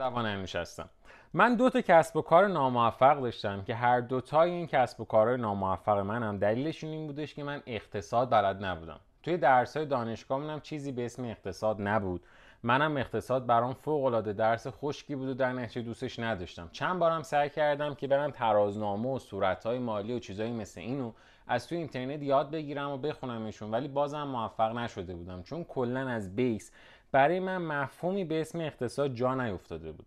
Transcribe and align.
اردوان 0.00 0.26
انوش 0.26 0.56
هستم 0.56 0.88
من 1.34 1.54
دو 1.54 1.70
تا 1.70 1.80
کسب 1.80 2.16
و 2.16 2.22
کار 2.22 2.46
ناموفق 2.46 3.20
داشتم 3.20 3.62
که 3.62 3.74
هر 3.74 4.00
دوتای 4.00 4.50
این 4.50 4.66
کسب 4.66 5.00
و 5.00 5.04
کارهای 5.04 5.36
ناموفق 5.36 5.98
منم. 5.98 6.38
دلیلشون 6.38 6.90
این 6.90 7.06
بودش 7.06 7.34
که 7.34 7.44
من 7.44 7.62
اقتصاد 7.66 8.30
بلد 8.30 8.64
نبودم. 8.64 9.00
توی 9.22 9.36
درس 9.36 9.76
های 9.76 9.86
دانشگاه 9.86 10.38
منم 10.38 10.60
چیزی 10.60 10.92
به 10.92 11.04
اسم 11.04 11.24
اقتصاد 11.24 11.76
نبود. 11.80 12.22
منم 12.62 12.96
اقتصاد 12.96 13.46
برام 13.46 13.72
فوق 13.72 14.04
العاده 14.04 14.32
درس 14.32 14.66
خشکی 14.66 15.16
بود 15.16 15.28
و 15.28 15.34
در 15.34 15.52
نتیجه 15.52 15.82
دوستش 15.82 16.18
نداشتم. 16.18 16.68
چند 16.72 16.98
بارم 16.98 17.22
سعی 17.22 17.50
کردم 17.50 17.94
که 17.94 18.06
برم 18.06 18.30
ترازنامه 18.30 19.08
و 19.08 19.18
صورتهای 19.18 19.78
مالی 19.78 20.12
و 20.12 20.18
چیزایی 20.18 20.52
مثل 20.52 20.80
اینو 20.80 21.12
از 21.46 21.68
توی 21.68 21.78
اینترنت 21.78 22.22
یاد 22.22 22.50
بگیرم 22.50 22.90
و 22.90 22.98
بخونمشون 22.98 23.70
ولی 23.70 23.88
بازم 23.88 24.22
موفق 24.22 24.76
نشده 24.76 25.14
بودم. 25.14 25.42
چون 25.42 25.64
کلا 25.64 26.08
از 26.08 26.36
بیس 26.36 26.72
برای 27.12 27.40
من 27.40 27.62
مفهومی 27.62 28.24
به 28.24 28.40
اسم 28.40 28.60
اقتصاد 28.60 29.14
جا 29.14 29.34
نیفتاده 29.34 29.92
بود. 29.92 30.06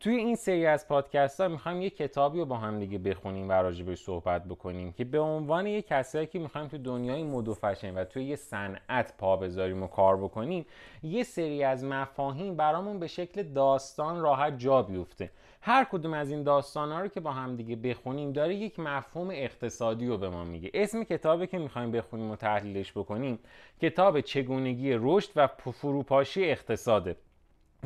توی 0.00 0.16
این 0.16 0.36
سری 0.36 0.66
از 0.66 0.88
پادکست 0.88 1.40
ها 1.40 1.48
می‌خوایم 1.48 1.82
یه 1.82 1.90
کتابی 1.90 2.38
رو 2.38 2.44
با 2.44 2.56
هم 2.56 2.78
دیگه 2.78 2.98
بخونیم 2.98 3.48
و 3.48 3.52
راجبش 3.52 4.02
صحبت 4.02 4.44
بکنیم 4.44 4.92
که 4.92 5.04
به 5.04 5.18
عنوان 5.18 5.66
یه 5.66 5.82
کسایی 5.82 6.26
که 6.26 6.38
می‌خوایم 6.38 6.68
توی 6.68 6.78
دنیای 6.78 7.22
مد 7.22 7.48
و 7.48 7.54
فشن 7.54 7.94
و 7.94 8.04
توی 8.04 8.24
یه 8.24 8.36
صنعت 8.36 9.16
پا 9.18 9.36
بذاریم 9.36 9.82
و 9.82 9.86
کار 9.86 10.16
بکنیم 10.16 10.66
یه 11.02 11.22
سری 11.22 11.64
از 11.64 11.84
مفاهیم 11.84 12.56
برامون 12.56 12.98
به 12.98 13.06
شکل 13.06 13.42
داستان 13.42 14.20
راحت 14.20 14.58
جا 14.58 14.82
بیفته. 14.82 15.30
هر 15.66 15.84
کدوم 15.84 16.14
از 16.14 16.30
این 16.30 16.42
داستان 16.42 16.92
ها 16.92 17.00
رو 17.00 17.08
که 17.08 17.20
با 17.20 17.32
هم 17.32 17.56
دیگه 17.56 17.76
بخونیم 17.76 18.32
داره 18.32 18.54
یک 18.54 18.80
مفهوم 18.80 19.30
اقتصادی 19.30 20.06
رو 20.06 20.18
به 20.18 20.28
ما 20.28 20.44
میگه. 20.44 20.70
اسم 20.74 21.04
کتابی 21.04 21.46
که 21.46 21.58
می‌خوایم 21.58 21.90
بخونیم 21.90 22.30
و 22.30 22.36
تحلیلش 22.36 22.92
بکنیم 22.92 23.38
کتاب 23.82 24.20
چگونگی 24.20 24.92
رشد 25.00 25.30
و 25.36 25.46
فروپاشی 25.46 26.44
اقتصاده. 26.50 27.16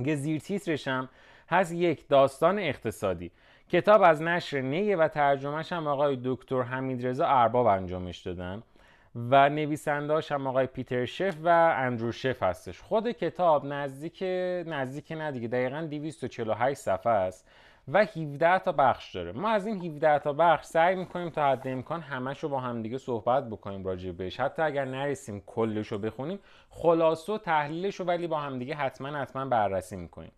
که 0.04 0.14
زیر 0.14 0.40
تیترشم 0.40 1.08
هست 1.48 1.72
یک 1.72 2.08
داستان 2.08 2.58
اقتصادی. 2.58 3.30
کتاب 3.68 4.02
از 4.02 4.22
نشر 4.22 4.60
نیه 4.60 4.96
و 4.96 5.08
ترجمهش 5.08 5.72
هم 5.72 5.86
آقای 5.86 6.18
دکتر 6.24 6.62
حمید 6.62 7.06
رضا 7.06 7.26
ارباب 7.26 7.66
انجامش 7.66 8.18
دادن 8.18 8.62
و 9.14 9.48
نویسنداش 9.48 10.32
هم 10.32 10.46
آقای 10.46 10.66
پیتر 10.66 11.04
شف 11.04 11.34
و 11.42 11.48
اندرو 11.76 12.12
شف 12.12 12.42
هستش. 12.42 12.80
خود 12.80 13.10
کتاب 13.10 13.66
نزدیک 13.66 14.22
نزدیک 14.66 15.12
نه 15.12 15.32
دیگه 15.32 15.48
دقیقا 15.48 15.80
248 15.90 16.80
صفحه 16.80 17.12
است. 17.12 17.48
و 17.92 18.04
17 18.04 18.58
تا 18.58 18.72
بخش 18.72 19.14
داره. 19.14 19.32
ما 19.32 19.48
از 19.48 19.66
این 19.66 19.84
17 19.84 20.18
تا 20.18 20.32
بخش 20.32 20.64
سعی 20.64 20.96
می‌کنیم 20.96 21.30
تا 21.30 21.50
حد 21.50 21.68
امکان 21.68 22.00
همش 22.00 22.42
رو 22.42 22.48
با 22.48 22.60
هم 22.60 22.82
دیگه 22.82 22.98
صحبت 22.98 23.46
بکنیم 23.50 23.84
راجع 23.84 24.12
بهش. 24.12 24.40
حتی 24.40 24.62
اگر 24.62 24.84
نرسیم 24.84 25.42
کلش 25.46 25.86
رو 25.86 25.98
بخونیم 25.98 26.38
خلاصه 26.70 27.32
و 27.32 27.38
تحلیلش 27.38 27.94
رو 27.94 28.06
ولی 28.06 28.26
با 28.26 28.40
هم 28.40 28.58
دیگه 28.58 28.74
حتما 28.74 29.18
حتما 29.18 29.44
بررسی 29.44 29.96
می‌کنیم. 29.96 30.32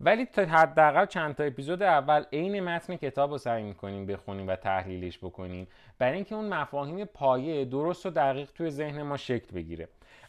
ولی 0.00 0.26
تا 0.26 0.42
حداقل 0.42 1.06
چند 1.06 1.34
تا 1.34 1.44
اپیزود 1.44 1.82
اول 1.82 2.24
عین 2.32 2.60
متن 2.60 2.96
کتاب 2.96 3.30
رو 3.30 3.38
سعی 3.38 3.62
می‌کنیم 3.62 4.06
بخونیم 4.06 4.48
و 4.48 4.56
تحلیلش 4.56 5.18
بکنیم. 5.18 5.66
برای 5.98 6.14
اینکه 6.14 6.34
اون 6.34 6.54
مفاهیم 6.54 7.04
پایه 7.04 7.64
درست 7.64 8.06
و 8.06 8.10
دقیق 8.10 8.50
توی 8.52 8.70
ذهن 8.70 9.02
ما 9.02 9.16
شکل 9.16 9.54
بگیره. 9.54 9.88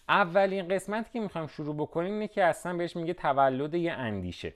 اولین 0.10 0.68
قسمتی 0.68 1.10
که 1.14 1.20
می‌خوایم 1.20 1.48
شروع 1.48 1.76
بکنیم 1.76 2.14
اینه 2.14 2.28
که 2.28 2.44
اصلا 2.44 2.78
بهش 2.78 2.96
میگه 2.96 3.14
تولد 3.14 3.74
یه 3.74 3.92
اندیشه. 3.92 4.54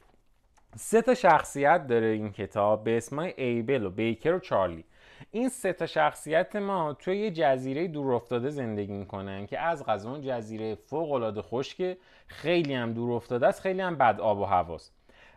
سه 0.75 1.01
تا 1.01 1.13
شخصیت 1.13 1.87
داره 1.87 2.07
این 2.07 2.31
کتاب 2.31 2.83
به 2.83 2.97
اسمای 2.97 3.33
ایبل 3.37 3.83
و 3.83 3.89
بیکر 3.89 4.33
و 4.33 4.39
چارلی. 4.39 4.83
این 5.31 5.49
سه 5.49 5.73
تا 5.73 5.85
شخصیت 5.85 6.55
ما 6.55 6.93
توی 6.93 7.17
یه 7.17 7.31
جزیره 7.31 7.87
دور 7.87 8.13
افتاده 8.13 8.49
زندگی 8.49 8.93
می‌کنن 8.93 9.47
که 9.47 9.59
از 9.59 9.85
غذا 9.85 10.09
اون 10.09 10.21
جزیره 10.21 10.75
فوق 10.75 11.11
العاده 11.11 11.41
خشکه 11.41 11.97
خیلی 12.27 12.73
هم 12.73 12.93
دور 12.93 13.11
افتاده 13.11 13.47
است 13.47 13.61
خیلی 13.61 13.81
هم 13.81 13.95
بد 13.95 14.19
آب 14.19 14.39
و 14.39 14.45
هواست. 14.45 14.93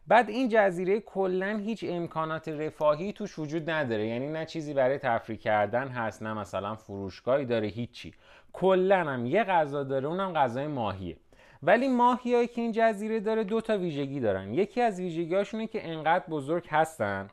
بعد 0.07 0.29
این 0.29 0.49
جزیره 0.49 1.01
کلا 1.01 1.61
هیچ 1.65 1.85
امکانات 1.89 2.49
رفاهی 2.49 3.13
توش 3.13 3.39
وجود 3.39 3.71
نداره. 3.71 4.07
یعنی 4.07 4.29
نه 4.29 4.47
چیزی 4.47 4.75
برای 4.75 4.99
تفریح 4.99 5.39
کردن 5.39 5.89
هست 5.89 6.23
نه 6.23 6.35
مثلا 6.35 6.75
فروشگاهی 6.75 7.45
داره 7.45 7.69
هیچی. 7.69 8.15
کلا 8.53 8.99
هم 8.99 9.27
یه 9.27 9.45
غذا 9.45 9.85
داره 9.85 10.09
اونم 10.09 10.33
غذای 10.33 10.67
ماهیه. 10.67 11.17
ولی 11.63 11.89
ماهیایی 11.89 12.47
که 12.49 12.61
این 12.61 12.73
جزیره 12.73 13.21
داره 13.21 13.45
دو 13.45 13.61
تا 13.61 13.79
ویژگی 13.79 14.21
دارن. 14.21 14.55
یکی 14.55 14.81
از 14.81 15.01
ویژگیاشونه 15.01 15.67
که 15.67 15.89
انقدر 15.89 16.25
بزرگ 16.29 16.67
هستن 16.69 17.29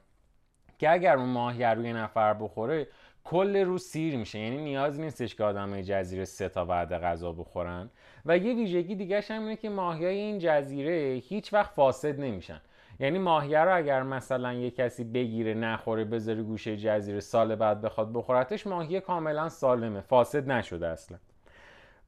که 0.77 0.91
اگر 0.91 1.17
اون 1.17 1.29
ماهی 1.29 1.63
روی 1.63 1.93
نفر 1.93 2.33
بخوره 2.33 2.87
کل 3.23 3.57
روز 3.57 3.83
سیر 3.83 4.17
میشه. 4.17 4.39
یعنی 4.39 4.57
نیاز 4.57 4.99
نیستش 4.99 5.35
که 5.35 5.43
آدمای 5.43 5.83
جزیره 5.83 6.25
سه 6.25 6.49
تا 6.49 6.65
بعد 6.65 6.93
غذا 6.93 7.31
بخورن. 7.31 7.89
و 8.25 8.37
یه 8.37 8.55
ویژگی 8.55 8.95
دیگه 8.95 9.21
هم 9.29 9.41
اینه 9.41 9.55
که 9.55 9.69
ماهیای 9.69 10.17
این 10.17 10.39
جزیره 10.39 11.21
هیچ 11.23 11.53
وقت 11.53 11.71
فاسد 11.71 12.19
نمیشن. 12.19 12.61
یعنی 12.99 13.19
ماهیه 13.19 13.59
رو 13.59 13.75
اگر 13.75 14.03
مثلا 14.03 14.53
یه 14.53 14.71
کسی 14.71 15.03
بگیره 15.03 15.53
نخوره 15.53 16.03
بذاره 16.05 16.43
گوشه 16.43 16.77
جزیره 16.77 17.19
سال 17.19 17.55
بعد 17.55 17.81
بخواد 17.81 18.13
بخورتش 18.13 18.67
ماهی 18.67 18.99
کاملا 18.99 19.49
سالمه. 19.49 20.01
فاسد 20.01 20.51
نشده 20.51 20.87
اصلا. 20.87 21.17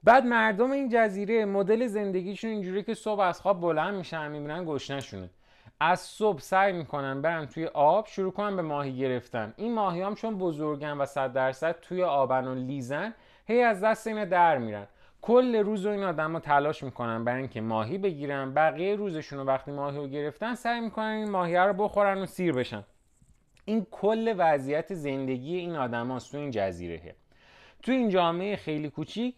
بعد 0.04 0.26
مردم 0.26 0.72
این 0.72 0.90
جزیره 0.90 1.46
مدل 1.46 1.88
زندگیشون 1.88 2.52
اینجوری 2.52 2.84
که 2.84 2.94
صبح 2.94 3.20
از 3.20 3.42
خواب 3.42 3.62
بلند 3.62 3.96
میشن 3.96 4.32
می‌بینن 4.32 4.66
گشنشونه 4.66 5.30
از 5.80 6.00
صبح 6.00 6.40
سعی 6.40 6.74
می‌کنن 6.74 7.22
برن 7.22 7.46
توی 7.46 7.66
آب 7.66 8.08
شروع 8.08 8.32
کنن 8.32 8.56
به 8.56 8.62
ماهی 8.62 8.98
گرفتن. 8.98 9.54
این 9.58 9.74
ماهی 9.74 10.02
هم 10.02 10.16
چون 10.16 10.38
بزرگن 10.38 10.98
و 10.98 11.06
صد 11.06 11.34
درصد 11.34 11.76
توی 11.82 12.04
آبن 12.04 12.48
و 12.48 12.56
لیزن 12.56 13.14
هی 13.48 13.62
از 13.62 13.82
دست 13.82 14.08
اینا 14.08 14.26
در 14.26 14.58
میرن. 14.58 14.88
کل 15.22 15.56
روز 15.56 15.86
این 15.86 16.04
آدم 16.04 16.40
تلاش 16.40 16.84
می‌کنن 16.84 17.24
برای 17.24 17.40
اینکه 17.40 17.62
ماهی 17.62 17.98
بگیرن. 17.98 18.54
بقیه 18.54 18.96
روزشون 18.96 19.40
رو 19.40 19.46
وقتی 19.46 19.72
ماهی 19.72 19.98
رو 19.98 20.08
گرفتن 20.08 20.56
سعی 20.56 20.82
می‌کنن 20.82 21.06
این 21.06 21.30
ماهی 21.30 21.56
رو 21.56 21.74
بخورن 21.74 22.22
و 22.22 22.26
سیر 22.26 22.54
بشن. 22.54 22.84
این 23.66 23.88
کل 23.92 24.34
وضعیت 24.38 24.94
زندگی 24.94 25.56
این 25.56 25.76
آدم 25.76 26.20
تو 26.20 26.38
این 26.38 26.52
جزیره 26.52 27.16
تو 27.84 27.92
این 27.92 28.10
جامعه 28.10 28.56
خیلی 28.56 28.90
کوچیک 28.90 29.36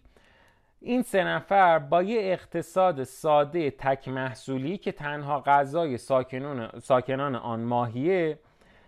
این 0.86 1.02
سه 1.02 1.24
نفر 1.24 1.80
با 1.80 2.04
یه 2.04 2.20
اقتصاد 2.22 3.04
ساده 3.04 3.72
تک 3.72 4.08
محصولی 4.08 4.78
که 4.78 4.92
تنها 4.92 5.40
غذای 5.40 5.98
ساکنان, 5.98 6.80
ساکنان 6.80 7.36
آن 7.36 7.60
ماهیه 7.60 8.40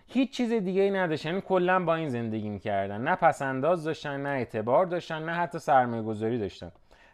هیچ 0.08 0.38
چیز 0.38 0.54
دیگه 0.54 0.82
ای 0.82 0.92
نداشتن 0.92 1.30
یعنی 1.30 1.42
کلا 1.42 1.86
با 1.86 1.96
این 1.96 2.10
زندگی 2.10 2.50
می‌کردن. 2.50 3.02
نه 3.02 3.16
پسنداز 3.16 3.84
داشتن 3.84 4.22
نه 4.22 4.30
اعتبار 4.30 4.86
داشتن 4.86 5.26
نه 5.26 5.32
حتی 5.32 5.60
سرمایه 5.60 6.04
گذاری 6.04 6.40
داشتن. 6.40 6.72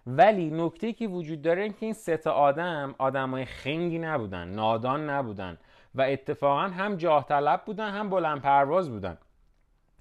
ولی 0.07 0.49
نکته 0.49 0.93
که 0.93 1.07
وجود 1.07 1.41
داره 1.41 1.63
این 1.63 1.73
که 1.73 1.85
این 1.85 1.93
سه 1.93 2.17
تا 2.17 2.31
آدم 2.31 2.95
آدمای 2.97 3.45
خنگی 3.45 3.99
نبودن 3.99 4.47
نادان 4.47 5.09
نبودن 5.09 5.57
و 5.95 6.01
اتفاقا 6.01 6.61
هم 6.61 6.95
جاه 6.95 7.25
طلب 7.25 7.61
بودن 7.65 7.89
هم 7.89 8.09
بلند 8.09 8.41
پرواز 8.41 8.89
بودن. 8.89 9.17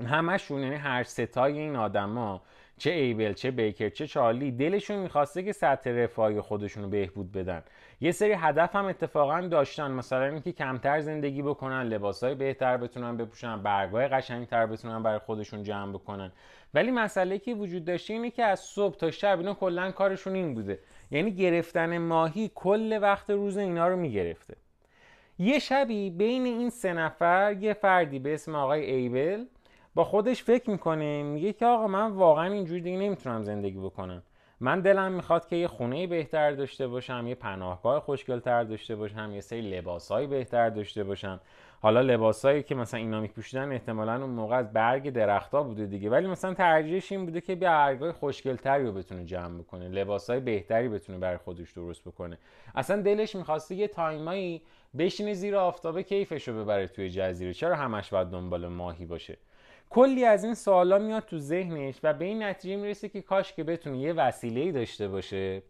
همشون 0.06 0.62
یعنی 0.62 0.76
هر 0.76 1.02
ستای 1.02 1.58
این 1.58 1.76
آدما 1.76 2.42
چه 2.80 2.90
ایبل 2.90 3.32
چه 3.32 3.50
بیکر 3.50 3.88
چه 3.88 4.06
چارلی 4.06 4.50
دلشون 4.52 4.98
می‌خواسته 4.98 5.42
که 5.42 5.52
سطح 5.52 5.90
رفاهی 5.90 6.40
خودشون 6.40 6.82
رو 6.82 6.88
بهبود 6.88 7.32
بدن. 7.32 7.62
یه 8.00 8.12
سری 8.12 8.32
هدف 8.32 8.76
هم 8.76 8.84
اتفاقا 8.84 9.40
داشتن 9.40 9.90
مثلا 9.90 10.24
اینکه 10.24 10.52
کمتر 10.52 11.00
زندگی 11.00 11.42
بکنن 11.42 11.82
لباسای 11.82 12.34
بهتر 12.34 12.76
بتونن 12.76 13.16
بپوشن 13.16 13.62
برگای 13.62 14.08
قشنگتر 14.08 14.66
بتونن 14.66 15.02
برای 15.02 15.18
خودشون 15.18 15.62
جمع 15.62 15.92
بکنن. 15.92 16.32
ولی 16.74 16.90
مسئله 16.90 17.38
که 17.38 17.54
وجود 17.54 17.84
داشته 17.84 18.14
اینه 18.14 18.30
که 18.30 18.44
از 18.44 18.60
صبح 18.60 18.96
تا 18.96 19.10
شب 19.10 19.38
اینا 19.38 19.54
کلا 19.54 19.90
کارشون 19.90 20.34
این 20.34 20.54
بوده. 20.54 20.78
یعنی 21.10 21.30
گرفتن 21.30 21.98
ماهی 21.98 22.50
کل 22.54 22.98
وقت 23.02 23.30
روز 23.30 23.56
اینا 23.56 23.88
رو 23.88 23.96
می‌گرفته. 23.96 24.56
یه 25.38 25.58
شبی 25.58 26.10
بین 26.10 26.44
این 26.44 26.70
سه 26.70 26.92
نفر 26.92 27.56
یه 27.60 27.72
فردی 27.72 28.18
به 28.18 28.34
اسم 28.34 28.54
آقای 28.54 28.90
ایبل 28.90 29.44
با 29.94 30.04
خودش 30.04 30.42
فکر 30.42 30.70
می‌کنه 30.70 31.22
میگه 31.22 31.52
که 31.52 31.66
آقا 31.66 31.86
من 31.86 32.10
واقعا 32.12 32.52
اینجوری 32.52 32.80
دیگه 32.80 32.98
نمی‌تونم 32.98 33.42
زندگی 33.42 33.78
بکنم. 33.78 34.22
من 34.60 34.80
دلم 34.80 35.12
می‌خواد 35.12 35.48
که 35.48 35.56
یه 35.56 35.68
خونه 35.68 36.06
بهتر 36.06 36.52
داشته 36.52 36.86
باشم 36.86 37.24
یه 37.28 37.34
پناهگاه 37.34 38.00
خوشگلتر 38.00 38.64
داشته 38.64 38.96
باشم 38.96 39.30
یه 39.34 39.40
سری 39.40 39.60
لباسهای 39.60 40.26
بهتر 40.26 40.70
داشته 40.70 41.04
باشم. 41.04 41.40
حالا 41.82 42.00
لباسایی 42.00 42.62
که 42.62 42.74
مثلا 42.74 43.00
اینا 43.00 43.20
میپوشیدن 43.20 43.72
احتمالا 43.72 44.22
اون 44.22 44.30
موقع 44.30 44.56
از 44.56 44.72
برگ 44.72 45.10
درختها 45.10 45.62
بوده 45.62 45.86
دیگه. 45.86 46.10
ولی 46.10 46.26
مثلا 46.26 46.54
ترجیحش 46.54 47.12
این 47.12 47.24
بوده 47.24 47.40
که 47.40 47.54
برگای 47.54 48.12
خوشگلتری 48.12 48.86
رو 48.86 48.92
بتونه 48.92 49.24
جمع 49.24 49.58
بکنه 49.58 49.88
لباسای 49.88 50.40
بهتری 50.40 50.88
بتونه 50.88 51.18
برای 51.18 51.36
خودش 51.38 51.72
درست 51.72 52.04
بکنه. 52.04 52.38
اصلا 52.74 53.02
دلش 53.02 53.36
می‌خواسته 53.36 53.74
یه 53.74 53.88
تایمایی 53.88 54.62
بشینه 54.98 55.34
زیر 55.34 55.56
آفتابه 55.56 56.02
کیفش 56.02 56.48
رو 56.48 56.62
ببره 56.62 56.86
توی 56.86 57.10
جزیره. 57.10 57.54
چرا 57.54 57.76
همش 57.76 58.10
باید 58.10 58.28
دنبال 58.28 58.66
ماهی 58.66 59.04
باشه؟ 59.04 59.36
کلی 59.90 60.24
از 60.24 60.44
این 60.44 60.54
سوالا 60.54 60.98
میاد 60.98 61.22
تو 61.22 61.38
ذهنش 61.38 62.00
و 62.02 62.14
به 62.14 62.24
این 62.24 62.42
نتیجه 62.42 62.76
می‌رسه 62.76 63.08
که 63.08 63.22
کاش 63.22 63.52
که 63.52 63.64
بتونه 63.64 63.98
یه 63.98 64.12
وسیله 64.12 64.72
داشته 64.72 65.08
باشه 65.08 65.62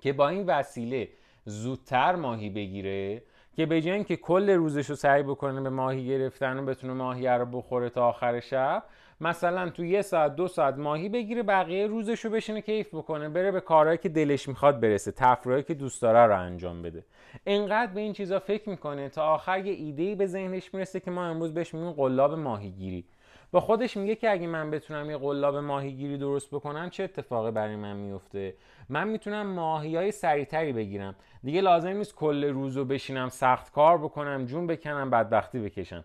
که 0.00 0.12
با 0.12 0.28
این 0.28 0.46
وسیله 0.46 1.08
زودتر 1.44 2.14
ماهی 2.14 2.50
بگیره 2.50 3.22
که 3.56 3.66
به 3.66 3.80
جای 3.80 4.04
که 4.04 4.16
کل 4.16 4.50
روزش 4.50 4.90
رو 4.90 4.96
سعی 4.96 5.22
بکنه 5.22 5.60
به 5.60 5.70
ماهی 5.70 6.06
گرفتن 6.06 6.58
و 6.58 6.64
بتونه 6.64 6.92
ماهی 6.92 7.28
رو 7.28 7.46
بخوره 7.46 7.90
تا 7.90 8.08
آخر 8.08 8.40
شب 8.40 8.82
مثلا 9.20 9.70
تو 9.70 9.84
یه 9.84 10.02
ساعت 10.02 10.36
دو 10.36 10.48
ساعت 10.48 10.74
ماهی 10.74 11.08
بگیره 11.08 11.42
بقیه 11.42 11.86
روزش 11.86 12.24
رو 12.24 12.30
بشینه 12.30 12.60
کیف 12.60 12.94
بکنه 12.94 13.28
بره 13.28 13.50
به 13.50 13.60
کارهایی 13.60 13.98
که 13.98 14.08
دلش 14.08 14.48
می‌خواد 14.48 14.80
برسه 14.80 15.12
تفریحی 15.12 15.62
که 15.62 15.74
دوست 15.74 16.02
داره 16.02 16.26
رو 16.26 16.40
انجام 16.40 16.82
بده. 16.82 17.04
انقدر 17.46 17.92
به 17.92 18.00
این 18.00 18.12
چیزا 18.12 18.38
فکر 18.38 18.68
می‌کنه 18.68 19.08
تا 19.08 19.34
آخر 19.34 19.66
یه 19.66 19.72
ایده 19.72 20.14
به 20.14 20.26
ذهنش 20.26 20.74
می‌رسه 20.74 21.00
که 21.00 21.10
ما 21.10 21.26
امروز 21.26 21.54
بهش 21.54 21.74
میگیم 21.74 21.92
قلاب 21.92 22.34
ماهیگیری. 22.34 23.04
با 23.52 23.60
خودش 23.60 23.96
میگه 23.96 24.14
که 24.14 24.30
اگه 24.30 24.46
من 24.46 24.70
بتونم 24.70 25.10
یه 25.10 25.16
قلاب 25.16 25.56
ماهیگیری 25.56 26.18
درست 26.18 26.50
بکنم 26.50 26.90
چه 26.90 27.04
اتفاقی 27.04 27.50
برای 27.50 27.76
من 27.76 27.96
میفته؟ 27.96 28.54
من 28.88 29.08
می‌تونم 29.08 29.46
ماهی 29.46 29.96
های 29.96 30.12
سریعتری 30.12 30.72
بگیرم. 30.72 31.14
دیگه 31.42 31.60
لازم 31.60 31.88
نیست 31.88 32.14
کل 32.14 32.44
روزو 32.44 32.84
بشینم 32.84 33.28
سخت 33.28 33.72
کار 33.72 33.98
بکنم 33.98 34.46
جون 34.46 34.66
بکنم 34.66 35.10
بدبختی 35.10 35.58
بکشم. 35.58 36.04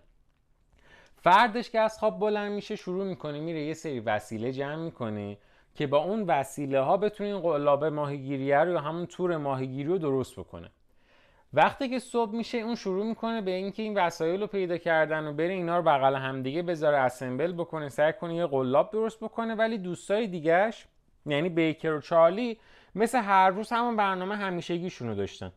فردش 1.16 1.70
که 1.70 1.80
از 1.80 2.00
خواب 2.00 2.20
بلند 2.20 2.52
میشه 2.52 2.76
شروع 2.76 3.06
می‌کنه 3.06 3.40
میره 3.40 3.62
یه 3.62 3.74
سری 3.74 4.00
وسیله 4.00 4.52
جمع 4.52 4.76
می‌کنه 4.76 5.38
که 5.76 5.88
با 5.88 5.98
اون 5.98 6.24
وسیله 6.24 6.80
ها 6.80 6.98
بتونه 6.98 7.30
این 7.30 7.40
قلاب 7.40 7.86
ماهیگیری 7.86 8.54
رو 8.54 8.72
یا 8.72 8.80
همون 8.80 9.06
تور 9.06 9.38
ماهیگیری 9.38 9.90
رو 9.90 9.98
درست 9.98 10.40
بکنه. 10.40 10.72
وقتی 11.54 11.90
که 11.90 12.00
صبح 12.00 12.36
میشه 12.36 12.58
اون 12.58 12.76
شروع 12.76 13.06
می‌کنه 13.06 13.42
به 13.42 13.52
اینکه 13.52 13.84
این 13.84 13.98
وسایل 13.98 14.42
رو 14.42 14.48
پیدا 14.48 14.78
کردن 14.78 15.28
و 15.28 15.34
بره 15.34 15.54
اینا 15.54 15.78
رو 15.78 15.84
بغل 15.84 16.16
همدیگه 16.16 16.62
بذاره 16.62 16.98
اسمبل 16.98 17.54
بکنه 17.54 17.90
سعی 17.90 18.14
کنه 18.14 18.36
یه 18.36 18.46
قلاب 18.46 18.92
درست 18.92 19.20
بکنه 19.20 19.56
ولی 19.56 19.78
دوستای 19.78 20.28
دیگهش 20.28 20.88
یعنی 21.26 21.50
بیکر 21.50 21.94
و 21.94 22.02
چارلی 22.02 22.60
مثل 22.96 23.20
هر 23.20 23.50
روز 23.50 23.70
همون 23.72 23.96
برنامه 23.96 24.36
همیشگیشون 24.36 25.08
رو 25.08 25.16
داشتن. 25.16 25.52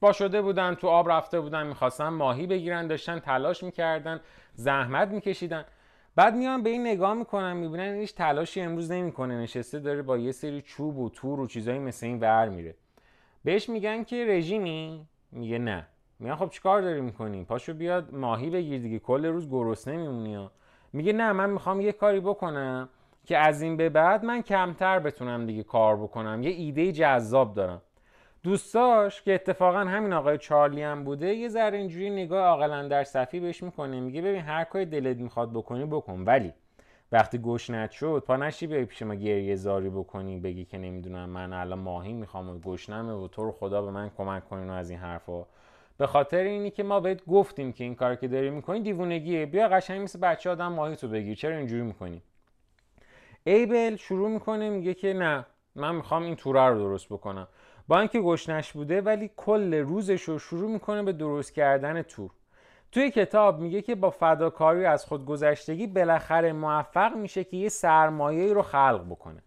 با 0.00 0.12
شده 0.12 0.42
بودن 0.42 0.74
تو 0.74 0.88
آب 0.88 1.10
رفته 1.10 1.40
بودن 1.40 1.66
می‌خواستن 1.66 2.08
ماهی 2.08 2.46
بگیرن 2.46 2.86
داشتن 2.86 3.18
تلاش 3.18 3.62
می‌کردن 3.62 4.20
زحمت 4.54 5.08
میکشیدن. 5.08 5.64
بعد 6.16 6.34
میان 6.34 6.62
به 6.62 6.70
این 6.70 6.86
نگاه 6.86 7.14
می‌کنن 7.14 7.52
می‌بینن 7.52 7.94
هیچ 7.94 8.14
تلاشی 8.14 8.60
امروز 8.60 8.90
نمی‌کنه 8.90 9.38
نشسته 9.40 9.78
داره 9.78 10.02
با 10.02 10.18
یه 10.18 10.32
سری 10.32 10.62
چوب 10.62 10.98
و 10.98 11.10
تور 11.10 11.40
و 11.40 11.46
چیزایی 11.46 11.78
مثل 11.78 12.06
این 12.06 12.20
ور 12.20 12.48
میره. 12.48 12.74
بهش 13.44 13.68
میگن 13.68 14.04
که 14.04 14.26
رژیمی؟ 14.28 15.06
میگه 15.32 15.58
نه. 15.58 15.86
میگن 16.18 16.34
خب 16.34 16.50
چیکار 16.50 16.82
داری 16.82 17.00
می‌کنی؟ 17.00 17.44
پاشو 17.44 17.74
بیاد 17.74 18.14
ماهی 18.14 18.50
بگیر 18.50 18.80
دیگه. 18.80 18.98
کل 18.98 19.26
روز 19.26 19.50
گرسنه 19.50 19.96
میمونی 19.96 20.50
میگه 20.92 21.12
نه 21.12 21.32
من 21.32 21.50
می‌خوام 21.50 21.80
یه 21.80 21.92
کاری 21.92 22.20
بکنم 22.20 22.88
که 23.24 23.38
از 23.38 23.62
این 23.62 23.76
به 23.76 23.88
بعد 23.88 24.24
من 24.24 24.42
کمتر 24.42 24.98
بتونم 24.98 25.46
دیگه 25.46 25.62
کار 25.62 25.96
بکنم. 25.96 26.42
یه 26.42 26.50
ایده 26.50 26.92
جذاب 26.92 27.54
دارم. 27.54 27.82
دوستاش 28.42 29.22
که 29.22 29.34
اتفاقا 29.34 29.78
همین 29.78 30.12
آقای 30.12 30.38
چارلی 30.38 30.82
هم 30.82 31.04
بوده 31.04 31.34
یه 31.34 31.48
ذره 31.48 31.78
اینجوری 31.78 32.10
نگاه 32.10 32.46
عاقلا 32.46 32.88
در 32.88 33.04
صفی 33.04 33.40
بهش 33.40 33.62
می‌کنه. 33.62 34.00
میگه 34.00 34.22
ببین 34.22 34.40
هر 34.40 34.64
کاری 34.64 34.86
دلت 34.86 35.16
می‌خواد 35.16 35.52
بکنی 35.52 35.84
بکن. 35.84 36.24
ولی 36.26 36.52
وقتی 37.14 37.38
گشنت 37.38 37.90
شد 37.90 38.22
پا 38.26 38.36
نشی 38.36 38.66
بیای 38.66 38.84
پیش 38.84 39.02
ما 39.02 39.14
گریه 39.14 39.56
زاری 39.56 39.90
بکنی 39.90 40.40
بگی 40.40 40.64
که 40.64 40.78
نمی‌دونم 40.78 41.30
من 41.30 41.52
الان 41.52 41.78
ماهی 41.78 42.12
می‌خوام 42.12 42.48
و 42.48 42.58
گشنمه 42.58 43.12
و 43.12 43.28
تو 43.28 43.44
رو 43.44 43.52
خدا 43.52 43.82
به 43.82 43.90
من 43.90 44.10
کمک 44.18 44.48
کنین 44.48 44.70
و 44.70 44.72
از 44.72 44.90
این 44.90 44.98
حرفا. 44.98 45.46
به 45.98 46.06
خاطر 46.06 46.38
اینی 46.38 46.70
که 46.70 46.82
ما 46.82 47.00
بهت 47.00 47.26
گفتیم 47.26 47.72
که 47.72 47.84
این 47.84 47.94
کار 47.94 48.14
که 48.14 48.28
داری 48.28 48.50
می‌کنی 48.50 48.80
دیوونگیه. 48.80 49.46
بیا 49.46 49.68
قشنگ 49.68 50.02
مثل 50.02 50.18
بچه 50.18 50.50
آدم 50.50 50.72
ماهی 50.72 50.96
تو 50.96 51.08
بگیر. 51.08 51.34
چرا 51.34 51.56
اینجوری 51.56 51.82
می‌کنی؟ 51.82 52.22
ایبل 53.44 53.96
شروع 53.96 54.30
می‌کنه 54.30 54.70
میگه 54.70 54.94
که 54.94 55.12
نه 55.12 55.46
من 55.74 55.94
می‌خوام 55.94 56.22
این 56.22 56.36
توره 56.36 56.68
رو 56.68 56.78
درست 56.78 57.08
بکنم. 57.08 57.48
با 57.88 57.98
اینکه 57.98 58.20
گشنش 58.20 58.72
بوده 58.72 59.00
ولی 59.00 59.30
کل 59.36 59.74
روزش 59.74 60.22
رو 60.22 60.38
شروع 60.38 60.70
می‌کنه 60.70 61.02
به 61.02 61.12
درست 61.12 61.54
کردن 61.54 62.02
تور. 62.02 62.30
توی 62.94 63.10
کتاب 63.10 63.60
میگه 63.60 63.82
که 63.82 63.94
با 63.94 64.10
فداکاری 64.10 64.84
از 64.84 65.04
خودگذشتگی 65.04 65.86
بالاخره 65.86 66.52
موفق 66.52 67.16
میشه 67.16 67.44
که 67.44 67.56
یه 67.56 67.68
سرمایه 67.68 68.52
رو 68.52 68.62
خلق 68.62 69.04
بکنه. 69.10 69.42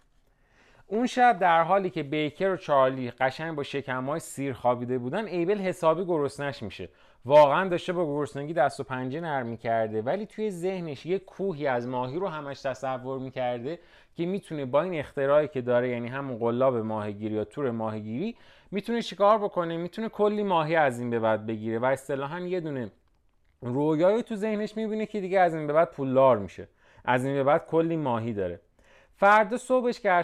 اون 0.87 1.05
شب 1.05 1.39
در 1.39 1.63
حالی 1.63 1.89
که 1.89 2.03
بیکر 2.03 2.49
و 2.49 2.57
چارلی 2.57 3.11
قشنگ 3.11 3.55
با 3.55 3.63
شکمهای 3.63 4.19
سیر 4.19 4.53
خوابیده 4.53 4.97
بودن 4.97 5.25
ایبل 5.25 5.57
حسابی 5.57 6.05
گرسنش 6.05 6.63
میشه. 6.63 6.89
واقعا 7.25 7.69
داشته 7.69 7.93
با 7.93 8.05
گرسنگی 8.05 8.53
دست 8.53 8.79
و 8.79 8.83
پنجه 8.83 9.21
نرم 9.21 9.47
می‌کرده 9.47 10.01
ولی 10.01 10.25
توی 10.25 10.51
ذهنش 10.51 11.05
یه 11.05 11.19
کوهی 11.19 11.67
از 11.67 11.87
ماهی 11.87 12.19
رو 12.19 12.27
همش 12.27 12.61
تصور 12.61 13.19
می‌کرده 13.19 13.79
که 14.15 14.25
می‌تونه 14.25 14.65
با 14.65 14.81
این 14.81 14.99
اختراعی 14.99 15.47
که 15.47 15.61
داره 15.61 15.89
یعنی 15.89 16.07
همون 16.07 16.37
قلاب 16.37 16.77
ماهیگیری 16.77 17.35
یا 17.35 17.43
تور 17.43 17.71
ماهیگیری 17.71 18.35
می‌تونه 18.71 19.01
شکار 19.01 19.37
بکنه؟ 19.37 19.77
می‌تونه 19.77 20.09
کلی 20.09 20.43
ماهی 20.43 20.75
از 20.75 20.99
این 20.99 21.09
به 21.09 21.19
بعد 21.19 21.45
بگیره 21.45 21.79
و 21.79 21.85
اصطلاحا 21.85 22.39
یه 22.39 22.59
دونه 22.59 22.91
رویایی 23.61 24.23
تو 24.23 24.35
ذهنش 24.35 24.77
می‌بینه 24.77 25.05
که 25.05 25.21
دیگه 25.21 25.39
از 25.39 25.55
این 25.55 25.67
به 25.67 25.73
بعد 25.73 25.91
پولدار 25.91 26.37
میشه. 26.37 26.67
از 27.05 27.25
این 27.25 27.33
به 27.33 27.43
بعد 27.43 27.65
کلی 27.65 27.97
ماهی 27.97 28.33
داره. 28.33 28.61
فردا 29.15 29.57
صبحش 29.57 29.99
که 29.99 30.11
هر 30.11 30.23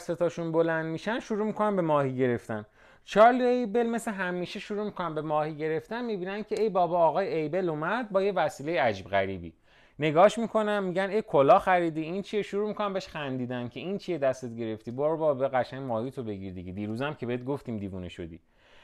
بلند 0.52 0.86
میشن 0.86 1.20
شروع 1.20 1.46
می‌کنن 1.46 1.76
به 1.76 1.82
ماهی 1.82 2.16
گرفتن. 2.16 2.66
چارلی 3.06 3.44
ایبل 3.44 3.88
مثل 3.88 4.12
همیشه 4.12 4.60
شروع 4.60 4.86
می‌کنن 4.86 5.16
به 5.16 5.22
ماهی 5.22 5.56
گرفتن 5.56 6.06
می‌بینن 6.06 6.44
که 6.44 6.62
ای 6.62 6.70
بابا 6.70 6.98
آقای 6.98 7.34
ایبل 7.34 7.70
اومد 7.70 8.10
با 8.10 8.22
یه 8.22 8.32
وسیله 8.32 8.82
عجیب 8.82 9.08
غریبی. 9.08 9.54
نگاش 10.00 10.38
می‌کنم 10.38 10.84
میگن 10.84 11.10
ای 11.10 11.22
کلا 11.22 11.60
خریدی 11.60 12.02
این 12.02 12.22
چیه؟ 12.22 12.42
شروع 12.42 12.68
می‌کنم 12.68 12.94
بهش 12.94 13.08
خندیدن 13.08 13.68
که 13.68 13.80
این 13.80 13.98
چیه؟ 13.98 14.18
دستت 14.18 14.56
گرفتی. 14.56 14.92
برو 14.92 15.18
بابا 15.18 15.34
به 15.34 15.48
قشنگ 15.48 15.84
ماهی 15.84 16.12
تو 16.12 16.24
بگیر 16.24 16.54
دیگه. 16.54 16.72
دیروزم 16.72 17.14
که 17.14 17.26
بهت 17.26 17.44
گفتیم 17.44 17.78
دیوونه 17.78 18.10
شدی. 18.10 18.40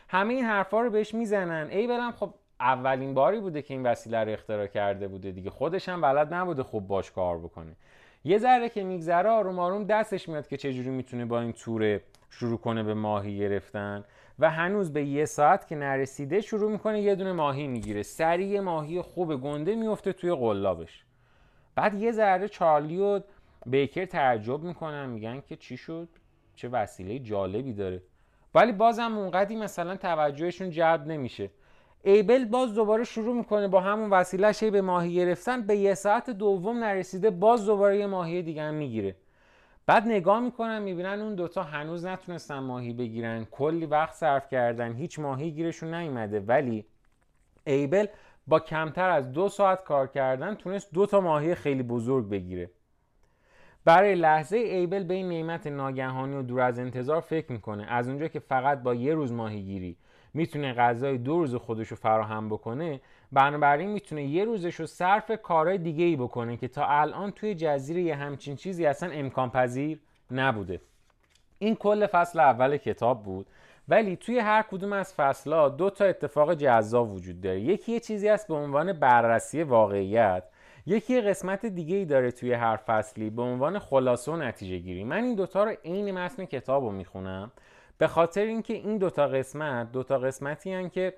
همه 0.10 0.34
این 0.34 0.46
حرفا 0.46 0.82
رو 0.82 0.90
بهش 0.90 1.14
می‌زنن. 1.14 1.68
ای 1.70 1.88
برم 1.88 2.12
خب 2.12 2.34
اولین 2.60 3.14
باری 3.14 3.40
بوده 3.40 3.62
که 3.62 3.74
این 3.74 3.84
وسیله 3.84 4.24
رو 4.24 4.32
اختراع 4.32 4.68
کرده 4.68 5.08
بوده 5.08 5.32
دیگه. 5.32 5.50
خودش 5.50 5.90
هم 5.90 6.02
بلد 6.02 6.34
نبوده 6.34 6.64
خوب 6.64 6.88
باش 6.88 7.12
کار 7.12 7.40
بکنه. 7.40 7.72
یه 8.24 8.38
ذره 8.38 8.70
که 8.70 8.84
میگذره 8.84 9.30
آروم 9.30 9.60
آروم 9.60 9.84
دستش 9.84 10.30
میاد 10.30 10.48
که 10.48 10.58
چجوری 10.58 10.90
می‌تونه 10.90 11.26
با 11.26 11.42
این 11.42 11.52
توره 11.52 12.02
شروع 12.30 12.58
کنه 12.58 12.84
به 12.84 12.94
ماهی 12.94 13.38
گرفتن. 13.38 14.04
و 14.40 14.50
هنوز 14.50 14.94
به 14.94 15.06
یه 15.06 15.26
ساعت 15.26 15.68
که 15.68 15.76
نرسیده 15.76 16.42
شروع 16.42 16.72
می‌کنه 16.72 17.02
یه 17.02 17.16
دونه 17.16 17.32
ماهی 17.32 17.68
می‌گیره. 17.68 18.04
سریع 18.04 18.60
ماهی 18.60 19.02
خوب 19.02 19.42
گنده 19.42 19.76
میفته 19.76 20.14
توی 20.14 20.36
قلابش. 20.36 21.04
بعد 21.76 21.94
یه 21.94 22.12
ذره 22.12 22.48
چارلی 22.48 23.00
و 23.00 23.22
بیکر 23.66 24.06
تعجب 24.06 24.64
می‌کنن 24.64 25.10
میگن 25.10 25.42
که 25.42 25.56
چی 25.56 25.78
شد؟ 25.78 26.10
چه 26.56 26.70
وسیله 26.70 27.20
جالبی 27.20 27.74
داره. 27.74 28.02
ولی 28.56 28.72
بازم 28.72 29.18
اونقدی 29.18 29.56
مثلا 29.56 29.96
توجهشون 29.96 30.70
جلب 30.70 31.08
نمیشه. 31.08 31.50
ایبل 32.04 32.46
باز 32.46 32.74
دوباره 32.74 33.04
شروع 33.04 33.36
می‌کنه 33.36 33.68
با 33.68 33.82
همون 33.82 34.10
وسیلهش 34.10 34.64
به 34.64 34.82
ماهی 34.82 35.16
گرفتن. 35.16 35.62
به 35.62 35.76
یه 35.76 35.94
ساعت 35.94 36.30
دوم 36.30 36.84
نرسیده 36.84 37.30
باز 37.30 37.66
دوباره 37.66 37.98
یه 37.98 38.08
ماهی 38.08 38.42
دیگه 38.42 38.62
هم 38.62 38.74
می‌گیره. 38.74 39.16
بعد 39.86 40.08
نگاه 40.08 40.40
می‌کنن 40.40 40.82
می‌بینن 40.82 41.22
اون 41.22 41.36
دوتا 41.36 41.64
هنوز 41.64 42.06
نتونستن 42.06 42.60
ماهی 42.60 42.94
بگیرن. 42.94 43.46
کلی 43.46 43.86
وقت 43.86 44.14
صرف 44.14 44.50
کردن. 44.50 44.94
هیچ 44.94 45.20
ماهی 45.20 45.52
گیرشون 45.52 45.94
نیومده. 45.94 46.40
ولی 46.40 46.86
ایبل 47.66 48.06
با 48.48 48.60
کمتر 48.60 49.10
از 49.10 49.32
دو 49.32 49.50
ساعت 49.50 49.84
کار 49.84 50.08
کردن 50.08 50.56
تونست 50.56 50.94
دو 50.94 51.06
تا 51.06 51.22
ماهی 51.22 51.56
خیلی 51.56 51.84
بزرگ 51.84 52.30
بگیره. 52.30 52.70
برای 53.86 54.16
لحظه 54.16 54.58
ایبل 54.58 55.04
به 55.04 55.14
این 55.14 55.30
نعمت 55.30 55.68
ناگهانی 55.68 56.36
و 56.36 56.42
دور 56.42 56.62
از 56.62 56.80
انتظار 56.80 57.22
فکر 57.22 57.52
می‌کنه. 57.52 57.86
از 57.90 58.08
اونجا 58.08 58.28
که 58.28 58.40
فقط 58.40 58.84
با 58.84 58.96
یه 58.96 59.14
روز 59.14 59.32
ماهیگیری 59.32 59.98
می‌تونه 60.34 60.74
غذای 60.74 61.18
دو 61.18 61.40
روز 61.40 61.56
خودش 61.56 61.88
رو 61.88 61.98
فراهم 61.98 62.50
بکنه 62.50 63.02
بنابراین 63.32 63.90
می‌تونه 63.90 64.24
یه 64.24 64.46
روزش 64.46 64.76
رو 64.76 64.86
صرف 64.86 65.32
کارهای 65.44 65.78
دیگه 65.78 66.06
ای 66.06 66.16
بکنه 66.16 66.58
که 66.58 66.68
تا 66.68 66.86
الان 66.86 67.32
توی 67.32 67.56
جزیره 67.56 68.02
یه 68.02 68.16
همچین 68.16 68.56
چیزی 68.56 68.86
اصلا 68.86 69.12
امکان 69.12 69.50
پذیر 69.50 70.00
نبوده. 70.32 70.82
این 71.60 71.76
کل 71.76 72.08
فصل 72.08 72.40
اول 72.40 72.78
کتاب 72.78 73.24
بود 73.24 73.48
ولی 73.88 74.16
توی 74.16 74.40
هر 74.40 74.62
کدوم 74.62 74.94
از 74.94 75.14
فصلها 75.14 75.70
دو 75.70 75.90
تا 75.90 76.06
اتفاق 76.06 76.54
جذاب 76.54 77.12
وجود 77.12 77.42
داره. 77.42 77.60
یکی 77.60 77.92
یه 77.92 78.00
چیزی 78.00 78.30
است 78.30 78.48
به 78.48 78.54
عنوان 78.54 78.94
بررسی 78.94 79.64
واقعیت 79.64 80.44
یکی 80.86 81.22
قسمت 81.22 81.66
دیگه 81.66 81.96
ای 81.96 82.06
داره 82.06 82.32
توی 82.32 82.54
هر 82.54 82.76
فصلی 82.76 83.30
به 83.30 83.42
عنوان 83.42 83.80
خلاصه 83.80 84.32
و 84.32 84.36
نتیجه 84.36 84.78
گیری 84.78 85.04
من 85.04 85.24
این 85.24 85.36
دوتا 85.36 85.64
رو 85.64 85.76
عین 85.86 86.12
متن 86.12 86.46
کتاب 86.46 86.84
رو 86.84 86.92
می‌خونم. 86.92 87.52
به 88.00 88.08
خاطر 88.08 88.42
اینکه 88.42 88.74
این 88.74 88.98
دوتا 88.98 89.28
قسمت 89.28 89.92
دوتا 89.92 90.20
قسمتی 90.20 90.74
هن 90.74 90.90
که 90.90 91.14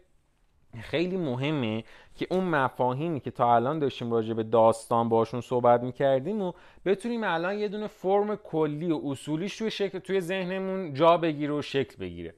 خیلی 0.82 1.18
مهمه 1.18 1.84
که 2.16 2.28
اون 2.30 2.44
مفاهیمی 2.44 3.20
که 3.20 3.32
تا 3.32 3.56
الان 3.56 3.80
داشتیم 3.80 4.12
راجع 4.12 4.34
به 4.34 4.44
داستان 4.44 5.10
باشون 5.10 5.42
صحبت 5.42 5.82
می‌کردیم 5.82 6.42
و 6.42 6.54
بتونیم 6.86 7.24
الان 7.24 7.58
یه 7.58 7.68
دونه 7.68 7.88
فرم 7.88 8.36
کلی 8.36 8.92
و 8.92 9.02
اصولیش 9.04 9.58
توی, 9.58 9.72
شکل 9.72 10.00
توی 10.00 10.22
ذهنمون 10.22 10.94
جا 10.94 11.18
بگیره 11.18 11.54
و 11.54 11.62
شکل 11.62 11.98
بگیره. 11.98 12.34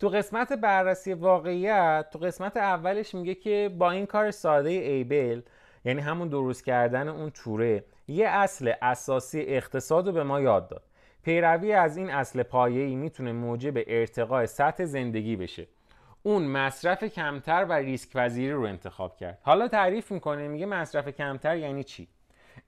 تو 0.00 0.08
قسمت 0.08 0.52
بررسی 0.52 1.12
واقعیت 1.12 2.06
تو 2.12 2.18
قسمت 2.18 2.56
اولش 2.56 3.14
میگه 3.14 3.34
که 3.34 3.70
با 3.78 3.90
این 3.90 4.06
کار 4.06 4.30
ساده 4.30 4.70
ایبل 4.70 5.40
یعنی 5.84 6.00
همون 6.00 6.28
درست 6.28 6.64
کردن 6.64 7.08
اون 7.08 7.30
توره 7.30 7.84
یه 8.08 8.28
اصل 8.28 8.72
اساسی 8.82 9.40
اقتصاد 9.40 10.06
رو 10.06 10.12
به 10.12 10.22
ما 10.22 10.40
یاد 10.40 10.68
داد. 10.68 10.82
پیروی 11.22 11.72
از 11.72 11.96
این 11.96 12.10
اصل 12.10 12.42
پایه‌ای 12.42 12.94
می‌تونه 12.94 13.32
موجب 13.32 13.72
ارتقاء 13.86 14.46
سطح 14.46 14.84
زندگی 14.84 15.36
بشه. 15.36 15.66
اون 16.22 16.42
مصرف 16.42 17.04
کمتر 17.04 17.66
و 17.68 17.72
ریسک 17.72 18.12
پذیری 18.12 18.52
رو 18.52 18.62
انتخاب 18.62 19.16
کرد. 19.16 19.38
حالا 19.42 19.68
تعریف 19.68 20.12
می‌کنه 20.12 20.48
میگه 20.48 20.66
مصرف 20.66 21.08
کمتر 21.08 21.56
یعنی 21.56 21.84
چی؟ 21.84 22.08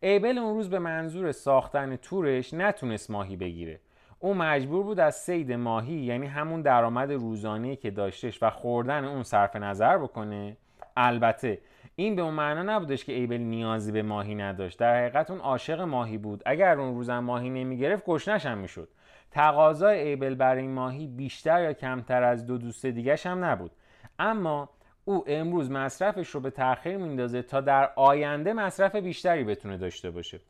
ایبل 0.01 0.39
اون 0.39 0.55
روز 0.55 0.71
به 0.71 0.79
منظور 0.79 1.33
ساختن 1.33 1.97
تورش 1.97 2.55
نتونست 2.55 3.11
ماهی 3.11 3.37
بگیره. 3.37 3.81
او 4.19 4.35
مجبور 4.35 4.83
بود 4.83 5.01
از 5.01 5.15
سید 5.15 5.53
ماهی 5.53 5.95
یعنی 5.95 6.27
همون 6.27 6.63
درآمد 6.63 7.13
روزانه 7.13 7.77
که 7.77 7.91
داشتش 7.91 8.43
و 8.43 8.51
خوردن 8.51 9.05
اون 9.05 9.23
صرف 9.23 9.57
نظر 9.57 9.99
بکنه 9.99 10.57
البته 10.97 11.59
این 12.01 12.17
به 12.17 12.23
اون 12.23 12.35
معنا 12.35 12.63
نبودش 12.63 13.05
که 13.05 13.13
ایبل 13.13 13.37
نیازی 13.37 13.93
به 13.93 14.03
ماهی 14.03 14.35
نداشت. 14.35 14.79
در 14.79 14.99
حقیقت 14.99 15.31
اون 15.31 15.41
عاشق 15.41 15.81
ماهی 15.81 16.19
بود. 16.19 16.43
اگر 16.47 16.79
اون 16.79 16.95
روزم 16.95 17.19
ماهی 17.19 17.51
نمی‌گرفت 17.51 18.05
گشنش 18.05 18.47
هم 18.47 18.59
می‌شد. 18.59 18.89
تقاضای 19.31 19.99
ایبل 19.99 20.35
برای 20.35 20.67
ماهی 20.67 21.07
بیشتر 21.07 21.63
یا 21.63 21.73
کمتر 21.73 22.23
از 22.23 22.47
دو 22.47 22.59
دوست 22.59 22.87
دیگش 22.87 23.27
هم 23.27 23.45
نبود. 23.45 23.71
اما 24.19 24.69
او 25.05 25.25
امروز 25.27 25.71
مصرفش 25.71 26.29
رو 26.29 26.41
به 26.41 26.51
تاخیر 26.51 26.97
میندازه 26.97 27.43
تا 27.43 27.61
در 27.61 27.91
آینده 27.97 28.53
مصرف 28.53 28.97
بیشتری 28.97 29.45
بتونه 29.45 29.77
داشته 29.77 30.11
باشه. 30.11 30.41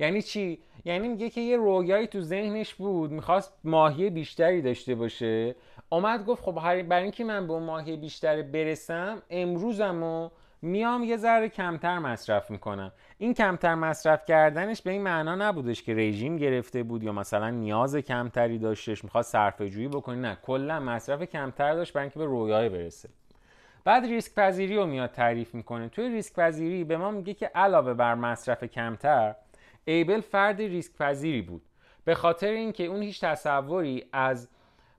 یعنی 0.00 0.22
چی؟ 0.22 0.58
یعنی 0.84 1.08
میگه 1.08 1.30
که 1.30 1.40
یه 1.40 1.56
رویایی 1.56 2.06
تو 2.06 2.20
ذهنش 2.20 2.74
بود 2.74 3.10
می‌خواست 3.10 3.52
ماهی 3.64 4.10
بیشتری 4.10 4.62
داشته 4.62 4.94
باشه. 4.94 5.54
اومد 5.88 6.24
گفت 6.26 6.42
خب 6.42 6.82
برای 6.82 7.02
اینکه 7.02 7.24
من 7.24 7.46
به 7.46 7.52
اون 7.52 7.62
ماهی 7.62 7.96
بیشتری 7.96 8.42
برسم 8.42 9.22
امروزمو 9.30 10.30
میام 10.62 11.04
یه 11.04 11.16
ذره 11.16 11.48
کمتر 11.48 11.98
مصرف 11.98 12.50
می‌کنم. 12.50 12.92
این 13.18 13.34
کمتر 13.34 13.74
مصرف 13.74 14.24
کردنش 14.24 14.82
به 14.82 14.90
این 14.90 15.02
معنا 15.02 15.34
نبودش 15.34 15.82
که 15.82 15.94
رژیم 15.94 16.36
گرفته 16.36 16.82
بود 16.82 17.02
یا 17.02 17.12
مثلا 17.12 17.50
نیاز 17.50 17.96
کمتری 17.96 18.58
داشتش 18.58 19.04
می‌خواد 19.04 19.24
صرفه 19.24 19.70
جویی 19.70 19.88
بکنه. 19.88 20.16
نه 20.16 20.38
کلا 20.42 20.80
مصرف 20.80 21.22
کمتر 21.22 21.74
داشت 21.74 21.92
برای 21.92 22.04
اینکه 22.04 22.18
به 22.18 22.24
رویای 22.24 22.68
برسه. 22.68 23.08
بعد 23.84 24.04
ریسک 24.04 24.34
پذیری 24.34 24.76
رو 24.76 24.86
میاد 24.86 25.10
تعریف 25.10 25.54
می‌کنه. 25.54 25.88
توی 25.88 26.08
ریسک 26.08 26.34
پذیری 26.34 26.84
به 26.84 26.96
ما 26.96 27.10
میگه 27.10 27.34
که 27.34 27.50
علاوه 27.54 27.94
بر 27.94 28.14
مصرف 28.14 28.64
کمتر 28.64 29.34
ایبل 29.84 30.20
فرد 30.20 30.60
ریسک 30.60 30.96
پذیری 30.96 31.42
بود. 31.42 31.62
به 32.04 32.14
خاطر 32.14 32.50
اینکه 32.50 32.84
اون 32.84 33.02
هیچ 33.02 33.20
تصوری 33.24 34.04
از 34.12 34.48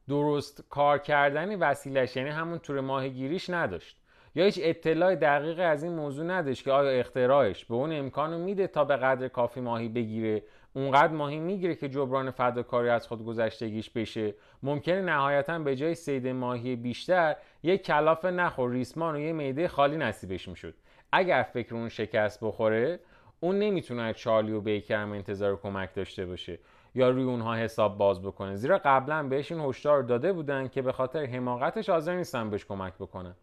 درست 0.09 0.63
کار 0.69 0.97
کردن 0.97 1.59
وسیلش 1.59 2.15
یعنی 2.15 2.29
همون 2.29 2.59
تور 2.59 2.81
ماهیگیریش 2.81 3.49
نداشت. 3.49 3.97
یا 4.35 4.45
هیچ 4.45 4.59
اطلاع 4.61 5.15
دقیق 5.15 5.59
از 5.59 5.83
این 5.83 5.93
موضوع 5.93 6.25
نداشت 6.25 6.63
که 6.63 6.71
آیا 6.71 6.99
اختراعش 6.99 7.65
به 7.65 7.75
اون 7.75 7.91
امکانو 7.91 8.37
میده 8.37 8.67
تا 8.67 8.85
به 8.85 8.95
قدر 8.95 9.27
کافی 9.27 9.61
ماهی 9.61 9.89
بگیره. 9.89 10.43
اونقدر 10.73 11.13
ماهی 11.13 11.39
می‌گیره 11.39 11.75
که 11.75 11.89
جبران 11.89 12.31
فداکاری 12.31 12.89
از 12.89 13.07
خود 13.07 13.25
گذشتگیش 13.25 13.89
بشه. 13.89 14.33
ممکنه 14.63 15.01
نهایتا 15.01 15.59
به 15.59 15.75
جای 15.75 15.95
سید 15.95 16.27
ماهی 16.27 16.75
بیشتر 16.75 17.35
یک 17.63 17.85
کلاف 17.85 18.25
نخور 18.25 18.71
ریسمان 18.71 19.15
و 19.15 19.19
یه 19.19 19.33
میده 19.33 19.67
خالی 19.67 19.97
نصیبش 19.97 20.47
می‌شد. 20.47 20.73
اگر 21.11 21.43
فکر 21.43 21.75
اون 21.75 21.89
شکست 21.89 22.39
بخوره 22.43 22.99
اون 23.43 23.59
نمی‌تونه 23.59 24.01
از 24.01 24.15
چارلی 24.15 24.51
و 24.51 24.61
بیکر 24.61 25.01
هم 25.01 25.11
انتظار 25.11 25.55
کمک 25.55 25.93
داشته 25.93 26.25
باشه 26.25 26.59
یا 26.95 27.09
روی 27.09 27.23
اونها 27.23 27.55
حساب 27.55 27.97
باز 27.97 28.21
بکنه. 28.21 28.55
زیرا 28.55 28.81
قبلا 28.85 29.23
بهش 29.23 29.51
این 29.51 29.61
هشدار 29.61 30.03
داده 30.03 30.33
بودن 30.33 30.67
که 30.67 30.81
به 30.81 30.91
خاطر 30.91 31.25
حماقتش 31.25 31.89
حاضر 31.89 32.15
نیستن 32.15 32.49
بهش 32.49 32.65
کمک 32.65 32.93
بکنن. 32.93 33.35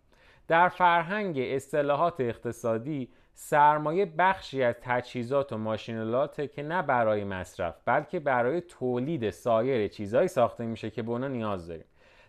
در 0.48 0.68
فرهنگ 0.68 1.38
اصطلاحات 1.38 2.20
اقتصادی 2.20 3.08
سرمایه 3.34 4.06
بخشی 4.18 4.62
از 4.62 4.74
تجهیزات 4.82 5.52
و 5.52 5.58
ماشینالاته 5.58 6.48
که 6.48 6.62
نه 6.62 6.82
برای 6.82 7.24
مصرف 7.24 7.74
بلکه 7.84 8.20
برای 8.20 8.60
تولید 8.60 9.30
سایر 9.30 9.88
چیزهایی 9.88 10.28
ساخته 10.28 10.66
میشه 10.66 10.90
که 10.90 11.02
به 11.02 11.10
اونا 11.10 11.28
نیاز 11.28 11.68
داریم. 11.68 11.84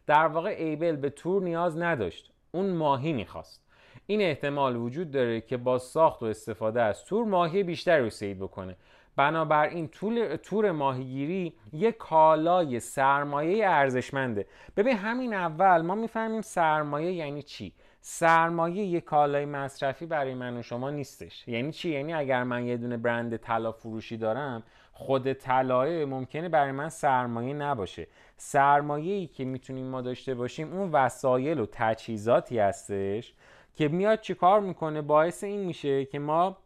در 0.07 0.27
واقع 0.27 0.49
ایبل 0.49 0.95
به 0.95 1.09
تور 1.09 1.43
نیاز 1.43 1.77
نداشت. 1.77 2.33
اون 2.51 2.69
ماهی 2.69 3.13
می‌خواست. 3.13 3.68
این 4.09 4.21
احتمال 4.21 4.75
وجود 4.75 5.11
داره 5.11 5.41
که 5.41 5.57
با 5.57 5.77
ساخت 5.77 6.23
و 6.23 6.25
استفاده 6.25 6.81
از 6.81 7.05
تور 7.05 7.25
ماهی 7.25 7.63
بیشتری 7.63 8.03
رو 8.03 8.09
سید 8.09 8.39
بکنه. 8.39 8.75
بنابراین 9.15 9.87
طول 9.87 10.35
تور 10.35 10.71
ماهیگیری 10.71 11.53
یک 11.73 11.97
کالای 11.97 12.79
سرمایه 12.79 13.67
ارزشمنده. 13.67 14.45
ببین 14.77 14.97
همین 14.97 15.33
اول 15.33 15.81
ما 15.81 15.95
می‌فهمیم 15.95 16.41
سرمایه 16.41 17.11
یعنی 17.11 17.41
چی؟ 17.41 17.73
سرمایه 18.01 18.85
یک 18.85 19.03
کالای 19.03 19.45
مصرفی 19.45 20.05
برای 20.05 20.33
من 20.33 20.57
و 20.57 20.61
شما 20.61 20.89
نیستش. 20.89 21.47
یعنی 21.47 21.71
چی؟ 21.71 21.89
یعنی 21.89 22.13
اگر 22.13 22.43
من 22.43 22.65
یه 22.65 22.77
دونه 22.77 22.97
برند 22.97 23.37
طلا 23.37 23.71
فروشی 23.71 24.17
دارم 24.17 24.63
خود 24.91 25.33
طلایه 25.33 26.05
ممکنه 26.05 26.49
برای 26.49 26.71
من 26.71 26.89
سرمایه 26.89 27.53
نباشه. 27.53 28.07
سرمایه 28.37 29.13
ای 29.13 29.27
که 29.27 29.45
می‌تونیم 29.45 29.85
ما 29.85 30.01
داشته 30.01 30.35
باشیم 30.35 30.73
اون 30.73 30.91
وسایل 30.91 31.59
و 31.59 31.65
تجهیزاتی 31.71 32.59
هستش 32.59 33.33
که 33.79 33.87
میاد 33.87 34.21
چیکار 34.21 34.59
می‌کنه؟ 34.59 35.01
باعث 35.01 35.43
این 35.43 35.65
میشه 35.65 36.05
که 36.05 36.19
ما 36.19 36.57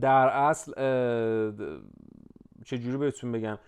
در 0.00 0.28
اصل 0.28 0.72
چجوری 2.64 2.96
بهتون 2.96 3.32
بگم؟ 3.32 3.58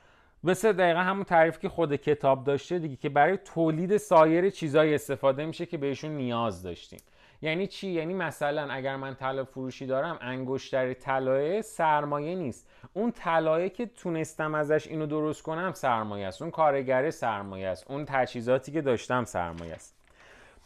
مثل 0.44 0.72
دقیقا 0.72 1.00
همون 1.00 1.24
تعریف 1.24 1.58
که 1.58 1.68
خود 1.68 1.96
کتاب 1.96 2.44
داشته 2.44 2.78
دیگه 2.78 2.96
که 2.96 3.08
برای 3.08 3.36
تولید 3.36 3.96
سایر 3.96 4.50
چیزایی 4.50 4.94
استفاده 4.94 5.46
میشه 5.46 5.66
که 5.66 5.78
بهشون 5.78 6.10
نیاز 6.10 6.62
داشتیم. 6.62 6.98
یعنی 7.42 7.66
چی؟ 7.66 7.88
یعنی 7.88 8.14
مثلا 8.14 8.72
اگر 8.72 8.96
من 8.96 9.14
طلا 9.14 9.44
فروشی 9.44 9.86
دارم 9.86 10.18
انگشتر 10.20 10.94
طلایه 10.94 11.62
سرمایه 11.62 12.34
نیست. 12.34 12.70
اون 12.92 13.12
طلایه 13.12 13.68
که 13.68 13.86
تونستم 13.86 14.54
ازش 14.54 14.86
اینو 14.86 15.06
درست 15.06 15.42
کنم 15.42 15.72
سرمایه 15.72 16.26
است. 16.26 16.42
اون 16.42 16.50
کارگره 16.50 17.10
سرمایه 17.10 17.68
است. 17.68 17.90
اون 17.90 18.04
تجهیزاتی 18.04 18.72
که 18.72 18.80
داشتم 18.80 19.24
سرمایه 19.24 19.74
است. 19.74 19.99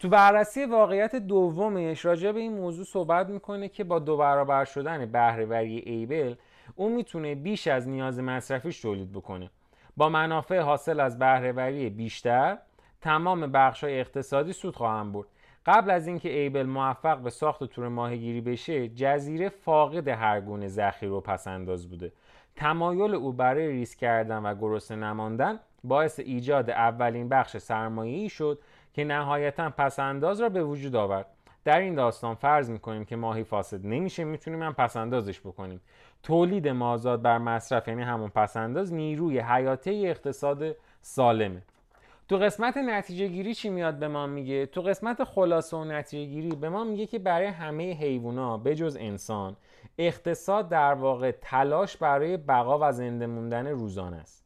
تو 0.04 0.11
بررسی 0.11 0.64
واقعیت 0.64 1.16
دومش 1.16 2.04
راجع 2.04 2.32
به 2.32 2.40
این 2.40 2.52
موضوع 2.52 2.84
صحبت 2.84 3.28
می‌کنه 3.28 3.68
که 3.68 3.84
با 3.84 3.99
دو 3.99 4.16
برابر 4.16 4.64
شدن 4.64 5.06
بهرهوری 5.06 5.78
ایبل 5.78 6.34
اون 6.76 6.92
می‌تونه 6.92 7.34
بیش 7.34 7.66
از 7.66 7.88
نیاز 7.88 8.20
مصرفیش 8.20 8.80
تولید 8.80 9.12
بکنه. 9.12 9.50
با 9.96 10.08
منافع 10.08 10.61
حاصل 10.61 11.00
از 11.00 11.18
بهرهوری 11.18 11.90
بیشتر 11.90 12.58
تمام 13.00 13.52
بخش‌های 13.52 14.00
اقتصادی 14.00 14.52
سود 14.52 14.76
خواهم 14.76 15.12
برد. 15.12 15.26
قبل 15.66 15.90
از 15.90 16.06
اینکه 16.06 16.28
ایبل 16.28 16.66
موفق 16.66 17.18
به 17.18 17.30
ساخت 17.30 17.64
تور 17.64 17.88
ماهیگیری 17.88 18.40
بشه 18.40 18.88
جزیره 18.88 19.49
فاقد 19.49 20.08
هر 20.08 20.40
گونه 20.40 20.68
ذخیره 20.68 21.12
و 21.12 21.20
پسنداز 21.20 21.90
بوده. 21.90 22.12
تمایل 22.56 23.14
او 23.14 23.32
برای 23.32 23.68
ریسک 23.68 23.99
کردن 23.99 24.42
و 24.42 24.54
گرسنه 24.54 25.06
نماندن 25.06 25.61
باعث 25.84 26.18
ایجاد 26.18 26.70
اولین 26.70 27.28
بخش 27.28 27.56
سرمایه‌ای 27.56 28.28
شد 28.28 28.58
که 28.94 29.04
نهایتا 29.04 29.70
پسنداز 29.70 30.40
را 30.40 30.48
به 30.48 30.64
وجود 30.64 30.96
آورد. 30.96 31.26
در 31.64 31.78
این 31.78 31.94
داستان 31.94 32.34
فرض 32.34 32.70
می‌کنیم 32.70 33.04
که 33.04 33.16
ماهی 33.16 33.44
فاسد 33.44 33.86
نمیشه 33.86 34.24
می‌تونیم 34.24 34.62
هم 34.62 34.72
پسندازش 34.72 35.40
بکنیم. 35.40 35.80
تولید 36.22 36.68
مازاد 36.68 37.22
بر 37.22 37.38
مصرف 37.38 37.88
یعنی 37.88 38.02
همون 38.02 38.28
پسنداز 38.28 38.92
نیروی 38.92 39.38
حیاتی 39.38 40.08
اقتصاد 40.08 40.76
سالمه. 41.02 41.62
تو 42.28 42.36
قسمت 42.36 42.76
نتیجه 42.76 43.26
گیری 43.28 43.54
چی 43.54 43.68
میاد 43.68 43.94
به 43.94 44.08
ما 44.08 44.26
میگه؟ 44.26 44.66
تو 44.66 44.82
قسمت 44.82 45.24
خلاصه 45.24 45.76
و 45.76 45.84
نتیجه 45.84 46.32
گیری 46.32 46.56
به 46.56 46.68
ما 46.68 46.84
میگه 46.84 47.06
که 47.06 47.18
برای 47.18 47.46
همه 47.46 47.92
حیوونا 47.92 48.58
بجز 48.58 48.96
انسان 49.00 49.56
اقتصاد 49.98 50.68
در 50.68 50.94
واقع 50.94 51.30
تلاش 51.30 51.96
برای 51.96 52.36
بقا 52.36 52.78
و 52.82 52.92
زنده 52.92 53.26
موندن 53.26 53.66
روزانه 53.66 54.16
است. 54.16 54.43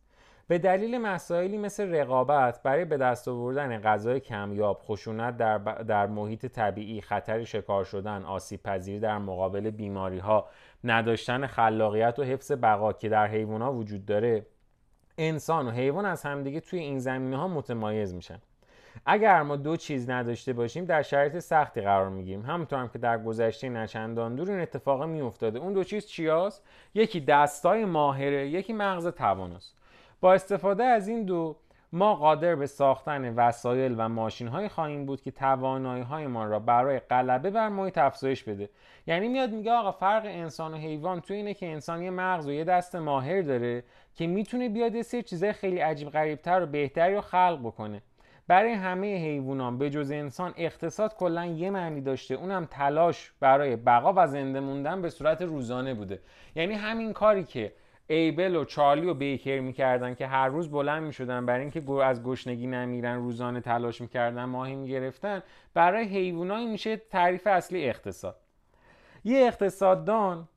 به 0.49 0.59
دلیل 0.59 0.99
مسائلی 0.99 1.59
مثل 1.59 1.95
رقابت 1.95 2.63
برای 2.63 2.85
به 2.85 2.97
دست 2.97 3.29
آوردن 3.29 3.81
غذای 3.81 4.21
کمیاب، 4.21 4.81
خشونت 4.83 5.37
در, 5.37 5.59
در 5.59 6.07
محیط 6.07 6.47
طبیعی، 6.47 7.01
خطر 7.01 7.45
شکار 7.45 7.85
شدن، 7.85 8.25
آسیب 8.25 8.63
پذیری 8.63 9.01
در 9.01 9.19
مقابل 9.19 9.71
بیماری 9.71 10.19
ها، 10.19 10.47
نداشتن 10.85 11.47
خلاقیت 11.47 12.19
و 12.19 12.23
حفظ 12.23 12.53
بقا 12.53 12.93
که 12.93 13.09
در 13.09 13.27
حیوان 13.27 13.63
ها 13.63 13.73
وجود 13.73 14.07
داره 14.07 14.47
انسان 15.19 15.67
و 15.67 15.71
حیوان 15.71 16.05
از 16.05 16.23
همدیگه 16.23 16.61
توی 16.61 16.79
این 16.79 16.99
زمینه 16.99 17.37
ها 17.37 17.49
متمایز 17.49 18.15
میشن. 18.15 18.39
اگر 19.07 19.43
ما 19.43 19.57
دو 19.57 19.77
چیز 19.77 20.11
نداشته 20.11 20.53
باشیم 20.53 20.85
در 20.85 21.03
شرایط 21.03 21.39
سختی 21.39 21.81
قرار 21.81 22.09
می‌گیریم. 22.09 22.43
همونطور 22.43 22.79
هم 22.79 22.89
که 22.89 22.99
در 22.99 23.19
گذشته 23.19 23.69
نچندان 23.69 24.35
دور 24.35 24.51
این 24.51 24.61
اتفاق 24.61 25.03
میافتاده. 25.03 25.59
اون 25.59 25.73
دو 25.73 25.85
چیز 25.85 26.07
چیاست؟ 26.07 26.63
یکی 26.95 27.21
دستای 27.21 27.85
ماهره 27.85 28.49
یکی 28.49 28.73
مغز 28.73 29.07
تواناست. 29.07 29.78
با 30.21 30.35
استفاده 30.35 30.85
از 30.85 31.09
این 31.09 31.25
دو 31.25 31.57
ما 31.93 32.15
قادر 32.15 32.55
به 32.55 32.67
ساختن 32.67 33.35
وسایل 33.35 33.95
و 33.99 34.09
ماشین 34.09 34.49
های 34.49 34.69
خواهیم 34.69 35.07
بود 35.07 35.23
که 35.23 35.31
توانایی 35.31 36.03
های 36.03 36.27
ما 36.27 36.45
را 36.45 36.59
برای 36.59 36.99
غلبه 36.99 37.51
بر 37.51 37.69
محیط 37.69 37.99
افزایش 37.99 38.45
بده. 38.45 38.71
یعنی 39.07 39.29
میاد 39.29 39.51
میگه 39.51 39.73
آقا 39.73 39.93
فرق 39.93 40.25
انسان 40.25 40.75
و 40.75 40.77
حیوان 40.77 41.21
تو 41.21 41.35
اینه 41.35 41.55
که 41.55 41.67
انسان 41.67 42.03
یه 42.03 42.11
مغز 42.11 42.47
و 42.47 42.53
یه 42.53 42.65
دست 42.65 42.97
ماهر 42.97 43.43
داره 43.43 43.85
که 44.15 44.27
می‌تونه 44.27 44.69
بیاد 44.69 44.95
یه 44.95 45.03
سری 45.03 45.23
چیزای 45.23 45.53
خیلی 45.53 45.79
عجیب 45.79 46.11
غریبتر 46.11 46.63
و 46.63 46.67
بهتری 46.67 47.15
رو 47.15 47.21
خلق 47.21 47.61
بکنه. 47.63 48.03
برای 48.47 48.73
همه 48.73 49.17
حیوانان 49.17 49.79
به 49.79 49.91
جز 49.91 50.11
انسان 50.11 50.55
اقتصاد 50.57 51.17
کلا 51.17 51.47
یه 51.47 51.71
معنی 51.71 52.01
داشته. 52.01 52.35
اونم 52.35 52.69
تلاش 52.71 53.33
برای 53.41 53.77
بقا 53.77 54.13
و 54.17 54.27
زنده 54.27 54.61
موندن 54.61 55.03
به 55.03 55.11
صورت 55.11 55.43
روزانه 55.43 55.95
بوده. 55.95 56.21
یعنی 56.55 56.75
همین 56.75 57.13
کاری 57.13 57.45
که 57.45 57.73
ایبل 58.11 58.57
و 58.57 58.65
چارلی 58.65 59.07
و 59.07 59.15
بیکر 59.15 59.61
می‌کردن 59.61 60.15
که 60.15 60.27
هر 60.27 60.49
روز 60.49 60.71
بلند 60.71 61.03
می‌شدن. 61.03 61.47
برای 61.47 61.61
اینکه 61.61 61.93
از 61.93 62.23
گشنگی 62.23 62.67
نمیرن 62.67 63.17
روزانه 63.17 63.61
تلاش 63.61 64.01
می‌کردن 64.01 64.45
ماهی 64.45 64.77
می‌گرفتن. 64.77 65.43
برای 65.75 66.05
حیوانایی 66.05 66.67
میشه 66.67 66.97
تعریف 66.97 67.47
اصلی 67.47 67.85
اقتصاد. 67.85 68.37
یه 69.25 69.47
اقتصاددان 69.47 70.49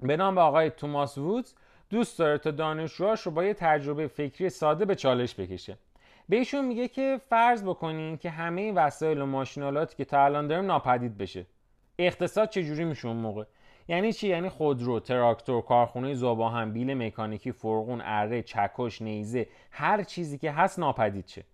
به 0.00 0.16
نام 0.16 0.38
آقای 0.38 0.70
توماس 0.70 1.18
وودز 1.18 1.54
دوست 1.90 2.18
داره 2.18 2.38
تا 2.38 2.50
دانشجوهاش 2.50 3.20
رو 3.20 3.32
با 3.32 3.44
یه 3.44 3.54
تجربه 3.54 4.06
فکری 4.06 4.48
ساده 4.48 4.84
به 4.84 4.94
چالش 4.94 5.34
بکشه. 5.34 5.78
به 6.28 6.36
ایشون 6.36 6.64
میگه 6.64 6.88
که 6.88 7.20
فرض 7.28 7.62
بکنین 7.62 8.16
که 8.16 8.30
همه 8.30 8.72
وسایل 8.72 9.20
و 9.20 9.26
ماشینالاتی 9.26 9.96
که 9.96 10.04
تا 10.04 10.24
الان 10.24 10.46
داریم 10.46 10.66
ناپدید 10.66 11.18
بشه. 11.18 11.46
اقتصاد 11.98 12.48
چجوری 12.48 12.84
میشه 12.84 13.08
اون 13.08 13.16
موقع؟ 13.16 13.44
یعنی 13.88 14.12
چی؟ 14.12 14.28
یعنی 14.28 14.48
خودرو 14.48 15.00
تراکتور 15.00 15.62
کارخونه 15.62 16.14
زباهم 16.14 16.72
بیل 16.72 16.94
مکانیکی 16.94 17.52
فرغون 17.52 18.02
اره 18.04 18.42
چکش 18.42 19.02
نیزه 19.02 19.46
هر 19.70 20.02
چیزی 20.02 20.38
که 20.38 20.52
هست 20.52 20.78
ناپدید 20.78 21.26
شه. 21.28 21.44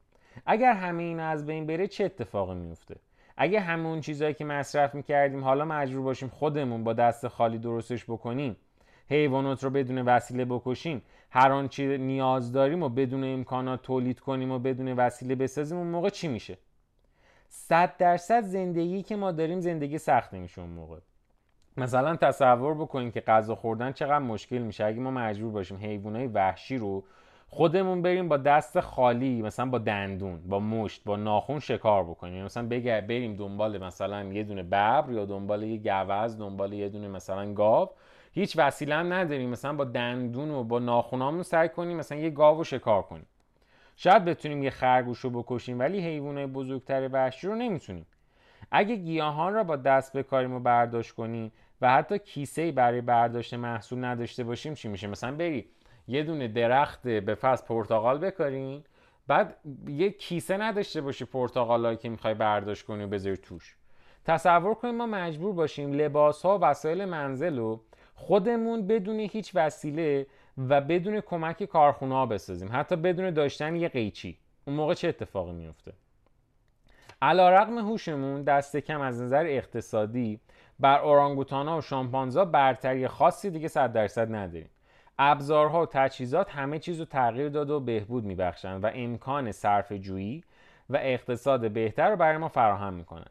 اگر 0.46 0.72
همه 0.72 1.02
این 1.02 1.20
از 1.20 1.46
بین 1.46 1.66
بره 1.66 1.86
چه 1.86 2.04
اتفاقی 2.04 2.54
میفته 2.54 2.96
اگه 3.36 3.60
همون 3.60 4.00
چیزهایی 4.00 4.34
که 4.34 4.44
مصرف 4.44 4.94
می‌کردیم 4.94 5.44
حالا 5.44 5.64
مجبور 5.64 6.02
باشیم 6.02 6.28
خودمون 6.28 6.84
با 6.84 6.92
دست 6.92 7.28
خالی 7.28 7.58
درستش 7.58 8.04
بکنیم 8.04 8.56
حیوانات 9.08 9.64
رو 9.64 9.70
بدون 9.70 9.98
وسیله 9.98 10.44
بکشیم 10.44 11.02
هر 11.30 11.52
آنچه 11.52 11.98
نیاز 11.98 12.52
داریم 12.52 12.82
و 12.82 12.88
بدون 12.88 13.24
امکانات 13.24 13.82
تولید 13.82 14.20
کنیم 14.20 14.50
و 14.50 14.58
بدون 14.58 14.92
وسیله 14.92 15.34
بسازیم 15.34 15.78
اون 15.78 15.86
موقع 15.86 16.08
چی 16.08 16.28
میشه؟ 16.28 16.58
صد 17.48 17.96
درصد 17.96 18.42
زندگی 18.42 19.02
که 19.02 19.16
ما 19.16 19.32
داریم 19.32 19.60
زندگی 19.60 19.98
سخت 19.98 20.34
نمیشه 20.34 20.60
اون 20.60 20.70
موقع. 20.70 20.98
مثلا 21.76 22.16
تصور 22.16 22.74
بکنیم 22.74 23.10
که 23.10 23.20
غذا 23.20 23.54
خوردن 23.54 23.92
چقدر 23.92 24.18
مشکل 24.18 24.58
میشه. 24.58 24.84
اگه 24.84 25.00
ما 25.00 25.10
مجبور 25.10 25.52
باشیم 25.52 25.76
حیوانات 25.76 26.30
وحشی 26.34 26.78
رو 26.78 27.04
خودمون 27.48 28.02
بریم 28.02 28.28
با 28.28 28.36
دست 28.36 28.80
خالی 28.80 29.42
مثلا 29.42 29.66
با 29.66 29.78
دندون 29.78 30.40
با 30.48 30.60
مشت 30.60 31.04
با 31.04 31.16
ناخون 31.16 31.58
شکار 31.58 32.04
بکنیم. 32.04 32.34
یعنی 32.34 32.44
مثلا 32.44 32.68
بگر 32.68 33.00
بریم 33.00 33.36
دنبال 33.36 33.78
مثلا 33.84 34.24
یه 34.24 34.42
دونه 34.42 34.62
ببر 34.62 35.04
یا 35.10 35.24
دنبال 35.24 35.62
یه 35.62 35.78
گوز 35.78 36.38
دنبال 36.38 36.72
یه 36.72 36.88
دونه 36.88 37.08
مثلا 37.08 37.54
گاو. 37.54 37.90
هیچ 38.32 38.58
وسیله 38.58 38.94
هم 38.94 39.12
نداریم. 39.12 39.50
مثلا 39.50 39.72
با 39.72 39.84
دندون 39.84 40.50
و 40.50 40.64
با 40.64 40.78
ناخونامون 40.78 41.42
سعی 41.42 41.68
کنیم 41.68 41.96
مثلا 41.96 42.18
یه 42.18 42.30
گاو 42.30 42.58
رو 42.58 42.64
شکار 42.64 43.02
کنیم. 43.02 43.26
شاید 43.96 44.24
بتونیم 44.24 44.62
یه 44.62 44.70
خرگوش 44.70 45.18
رو 45.18 45.30
بکشیم 45.30 45.78
ولی 45.78 46.00
حیوانات 46.00 46.50
بزرگتر 46.50 47.08
وحشی 47.12 47.46
رو 47.46 47.54
نمی‌تونیم. 47.54 48.06
اگه 48.70 48.96
گیاهان 48.96 49.54
را 49.54 49.64
با 49.64 49.76
دست 49.76 50.16
بکاریم 50.16 50.52
و 50.52 50.60
برداشت 50.60 51.14
کنیم 51.14 51.52
و 51.80 51.90
حتی 51.90 52.18
کیسه 52.18 52.72
برای 52.72 53.00
برداشت 53.00 53.54
محصول 53.54 54.04
نداشته 54.04 54.44
باشیم 54.44 54.74
چی 54.74 54.88
میشه؟ 54.88 55.06
مثلا 55.06 55.36
بری 55.36 55.68
یه 56.08 56.22
دونه 56.22 56.48
درخت 56.48 57.08
به 57.08 57.34
فرض 57.34 57.62
پرتقال 57.62 58.18
بکارین 58.18 58.84
بعد 59.26 59.56
یه 59.88 60.10
کیسه 60.10 60.56
نداشته 60.56 61.00
باشی 61.00 61.24
پرتقالایی 61.24 61.96
که 61.96 62.08
می‌خوای 62.08 62.34
برداشت 62.34 62.86
کنی 62.86 63.04
و 63.04 63.06
بذاری 63.06 63.36
توش. 63.36 63.76
تصور 64.24 64.74
کنیم 64.74 64.94
ما 64.94 65.06
مجبور 65.06 65.52
باشیم 65.52 65.92
لباس 65.92 66.42
ها 66.42 66.58
و 66.58 66.60
وسایل 66.60 67.04
منزل 67.04 67.58
رو 67.58 67.80
خودمون 68.14 68.86
بدون 68.86 69.20
هیچ 69.20 69.50
وسیله 69.54 70.26
و 70.68 70.80
بدون 70.80 71.20
کمک 71.20 71.64
کارخونه 71.64 72.14
ها 72.14 72.26
بسازیم. 72.26 72.68
حتی 72.72 72.96
بدون 72.96 73.30
داشتن 73.30 73.76
یه 73.76 73.88
قیچی. 73.88 74.38
اون 74.64 74.76
موقع 74.76 74.94
چه 74.94 75.08
اتفاقی 75.08 75.52
میفته 75.52 75.92
علا 77.22 77.50
رقم 77.50 77.78
هوشمون 77.78 78.42
دست 78.42 78.76
کم 78.76 79.00
از 79.00 79.22
نظر 79.22 79.44
اقتصادی 79.46 80.40
بر 80.80 80.98
اورانگوتان 80.98 81.68
ها 81.68 81.78
و 81.78 81.80
شامپانزا 81.80 82.44
برتری 82.44 83.08
خاصی 83.08 83.50
دیگه 83.50 83.68
صد 83.68 83.92
درصد 83.92 84.34
نداریم. 84.34 84.70
ابزارها 85.18 85.82
و 85.82 85.86
تجهیزات 85.86 86.50
همه 86.50 86.78
چیز 86.78 86.98
رو 86.98 87.04
تغییر 87.04 87.48
داده 87.48 87.72
و 87.72 87.80
بهبود 87.80 88.24
میبخشند 88.24 88.84
و 88.84 88.90
امکان 88.94 89.52
صرف 89.52 89.92
جویی 89.92 90.44
و 90.90 90.98
اقتصاد 91.00 91.70
بهتر 91.70 92.10
رو 92.10 92.16
برای 92.16 92.38
ما 92.38 92.48
فراهم 92.48 92.94
می‌کنن. 92.94 93.26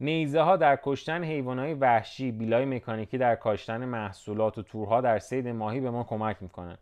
نیزه 0.00 0.40
ها 0.40 0.56
در 0.56 0.78
کشتن 0.82 1.24
حیوانات 1.24 1.76
وحشی 1.80 2.32
بیلای 2.32 2.64
مکانیکی 2.64 3.18
در 3.18 3.34
کاشتن 3.34 3.84
محصولات 3.84 4.58
و 4.58 4.62
تورها 4.62 5.00
در 5.00 5.18
سید 5.18 5.48
ماهی 5.48 5.80
به 5.80 5.90
ما 5.90 6.04
کمک 6.04 6.36
می‌کنن. 6.40 6.78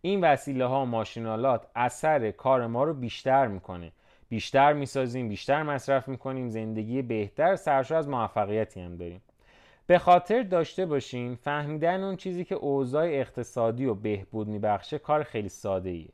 این 0.00 0.24
وسیله 0.24 0.66
ها 0.66 0.82
و 0.82 0.86
ماشینالات 0.86 1.66
اثر 1.76 2.30
کار 2.30 2.66
ما 2.66 2.84
رو 2.84 2.94
بیشتر 2.94 3.46
می‌کنه. 3.46 3.92
بیشتر 4.32 4.72
می‌سازیم 4.72 5.28
بیشتر 5.28 5.62
مصرف 5.62 6.08
می‌کنیم 6.08 6.48
زندگی 6.48 7.02
بهتر 7.02 7.56
سرشار 7.56 7.98
از 7.98 8.08
موفقیتی 8.08 8.80
هم 8.80 8.96
داریم 8.96 9.22
به 9.86 9.98
خاطر 9.98 10.42
داشته 10.42 10.86
باشین 10.86 11.34
فهمیدن 11.34 12.02
اون 12.02 12.16
چیزی 12.16 12.44
که 12.44 12.54
اوضاع 12.54 13.04
اقتصادی 13.04 13.84
و 13.86 13.94
بهبود 13.94 14.48
میبخشه 14.48 14.98
کار 14.98 15.22
خیلی 15.22 15.48
ساده 15.48 15.90
ایه. 15.90 16.08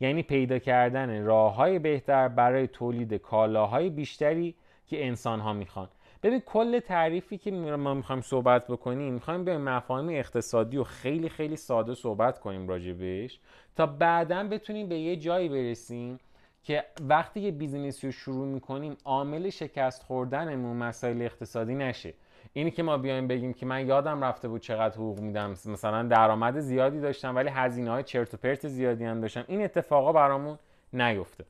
یعنی 0.00 0.22
پیدا 0.22 0.58
کردن 0.58 1.24
راه 1.24 1.54
های 1.54 1.78
بهتر 1.78 2.28
برای 2.28 2.66
تولید 2.66 3.14
کالاهای 3.14 3.90
بیشتری 3.90 4.54
که 4.86 5.06
انسان 5.06 5.40
ها 5.40 5.52
می‌خوان 5.52 5.88
ببین 6.22 6.40
کل 6.40 6.80
تعریفی 6.80 7.38
که 7.38 7.50
ما 7.50 7.94
می‌خوایم 7.94 8.22
صحبت 8.22 8.66
بکنیم 8.66 9.12
می‌خوایم 9.14 9.44
به 9.44 9.58
مفاهیم 9.58 10.08
اقتصادی 10.08 10.76
و 10.76 10.84
خیلی 10.84 11.28
خیلی 11.28 11.56
ساده 11.56 11.94
صحبت 11.94 12.38
کنیم 12.38 12.68
راجبش 12.68 13.40
تا 13.76 13.86
بعدا 13.86 14.44
بتونیم 14.44 14.88
به 14.88 14.98
یه 14.98 15.16
جایی 15.16 15.48
برسیم 15.48 16.18
که 16.64 16.84
وقتی 17.08 17.40
یه 17.40 17.50
بیزینسی 17.50 18.06
رو 18.06 18.12
شروع 18.12 18.46
می‌کنیم 18.46 18.96
عامل 19.04 19.50
شکست 19.50 20.02
خوردنمون 20.02 20.76
مسائل 20.76 21.22
اقتصادی 21.22 21.74
نشه. 21.74 22.14
اینی 22.52 22.70
که 22.70 22.82
ما 22.82 22.98
بیایم 22.98 23.28
بگیم 23.28 23.52
که 23.52 23.66
من 23.66 23.86
یادم 23.86 24.24
رفته 24.24 24.48
بود 24.48 24.60
چقدر 24.60 24.94
حقوق 24.94 25.18
میدم. 25.18 25.50
مثلا 25.50 26.02
درآمد 26.02 26.60
زیادی 26.60 27.00
داشتم 27.00 27.36
ولی 27.36 27.48
هزینه 27.48 27.90
های 27.90 28.02
چرت 28.02 28.34
و 28.34 28.36
پرت 28.36 28.68
زیادی 28.68 29.04
هم 29.04 29.20
داشتم. 29.20 29.44
این 29.48 29.64
اتفاقا 29.64 30.12
برامون 30.12 30.58
نیفته. 30.92 31.44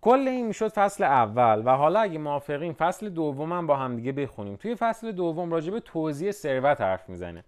کل 0.00 0.28
این 0.28 0.46
می‌شد 0.46 0.68
فصل 0.68 1.04
اول 1.04 1.62
و 1.64 1.76
حالا 1.76 2.00
اگه 2.00 2.18
موافقیم 2.18 2.72
فصل 2.72 3.08
دوم 3.08 3.52
هم 3.52 3.66
با 3.66 3.76
هم 3.76 3.96
دیگه 3.96 4.12
بخونیم. 4.12 4.56
توی 4.56 4.74
فصل 4.74 5.12
دوم 5.12 5.52
راجع 5.52 5.72
به 5.72 5.80
توزیع 5.80 6.30
ثروت 6.30 6.80
حرف 6.80 7.08
می‌زنه. 7.08 7.44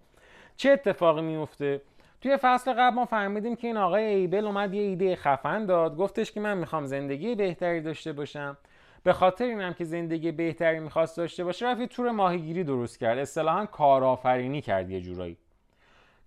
چه 0.57 0.71
اتفاقی 0.71 1.21
میفته 1.21 1.81
توی 2.23 2.37
فصل 2.37 2.73
قبل 2.73 2.95
ما 2.95 3.05
فهمیدیم 3.05 3.55
که 3.55 3.67
این 3.67 3.77
آقای 3.77 4.03
ایبل 4.03 4.45
اومد 4.45 4.73
یه 4.73 4.81
ایده 4.81 5.15
خفن 5.15 5.65
داد. 5.65 5.95
گفتش 5.95 6.31
که 6.31 6.39
من 6.39 6.57
می‌خوام 6.57 6.85
زندگی 6.85 7.35
بهتری 7.35 7.81
داشته 7.81 8.13
باشم. 8.13 8.57
به 9.03 9.13
خاطر 9.13 9.45
اینم 9.45 9.73
که 9.73 9.83
زندگی 9.83 10.31
بهتری 10.31 10.79
می‌خواست 10.79 11.17
داشته 11.17 11.43
باشه 11.43 11.65
رفت 11.65 11.81
یه 11.81 11.87
تور 11.87 12.11
ماهیگیری 12.11 12.63
درست 12.63 12.99
کرد. 12.99 13.17
اصطلاحا 13.17 13.65
کارآفرینی 13.65 14.61
کرد 14.61 14.89
یه 14.89 15.01
جورایی. 15.01 15.37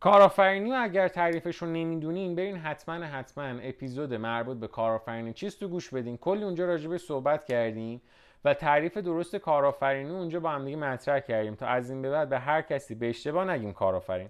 کارآفرینی 0.01 0.73
و 0.73 0.77
اگر 0.81 1.09
تعریفش 1.09 1.57
رو 1.57 1.69
نمی‌دونین 1.69 2.35
برین 2.35 2.57
حتما 2.57 2.95
حتما 2.95 3.45
اپیزود 3.45 4.15
مربوط 4.15 4.57
به 4.57 4.69
کارآفرینی 4.69 5.33
چیز 5.33 5.59
تو 5.59 5.69
گوش 5.69 5.95
بدین. 5.95 6.17
کلی 6.17 6.45
اونجا 6.45 6.67
راجبش 6.67 7.01
صحبت 7.01 7.45
کردیم 7.45 8.03
و 8.45 8.55
تعریف 8.55 8.97
درست 8.97 9.37
کارآفرینی 9.37 10.11
اونجا 10.11 10.41
با 10.41 10.51
هم 10.51 10.65
دیگه 10.65 10.77
مطرح 10.77 11.21
کردیم 11.21 11.55
تا 11.55 11.67
از 11.67 11.91
این 11.91 12.03
به 12.03 12.11
بعد 12.11 12.29
به 12.29 12.39
هر 12.39 12.63
کسی 12.63 12.95
به 12.95 13.09
اشتباه 13.09 13.51
نگیم 13.51 13.73
کارآفرین. 13.73 14.29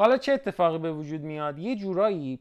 حالا 0.00 0.16
چه 0.16 0.32
اتفاقی 0.32 0.78
به 0.78 0.92
وجود 0.92 1.20
میاد؟ 1.20 1.58
یه 1.58 1.76
جورایی 1.76 2.38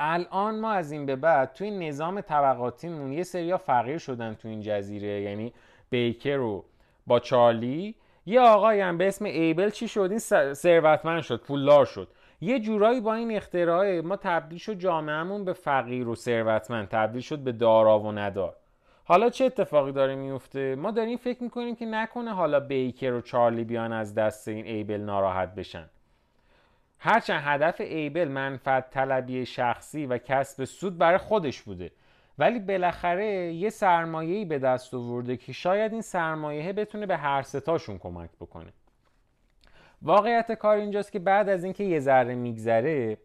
الان 0.00 0.60
ما 0.60 0.72
از 0.72 0.92
این 0.92 1.06
به 1.06 1.16
بعد 1.16 1.52
توی 1.52 1.70
نظام 1.70 2.20
طبقاتیمون 2.20 3.12
یه 3.12 3.22
سریا 3.22 3.58
فقیر 3.58 3.98
شدن 3.98 4.34
تو 4.34 4.48
این 4.48 4.60
جزیره 4.60 5.20
یعنی 5.22 5.52
بیکر 5.90 6.36
رو 6.36 6.64
با 7.06 7.20
چارلی. 7.20 7.94
یه 8.26 8.40
آقایی 8.40 8.80
هم 8.80 8.98
به 8.98 9.08
اسم 9.08 9.24
ایبل 9.24 9.70
چی 9.70 9.88
شد؟ 9.88 10.08
این 10.10 10.18
ثروتمند 10.54 11.22
شد 11.22 11.40
پولدار 11.40 11.84
شد. 11.84 12.08
یه 12.40 12.60
جورایی 12.60 13.00
با 13.00 13.14
این 13.14 13.36
اختراع 13.36 14.00
ما 14.00 14.16
تبدیل 14.16 14.58
شد 14.58 14.74
جامعهمون 14.74 15.44
به 15.44 15.52
فقیر 15.52 16.08
و 16.08 16.14
ثروتمند 16.14 16.88
تبدیل 16.88 17.22
شد 17.22 17.38
به 17.38 17.52
دارا 17.52 18.00
و 18.00 18.12
ندار. 18.12 18.56
حالا 19.04 19.30
چه 19.30 19.44
اتفاقی 19.44 19.92
داره 19.92 20.14
میفته؟ 20.14 20.74
ما 20.74 20.90
داریم 20.90 21.16
فکر 21.16 21.42
می‌کنیم 21.42 21.76
که 21.76 21.86
نکنه 21.86 22.34
حالا 22.34 22.60
بیکر 22.60 23.12
و 23.12 23.20
چارلی 23.20 23.64
بیان 23.64 23.92
از 23.92 24.14
دست 24.14 24.48
این 24.48 24.66
ایبل 24.66 25.00
ناراحت 25.00 25.54
بشن. 25.54 25.90
هرچند 27.06 27.42
هدف 27.44 27.80
ایبل 27.80 28.28
منفعت 28.28 28.90
طلبی 28.90 29.46
شخصی 29.46 30.06
و 30.06 30.18
کسب 30.18 30.64
سود 30.64 30.98
برای 30.98 31.18
خودش 31.18 31.62
بوده 31.62 31.90
ولی 32.38 32.58
بالاخره 32.58 33.52
یه 33.52 33.70
سرمایه‌ای 33.70 34.44
به 34.44 34.58
دست 34.58 34.94
آورده 34.94 35.36
که 35.36 35.52
شاید 35.52 35.92
این 35.92 36.02
سرمایه 36.02 36.72
بتونه 36.72 37.06
به 37.06 37.16
هر 37.16 37.42
ستاشون 37.42 37.98
کمک 37.98 38.30
بکنه. 38.40 38.72
واقعیت 40.02 40.52
کار 40.52 40.76
اینجاست 40.76 41.12
که 41.12 41.18
بعد 41.18 41.48
از 41.48 41.64
اینکه 41.64 41.84
یه 41.84 42.00
ذره 42.00 42.34
میگذره 42.34 43.18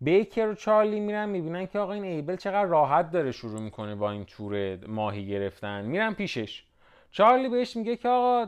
بیکر 0.00 0.48
و 0.48 0.54
چارلی 0.54 1.00
میرن 1.00 1.28
می‌بینن 1.28 1.66
که 1.66 1.78
آقا 1.78 1.92
این 1.92 2.04
ایبل 2.04 2.36
چقدر 2.36 2.64
راحت 2.64 3.10
داره 3.10 3.32
شروع 3.32 3.60
می‌کنه 3.60 3.94
با 3.94 4.10
این 4.10 4.24
تور 4.24 4.86
ماهی 4.86 5.26
گرفتن. 5.26 5.84
میرن 5.84 6.14
پیشش. 6.14 6.64
چارلی 7.16 7.48
بهش 7.48 7.76
میگه 7.76 7.96
که 7.96 8.08
آقا 8.08 8.44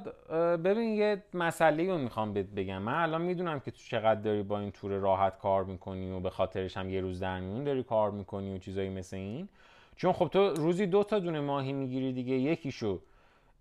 ببین 0.57 0.95
یه 0.95 1.23
مسئله 1.35 1.87
رو 1.87 1.99
می‌خوام 1.99 2.33
بهت 2.33 2.47
بگم. 2.47 2.83
من 2.83 3.03
الان 3.03 3.23
می‌دونم 3.23 3.61
که 3.61 3.71
تو 3.71 3.77
چقدر 3.77 4.21
داری 4.21 4.43
با 4.43 4.61
این 4.61 4.71
تور 4.71 4.93
راحت 4.93 5.39
کار 5.39 5.65
می‌کنی 5.65 6.11
و 6.11 6.21
به 6.21 6.31
خاطرش 6.31 6.77
هم 6.77 6.91
یه 6.91 7.01
روز 7.01 7.21
در 7.21 7.41
میون 7.41 7.65
داری 7.65 7.83
کار 7.83 8.11
می‌کنی 8.11 8.55
و 8.55 8.59
چیزایی 8.59 8.89
مثل 8.89 9.17
این. 9.17 9.49
چون 9.97 10.13
خب 10.13 10.29
تو 10.29 10.55
روزی 10.55 10.87
دو 10.87 11.05
تا 11.05 11.19
دونه 11.19 11.41
ماهی 11.41 11.73
می‌گیری 11.73 12.13
دیگه 12.13 12.35
یکیشو 12.35 13.01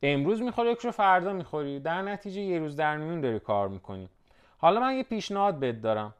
امروز 0.03 0.41
می‌خوری 0.41 0.71
یکیشو 0.71 0.91
فردا 0.91 1.33
می‌خوری. 1.33 1.79
در 1.79 2.01
نتیجه 2.01 2.41
یه 2.41 2.59
روز 2.59 2.75
در 2.75 2.97
میون 2.97 3.21
داری 3.21 3.39
کار 3.39 3.67
می‌کنی. 3.67 4.09
حالا 4.57 4.79
من 4.79 4.95
یه 4.95 5.03
پیشنهاد 5.03 5.59
بهت 5.59 5.81
دارم. 5.81 6.13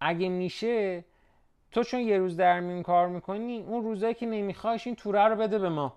اگه 0.00 0.28
میشه 0.28 1.04
تو 1.72 1.82
چون 1.84 2.00
یه 2.00 2.18
روز 2.18 2.36
در 2.36 2.60
میون 2.60 2.82
کار 2.82 3.08
می‌کنی 3.08 3.64
اون 3.68 3.84
روزایی 3.84 4.14
که 4.14 4.26
نمیخوایش 4.26 4.86
این 4.86 4.96
توره 4.96 5.24
رو 5.24 5.36
بده 5.36 5.58
به 5.58 5.68
ما. 5.68 5.92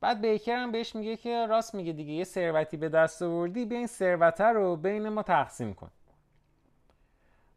بعد 0.00 0.20
بیکر 0.20 0.56
هم 0.56 0.72
بهش 0.72 0.96
میگه 0.96 1.16
که 1.16 1.46
راست 1.46 1.74
میگه 1.74 1.92
دیگه 1.92 2.12
یه 2.12 2.24
ثروتی 2.24 2.76
به 2.76 2.88
دست 2.88 3.22
آوردی 3.22 3.64
بیا 3.64 3.78
این 3.78 3.86
ثروته 3.86 4.44
رو 4.44 4.76
بین 4.76 5.08
ما 5.08 5.22
تقسیم 5.22 5.74
کن. 5.74 5.90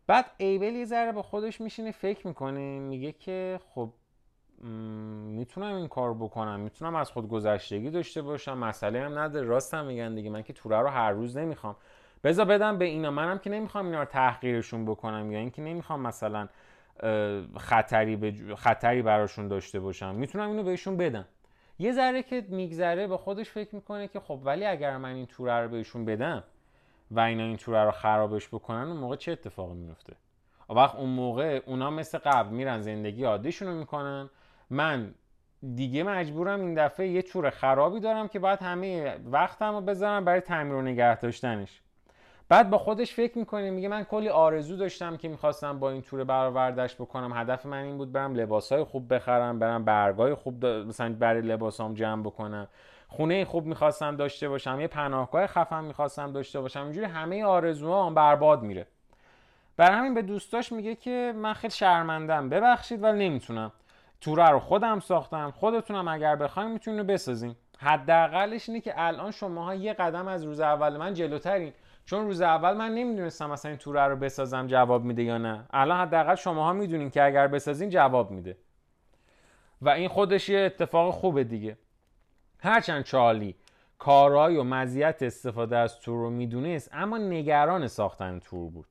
بعد 0.07 0.25
ایبل 0.37 0.75
یه 0.75 0.85
ذره 0.85 1.11
با 1.11 1.21
خودش 1.21 1.61
میشینه 1.61 1.91
فکر 1.91 2.27
می‌کنه 2.27 2.79
میگه 2.79 3.11
که 3.11 3.59
خب 3.73 3.89
می‌تونم 5.25 5.75
این 5.75 5.87
کار 5.87 6.13
بکنم 6.13 6.59
می‌تونم 6.59 6.95
از 6.95 7.11
خود 7.11 7.29
گذشتگی 7.29 7.89
داشته 7.89 8.21
باشم 8.21 8.57
مسئله 8.57 9.01
هم 9.01 9.19
نداره 9.19 9.47
راست 9.47 9.73
هم 9.73 9.85
میگن 9.85 10.15
دیگه 10.15 10.29
من 10.29 10.43
که 10.43 10.53
توره 10.53 10.79
رو 10.79 10.87
هر 10.87 11.11
روز 11.11 11.37
نمی‌خوام. 11.37 11.75
بذار 12.23 12.45
بدم 12.45 12.77
به 12.77 12.85
اینا 12.85 13.11
منم 13.11 13.39
که 13.39 13.49
نمی‌خوام 13.49 13.85
اینا 13.85 13.99
رو 13.99 14.05
تحقیرشون 14.05 14.85
بکنم 14.85 15.31
یا 15.31 15.39
اینکه 15.39 15.61
نمی‌خوام 15.61 16.01
مثلا 16.01 16.47
خطری, 17.57 18.15
به 18.15 18.55
خطری 18.55 19.01
براشون 19.01 19.47
داشته 19.47 19.79
باشم. 19.79 20.15
می‌تونم 20.15 20.49
اینو 20.49 20.63
بهشون 20.63 20.97
بدم. 20.97 21.25
یه 21.79 21.91
ذره 21.91 22.23
که 22.23 22.45
میگذره 22.49 23.07
به 23.07 23.17
خودش 23.17 23.49
فکر 23.49 23.75
می‌کنه 23.75 24.07
که 24.07 24.19
خب 24.19 24.39
ولی 24.43 24.65
اگر 24.65 24.97
من 24.97 25.13
این 25.13 25.25
توره 25.25 25.63
رو 25.63 25.69
بهشون 25.69 26.05
بدم 26.05 26.43
و 27.11 27.19
اینا 27.19 27.43
این 27.43 27.57
توره 27.57 27.83
رو 27.83 27.91
خرابش 27.91 28.47
بکنن 28.47 28.87
اون 28.87 28.97
موقع 28.97 29.15
چه 29.15 29.31
اتفاقی 29.31 29.73
میفته 29.73 30.13
وقت 30.69 30.95
اون 30.95 31.09
موقع 31.09 31.61
اونا 31.65 31.89
مثل 31.89 32.17
قبل 32.17 32.49
میرن 32.55 32.81
زندگی 32.81 33.23
عادیشون 33.23 33.67
رو 33.67 33.73
می‌کنن. 33.73 34.29
من 34.69 35.13
دیگه 35.75 36.03
مجبورم 36.03 36.61
این 36.61 36.73
دفعه 36.73 37.07
یه 37.07 37.21
تور 37.21 37.49
خرابی 37.49 37.99
دارم 37.99 38.27
که 38.27 38.39
باید 38.39 38.59
همه 38.61 39.17
وقتم 39.25 39.73
رو 39.73 39.81
بذارم 39.81 40.25
برای 40.25 40.41
تعمیر 40.41 40.75
و 40.75 40.81
نگه 40.81 41.19
داشتنش 41.19 41.81
بعد 42.49 42.69
با 42.69 42.77
خودش 42.77 43.13
فکر 43.13 43.37
می‌کنه 43.37 43.71
میگه 43.71 43.87
من 43.87 44.03
کلی 44.03 44.29
آرزو 44.29 44.75
داشتم 44.75 45.17
که 45.17 45.27
می‌خواستم 45.27 45.79
با 45.79 45.91
این 45.91 46.01
تور 46.01 46.23
برآوردش 46.23 46.95
بکنم. 46.95 47.33
هدف 47.33 47.65
من 47.65 47.83
این 47.83 47.97
بود 47.97 48.11
برم 48.11 48.35
لباسای 48.35 48.83
خوب 48.83 49.13
بخرم 49.13 49.59
برم 49.59 49.85
برگای 49.85 50.33
خوب 50.33 50.65
مثلا 50.65 51.15
برای 51.19 51.41
لباسام 51.41 51.93
جمع 51.93 52.23
بکنم. 52.23 52.67
خونه 53.07 53.45
خوب 53.45 53.65
می‌خواستم 53.65 54.15
داشته 54.15 54.49
باشم 54.49 54.79
یه 54.81 54.87
پناهگاه 54.87 55.47
خفن 55.47 55.83
می‌خواستم 55.83 56.31
داشته 56.31 56.61
باشم. 56.61 56.83
اینجوری 56.83 57.05
همه 57.05 57.45
آرزوهام 57.45 58.13
برباد 58.13 58.61
میره. 58.61 58.87
بر 59.77 59.91
همین 59.91 60.13
به 60.13 60.21
دوستاش 60.21 60.71
میگه 60.71 60.95
که 60.95 61.33
من 61.35 61.53
خیلی 61.53 61.73
شرمندم 61.73 62.49
ببخشید 62.49 63.03
ولی 63.03 63.29
نمی‌تونم. 63.29 63.71
توره 64.21 64.49
رو 64.49 64.59
خودم 64.59 64.99
ساختم. 64.99 65.51
خودتونم 65.51 66.07
اگر 66.07 66.35
بخوایم 66.35 66.71
می‌تونین 66.71 67.03
بسازین. 67.03 67.55
حداقلش 67.77 68.69
اینه 68.69 68.81
که 68.81 68.93
الان 68.97 69.31
شماها 69.31 69.75
یه 69.75 69.93
قدم 69.93 70.27
از 70.27 70.43
روز 70.43 70.59
اول 70.59 70.97
من 70.97 71.13
جلوترین. 71.13 71.73
چون 72.09 72.25
روز 72.25 72.41
اول 72.41 72.73
من 72.73 72.93
نمی‌دونستم 72.93 73.49
مثلا 73.49 73.69
این 73.69 73.77
توره 73.77 74.07
رو 74.07 74.15
بسازم 74.15 74.67
جواب 74.67 75.03
میده 75.03 75.23
یا 75.23 75.37
نه. 75.37 75.65
الان 75.73 75.99
حداقل 75.99 76.35
شماها 76.35 76.73
می‌دونین 76.73 77.09
که 77.09 77.23
اگر 77.23 77.47
بسازین 77.47 77.89
جواب 77.89 78.31
میده. 78.31 78.57
و 79.81 79.89
این 79.89 80.07
خودش 80.07 80.49
یه 80.49 80.59
اتفاق 80.59 81.13
خوبه 81.13 81.43
دیگه. 81.43 81.77
هرچند 82.59 83.03
چارلی 83.03 83.55
کارای 83.99 84.57
و 84.57 84.63
مزیت 84.63 85.17
استفاده 85.21 85.77
از 85.77 85.99
تور 85.99 86.17
رو 86.19 86.29
می‌دونست 86.29 86.89
اما 86.93 87.17
نگران 87.17 87.87
ساختن 87.87 88.39
تور 88.39 88.69
بود. 88.69 88.87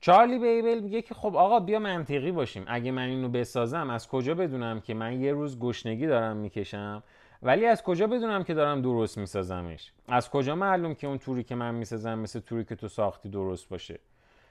چارلی 0.00 0.38
بیبل 0.38 0.80
میگه 0.80 1.02
که 1.02 1.14
خب 1.14 1.36
آقا 1.36 1.60
بیا 1.60 1.78
منطقی 1.78 2.32
باشیم. 2.32 2.64
اگه 2.66 2.90
من 2.90 3.08
اینو 3.08 3.28
بسازم 3.28 3.90
از 3.90 4.08
کجا 4.08 4.34
بدونم 4.34 4.80
که 4.80 4.94
من 4.94 5.20
یه 5.20 5.32
روز 5.32 5.58
گشنگی 5.58 6.06
دارم 6.06 6.36
می‌کشم؟ 6.36 7.02
ولی 7.42 7.66
از 7.66 7.82
کجا 7.82 8.06
بدونم 8.06 8.44
که 8.44 8.54
دارم 8.54 8.82
درست 8.82 9.18
میسازمش؟ 9.18 9.92
از 10.08 10.30
کجا 10.30 10.54
معلوم 10.54 10.94
که 10.94 11.06
اون 11.06 11.18
توری 11.18 11.42
که 11.42 11.54
من 11.54 11.74
می‌سازم 11.74 12.18
مثل 12.18 12.40
توری 12.40 12.64
که 12.64 12.76
تو 12.76 12.88
ساختی 12.88 13.28
درست 13.28 13.68
باشه؟ 13.68 13.98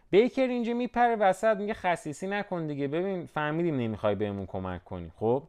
بیکر 0.10 0.48
اینجا 0.48 0.74
میپره 0.74 1.16
وسط 1.16 1.58
میگه 1.58 1.74
خصیصی 1.74 2.28
نکن 2.28 2.68
دیگه. 2.68 2.88
ببین 2.88 3.26
فهمیدیم 3.26 3.76
نمی‌خوای 3.76 4.16
بهمون 4.16 4.46
کمک 4.46 4.84
کنی 4.84 5.12
خب؟ 5.20 5.44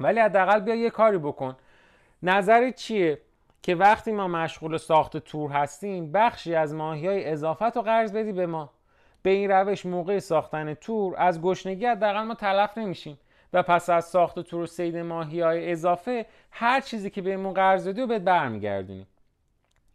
ولی 0.00 0.20
حداقل 0.20 0.60
بیا 0.60 0.74
یه 0.74 0.90
کاری 0.90 1.18
بکن. 1.18 1.56
نظرت 2.22 2.74
چیه؟ 2.74 3.18
که 3.62 3.74
وقتی 3.74 4.12
ما 4.12 4.28
مشغول 4.28 4.76
ساخت 4.76 5.16
تور 5.16 5.50
هستیم 5.50 6.12
بخشی 6.12 6.54
از 6.54 6.74
ماهی 6.74 7.06
های 7.06 7.30
اضافت 7.30 7.76
رو 7.76 7.82
قرض 7.82 8.12
بدی 8.12 8.32
به 8.32 8.46
ما. 8.46 8.70
به 9.22 9.30
این 9.30 9.50
روش 9.50 9.86
موقع 9.86 10.18
ساختن 10.18 10.74
تور 10.74 11.14
از 11.16 11.42
گشنگی 11.42 11.86
حداقل 11.86 12.22
ما 12.22 12.34
تلف 12.34 12.78
نمیشیم. 12.78 13.18
و 13.52 13.62
پس 13.62 13.90
از 13.90 14.04
ساخت 14.04 14.38
تور 14.38 14.66
سید 14.66 14.96
ماهی 14.96 15.40
های 15.40 15.72
اضافه 15.72 16.26
هر 16.50 16.80
چیزی 16.80 17.10
که 17.10 17.22
بهمون 17.22 17.52
قرض 17.52 17.84
دادی 17.84 18.00
و 18.00 18.06
بهت 18.06 18.22
برمیگردونیم 18.22 19.06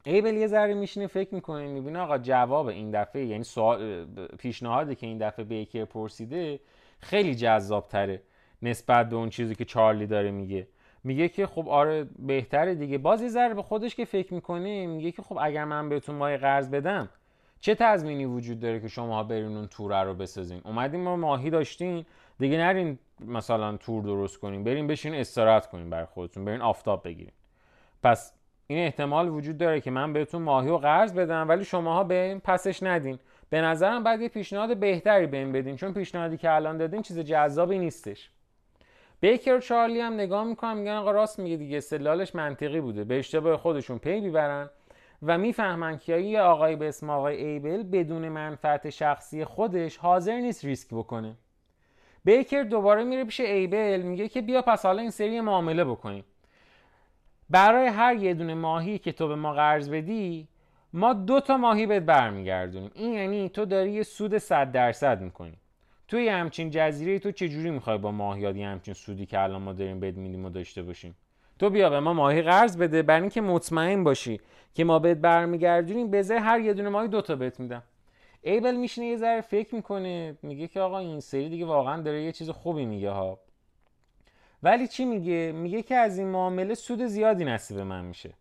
ایبل 0.03 0.33
یه 0.33 0.47
ذره 0.47 0.73
میشینه 0.73 1.07
فکر 1.07 1.35
می‌کنه 1.35 1.67
می‌بینه 1.67 1.99
آقا 1.99 2.17
جواب 2.17 2.67
این 2.67 2.91
دفعه 2.91 3.25
یعنی 3.25 3.43
سوال 3.43 4.05
پیشنهادی 4.39 4.95
که 4.95 5.07
این 5.07 5.17
دفعه 5.17 5.45
بیکر 5.45 5.85
پرسیده 5.85 6.59
خیلی 6.99 7.35
جذاب 7.35 7.87
تره 7.87 8.21
نسبت 8.61 9.09
به 9.09 9.15
اون 9.15 9.29
چیزی 9.29 9.55
که 9.55 9.65
چارلی 9.65 10.07
داره 10.07 10.31
میگه. 10.31 10.67
میگه 11.03 11.29
که 11.29 11.47
خب 11.47 11.69
آره 11.69 12.07
بهتره 12.19 12.75
دیگه. 12.75 12.97
باز 12.97 13.21
یه 13.21 13.29
ذره 13.29 13.53
به 13.53 13.61
خودش 13.61 13.95
که 13.95 14.05
فکر 14.05 14.33
می‌کنه 14.33 14.87
میگه 14.87 15.11
که 15.11 15.21
خب 15.21 15.37
اگر 15.41 15.65
من 15.65 15.89
بهتون 15.89 16.15
ماهی 16.15 16.37
قرض 16.37 16.69
بدم 16.69 17.09
چه 17.59 17.75
تضمینی 17.75 18.25
وجود 18.25 18.59
داره 18.59 18.79
که 18.79 18.87
شما 18.87 19.23
برین 19.23 19.57
اون 19.57 19.67
توره 19.67 20.03
رو 20.03 20.13
بسازین؟ 20.13 20.61
اومدین 20.65 21.01
ما 21.01 21.15
ماهی 21.15 21.49
داشتین 21.49 22.05
دیگه 22.39 22.57
نرین 22.57 22.99
مثلا 23.19 23.77
تور 23.77 24.03
درست 24.03 24.39
کنین 24.39 24.63
برین 24.63 24.87
بشین 24.87 25.15
استراحت 25.15 25.65
کنین 25.65 25.89
برای 25.89 26.05
خودتون 26.05 26.45
برین 26.45 26.61
آفتاب 26.61 27.03
بگیرین. 27.03 27.33
پس 28.03 28.33
این 28.67 28.79
احتمال 28.79 29.29
وجود 29.29 29.57
داره 29.57 29.81
که 29.81 29.91
من 29.91 30.13
بهتون 30.13 30.41
ماهی 30.41 30.69
و 30.69 30.77
قرض 30.77 31.13
بدم 31.13 31.49
ولی 31.49 31.65
شماها 31.65 32.03
به 32.03 32.15
این 32.15 32.39
پسش 32.39 32.83
ندین. 32.83 33.19
به 33.49 33.61
نظرم 33.61 34.03
بعد 34.03 34.21
یه 34.21 34.29
پیشنهاد 34.29 34.77
بهتری 34.77 35.27
بهم 35.27 35.51
بدین 35.51 35.75
چون 35.75 35.93
پیشنهادی 35.93 36.37
که 36.37 36.51
الان 36.51 36.77
دادین 36.77 37.01
چیز 37.01 37.19
جذابی 37.19 37.79
نیستش. 37.79 38.29
بیکر 39.19 39.55
و 39.55 39.59
چارلی 39.59 39.99
هم 39.99 40.13
نگاه 40.13 40.43
می‌کنم 40.43 40.77
میگن 40.77 40.91
آقا 40.91 41.11
راست 41.11 41.39
میگه 41.39 41.57
دیگه 41.57 41.77
استدلالش 41.77 42.35
منطقی 42.35 42.81
بوده. 42.81 43.03
به 43.03 43.19
اشتباه 43.19 43.57
خودشون 43.57 43.97
پی 43.97 44.19
می‌برن 44.19 44.69
و 45.23 45.37
می‌فهمن 45.37 45.97
که 45.97 46.17
یه 46.17 46.41
آقای 46.41 46.75
به 46.75 46.87
اسم 46.87 47.09
آقای 47.09 47.45
ایبل 47.45 47.83
بدون 47.83 48.29
منفعت 48.29 48.89
شخصی 48.89 49.45
خودش 49.45 49.97
حاضر 49.97 50.39
نیست 50.39 50.65
ریسک 50.65 50.89
بکنه. 50.93 51.35
بیکر 52.25 52.63
دوباره 52.63 53.03
میره 53.03 53.23
پیش 53.23 53.39
ایبل 53.39 54.01
میگه 54.01 54.27
که 54.27 54.41
بیا 54.41 54.61
پس 54.61 54.85
حالا 54.85 55.01
این 55.01 55.11
سری 55.11 55.41
معامله 55.41 55.83
بکنیم. 55.83 56.23
برای 57.49 57.87
هر 57.87 58.15
یه 58.15 58.33
دونه 58.33 58.53
ماهی 58.53 58.97
که 58.97 59.11
تو 59.11 59.27
به 59.27 59.35
ما 59.35 59.53
قرض 59.53 59.89
بدی 59.89 60.47
ما 60.93 61.13
دو 61.13 61.39
تا 61.39 61.57
ماهی 61.57 61.85
بهت 61.85 62.03
برمیگردونیم. 62.03 62.91
این 62.93 63.13
یعنی 63.13 63.49
تو 63.49 63.65
داری 63.65 63.91
یه 63.91 64.03
سود 64.03 64.37
100 64.37 64.71
درصد 64.71 65.21
می‌کنی. 65.21 65.57
توی 66.07 66.27
همچین 66.27 66.69
جزیره 66.69 67.19
تو 67.19 67.31
چجوری 67.31 67.71
می‌خوای 67.71 67.97
با 67.97 68.11
ماهیات 68.11 68.55
یه 68.55 68.67
همچین 68.67 68.93
سودی 68.93 69.25
که 69.25 69.39
الان 69.39 69.61
ما 69.61 69.73
داریم 69.73 69.99
بهت 69.99 70.15
میدیم 70.15 70.45
و 70.45 70.49
داشته 70.49 70.83
باشیم؟ 70.83 71.15
تو 71.59 71.69
بیا 71.69 71.89
به 71.89 71.99
ما 71.99 72.13
ماهی 72.13 72.41
قرض 72.41 72.77
بده 72.77 73.01
برای 73.01 73.21
اینکه 73.21 73.41
مطمئن 73.41 74.03
باشی 74.03 74.39
که 74.73 74.83
ما 74.83 74.99
بهت 74.99 75.17
برمیگردونیم. 75.17 76.11
به 76.11 76.39
هر 76.41 76.59
یه 76.59 76.73
دونه 76.73 76.89
ماهی 76.89 77.07
دوتا 77.07 77.35
بهت 77.35 77.59
میدم. 77.59 77.83
ایبل 78.47 78.75
میشینه 78.75 79.07
یه 79.07 79.17
ذره 79.17 79.41
فکر 79.41 79.75
می‌کنه 79.75 80.37
میگه 80.41 80.67
که 80.67 80.79
آقا 80.79 80.99
این 80.99 81.19
سری 81.19 81.49
دیگه 81.49 81.65
واقعا 81.65 82.01
داره 82.01 82.23
یه 82.23 82.31
چیز 82.31 82.49
خوبی 82.49 82.85
میگه 82.85 83.09
ها. 83.09 83.39
ولی 84.63 84.87
چی 84.87 85.05
میگه؟ 85.05 85.51
میگه 85.51 85.81
که 85.81 85.95
از 85.95 86.17
این 86.17 86.27
معامله 86.27 86.73
سود 86.73 87.05
زیادی 87.05 87.45
نصیب 87.45 87.79
من 87.79 88.05
میشه. 88.05 88.33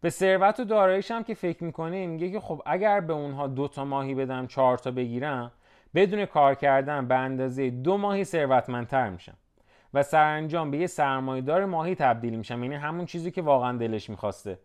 به 0.00 0.10
ثروت 0.10 0.60
و 0.60 0.64
داراییش 0.64 1.10
هم 1.10 1.24
که 1.24 1.34
فکر 1.34 1.64
می‌کنه 1.64 2.06
میگه 2.06 2.30
که 2.30 2.40
خب 2.40 2.62
اگر 2.66 3.00
به 3.00 3.12
اونها 3.12 3.46
دو 3.46 3.68
تا 3.68 3.84
ماهی 3.84 4.14
بدم 4.14 4.46
چهار 4.46 4.78
تا 4.78 4.90
بگیرم 4.90 5.52
بدون 5.94 6.26
کار 6.26 6.54
کردن 6.54 7.08
به 7.08 7.14
اندازه 7.14 7.70
دو 7.70 7.96
ماهی 7.96 8.24
ثروتمندتر 8.24 9.10
میشم. 9.10 9.36
و 9.94 10.02
سرانجام 10.02 10.70
به 10.70 10.78
یه 10.78 10.86
سرمایهدار 10.86 11.64
ماهی 11.64 11.94
تبدیل 11.94 12.36
میشم. 12.36 12.62
یعنی 12.62 12.74
همون 12.74 13.06
چیزی 13.06 13.30
که 13.30 13.42
واقعا 13.42 13.78
دلش 13.78 14.10
می‌خواسته. 14.10 14.58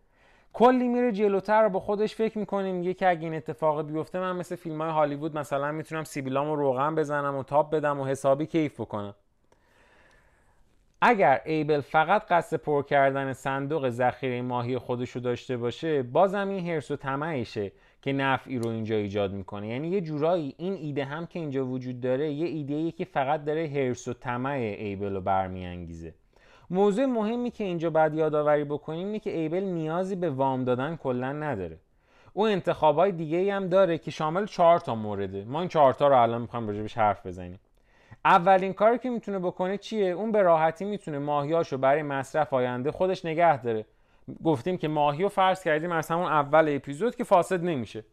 کلی 0.54 0.88
میره 0.88 1.12
جلوتر 1.12 1.68
با 1.68 1.80
خودش 1.80 2.16
فکر 2.16 2.38
می‌کنه 2.38 2.72
میگه 2.72 2.94
که 2.94 3.10
اگه 3.10 3.22
این 3.22 3.34
اتفاق 3.34 3.88
بیفته 3.88 4.20
من 4.20 4.36
مثل 4.36 4.56
فیلم 4.56 4.82
های 4.82 4.92
هالیوود 4.92 5.38
مثلا 5.38 5.72
می‌تونم 5.72 6.04
سیبیلام 6.04 6.48
رو 6.48 6.56
روغن 6.56 6.96
بزنم 6.96 7.36
و 7.36 7.44
تاپ 7.44 7.70
بدم 7.70 8.00
و 8.00 8.06
حسابی 8.06 8.46
کیف 8.46 8.82
بکنم. 8.82 9.16
اگر 11.02 11.42
ایبل 11.46 11.82
فقط 11.82 12.26
قصد 12.26 12.58
پر 12.58 12.84
کردن 12.84 13.34
صندوق 13.34 13.90
ذخیره 13.90 14.42
ماهی 14.42 14.78
خودش 14.78 15.10
رو 15.10 15.22
داشته 15.22 15.58
باشه 15.58 16.04
بازم 16.04 16.50
این 16.50 16.68
هرس 16.70 16.92
و 16.92 16.98
که 18.02 18.14
نفعی 18.14 18.58
رو 18.58 18.70
اینجا 18.70 18.96
ایجاد 18.96 19.34
می‌کنه. 19.34 19.68
یعنی 19.68 19.88
یه 19.88 20.02
جورایی 20.02 20.56
این 20.58 20.74
ایده 20.74 21.06
هم 21.06 21.26
که 21.26 21.40
اینجا 21.40 21.66
وجود 21.66 22.02
داره 22.02 22.32
یه 22.32 22.48
ایده 22.48 22.92
که 22.92 23.06
فقط 23.06 23.46
داره 23.46 23.68
هرس 23.68 24.08
و 24.08 24.14
طمع 24.14 24.52
ایبل 24.52 25.14
رو 25.14 25.22
برمیانگیزه. 25.22 26.14
موضوع 26.74 27.06
مهمی 27.06 27.52
که 27.52 27.64
اینجا 27.64 27.90
باید 27.90 28.14
یادآوری 28.14 28.64
بکنیم 28.64 29.08
اینه 29.08 29.20
که 29.20 29.30
ایبل 29.38 29.64
نیازی 29.64 30.16
به 30.16 30.30
وام 30.30 30.64
دادن 30.64 30.96
کلا 30.96 31.34
نداره. 31.34 31.78
او 32.34 32.48
انتخابای 32.48 33.12
دیگه 33.12 33.38
ای 33.38 33.50
هم 33.50 33.68
داره 33.68 33.98
که 33.98 34.12
شامل 34.12 34.46
چهار 34.46 34.80
تا 34.80 34.96
مورده. 34.96 35.46
ما 35.46 35.60
این 35.60 35.70
چهار 35.70 35.94
تا 35.94 36.08
رو 36.08 36.22
الان 36.22 36.42
می‌خوایم 36.42 36.68
راجبش 36.68 36.98
حرف 36.98 37.26
بزنیم. 37.26 37.60
اولین 38.26 38.74
کاری 38.74 38.98
که 38.98 39.10
می‌تونه 39.10 39.40
بکنه 39.40 39.78
چیه؟ 39.78 40.12
اون 40.12 40.32
به 40.32 40.42
راحتی 40.42 40.86
می‌تونه 40.86 41.20
ماهیاشو 41.20 41.78
برای 41.78 42.04
مصرف 42.04 42.54
آینده 42.54 42.92
خودش 42.92 43.26
نگه 43.26 43.62
داره. 43.62 43.86
گفتیم 44.44 44.78
که 44.78 44.88
ماهی 44.88 45.24
رو 45.24 45.30
فرض 45.30 45.64
کردیم 45.64 45.92
از 45.92 46.08
همون 46.08 46.26
اول 46.26 46.76
اپیزود 46.76 47.16
که 47.16 47.24
فاسد 47.24 47.64
نمیشه. 47.64 48.04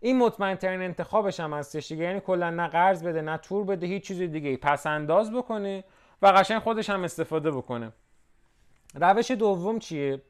این 0.00 0.18
مطمئن 0.18 0.54
ترین 0.54 0.82
انتخابش 0.82 1.40
هم 1.40 1.52
هستش 1.52 1.90
یعنی 1.90 2.20
کلا 2.20 2.50
نه 2.50 2.68
قرض 2.68 3.04
بده 3.04 3.22
نه 3.22 3.36
تور 3.36 3.64
بده 3.64 3.86
هیچ 3.86 4.06
چیز 4.06 4.22
دیگه 4.22 4.56
پس 4.56 4.86
انداز 4.86 5.32
بکنه 5.32 5.84
و 6.22 6.26
قشنگ 6.26 6.58
خودش 6.58 6.90
هم 6.90 7.04
استفاده 7.04 7.50
بکنه. 7.50 7.92
روش 8.94 9.30
دوم 9.30 9.78
چیه؟ 9.78 10.22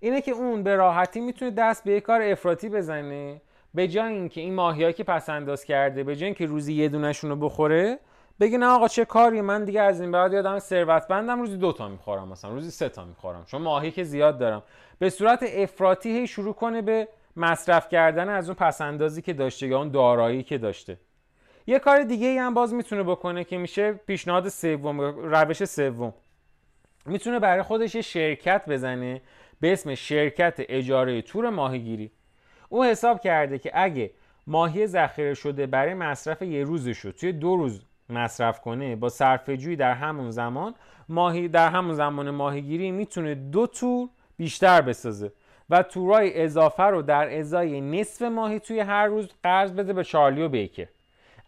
اینه 0.00 0.20
که 0.20 0.30
اون 0.30 0.62
به 0.62 0.76
راحتی 0.76 1.20
می‌تونه 1.20 1.50
دست 1.50 1.84
به 1.84 1.92
یک 1.92 2.02
کار 2.02 2.22
افراطی 2.22 2.68
بزنه 2.68 3.40
به 3.74 3.88
جای 3.88 4.12
اینکه 4.12 4.40
این 4.40 4.54
ماهیایی 4.54 4.92
که 4.92 5.04
پس 5.04 5.28
انداز 5.28 5.64
کرده 5.64 6.04
به 6.04 6.16
جای 6.16 6.24
اینکه 6.24 6.46
روزی 6.46 6.74
یه 6.74 6.88
دونشون 6.88 7.30
رو 7.30 7.36
بخوره 7.36 7.98
بگی 8.40 8.58
نه 8.58 8.66
آقا 8.66 8.88
چه 8.88 9.04
کاری 9.04 9.40
من 9.40 9.64
دیگه 9.64 9.80
از 9.80 10.00
این 10.00 10.12
بعد 10.12 10.32
یادم 10.32 10.58
ثروتمندم 10.58 11.40
روزی 11.40 11.56
دو 11.56 11.72
تا 11.72 11.88
می‌خورم 11.88 12.28
مثلا 12.28 12.50
روزی 12.50 12.70
سه 12.70 12.88
تا 12.88 13.04
می‌خورم 13.04 13.44
چون 13.44 13.62
ماهی 13.62 13.90
که 13.90 14.04
زیاد 14.04 14.38
دارم. 14.38 14.62
به 14.98 15.10
صورت 15.10 15.42
افراطی 15.42 16.26
شروع 16.26 16.54
کنه 16.54 16.82
به 16.82 17.08
مصرف 17.36 17.88
کردن 17.88 18.28
از 18.28 18.48
اون 18.48 18.54
پسندازی 18.54 19.22
که 19.22 19.32
داشته 19.32 19.66
یا 19.66 19.78
اون 19.78 19.88
دارایی 19.88 20.42
که 20.42 20.58
داشته. 20.58 20.98
یه 21.66 21.78
کار 21.78 22.02
دیگه 22.02 22.26
ای 22.26 22.38
هم 22.38 22.54
باز 22.54 22.74
می‌تونه 22.74 23.02
بکنه 23.02 23.44
که 23.44 23.58
میشه 23.58 23.92
پیشنهاد 23.92 24.48
سوم 24.48 25.00
روش 25.00 25.64
سوم. 25.64 26.14
می‌تونه 27.06 27.38
برای 27.38 27.62
خودش 27.62 27.94
یه 27.94 28.02
شرکت 28.02 28.68
بزنه 28.68 29.20
به 29.60 29.72
اسم 29.72 29.94
شرکت 29.94 30.54
اجاره 30.58 31.22
تور 31.22 31.50
ماهیگیری. 31.50 32.10
او 32.68 32.84
حساب 32.84 33.20
کرده 33.20 33.58
که 33.58 33.70
اگه 33.74 34.10
ماهی 34.46 34.86
ذخیره 34.86 35.34
شده 35.34 35.66
برای 35.66 35.94
مصرف 35.94 36.42
یه 36.42 36.64
روزش 36.64 36.98
رو 36.98 37.12
توی 37.12 37.32
دو 37.32 37.56
روز 37.56 37.82
مصرف 38.08 38.60
کنه 38.60 38.96
با 38.96 39.08
صرفه 39.08 39.56
در 39.76 39.94
همون 39.94 40.30
زمان 40.30 40.74
ماهی 41.08 41.48
در 41.48 41.68
همون 41.68 41.94
زمان 41.94 42.30
ماهیگیری 42.30 42.90
می‌تونه 42.90 43.34
دو 43.34 43.66
تور 43.66 44.08
بیشتر 44.36 44.80
بسازه 44.80 45.32
و 45.70 45.82
تورای 45.82 46.42
اضافه 46.42 46.82
رو 46.82 47.02
در 47.02 47.38
ازای 47.38 47.80
نصف 47.80 48.22
ماهی 48.22 48.60
توی 48.60 48.80
هر 48.80 49.06
روز 49.06 49.28
قرض 49.42 49.72
بده 49.72 49.92
به 49.92 50.04
چارلی 50.04 50.42
و 50.42 50.48
بیکر. 50.48 50.86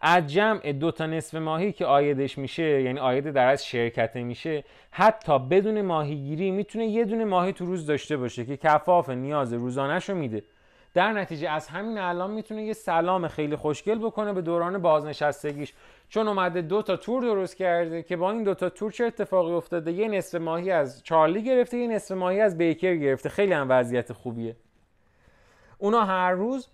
از 0.01 0.27
جمع 0.27 0.71
دو 0.71 0.91
تا 0.91 1.05
نصف 1.05 1.35
ماهی 1.35 1.71
که 1.71 1.85
آیدش 1.85 2.37
میشه 2.37 2.81
یعنی 2.81 2.99
آید 2.99 3.31
در 3.31 3.47
از 3.47 3.65
شرکته 3.65 4.23
میشه 4.23 4.63
حتی 4.91 5.39
بدون 5.39 5.81
ماهیگیری 5.81 6.51
می‌تونه 6.51 6.85
یه 6.85 7.05
دونه 7.05 7.25
ماهی 7.25 7.53
تو 7.53 7.65
روز 7.65 7.85
داشته 7.85 8.17
باشه 8.17 8.45
که 8.45 8.57
کفاف 8.57 9.09
نیاز 9.09 9.53
روزانش 9.53 10.09
رو 10.09 10.15
میده. 10.15 10.43
در 10.93 11.13
نتیجه 11.13 11.49
از 11.49 11.67
همین 11.67 11.97
الان 11.97 12.31
می‌تونه 12.31 12.63
یه 12.63 12.73
سلام 12.73 13.27
خیلی 13.27 13.55
خوشگل 13.55 13.99
بکنه 13.99 14.33
به 14.33 14.41
دوران 14.41 14.77
بازنشستگیش. 14.77 15.73
چون 16.09 16.27
اومده 16.27 16.61
دو 16.61 16.81
تا 16.81 16.95
تور 16.95 17.21
درست 17.21 17.57
کرده 17.57 18.03
که 18.03 18.17
با 18.17 18.31
این 18.31 18.43
دو 18.43 18.53
تا 18.53 18.69
تور 18.69 18.91
چه 18.91 19.05
اتفاقی 19.05 19.51
افتاده؟ 19.51 19.91
یه 19.91 20.07
نصف 20.07 20.41
ماهی 20.41 20.71
از 20.71 21.03
چارلی 21.03 21.43
گرفته 21.43 21.77
یه 21.77 21.87
نصف 21.87 22.11
ماهی 22.11 22.41
از 22.41 22.57
بیکر 22.57 22.95
گرفته. 22.95 23.29
خیلی 23.29 23.53
هم 23.53 23.67
وضعیت 23.69 24.13
خوبیه. 24.13 24.55
اونا 25.77 26.05
هر 26.05 26.31
روز 26.31 26.67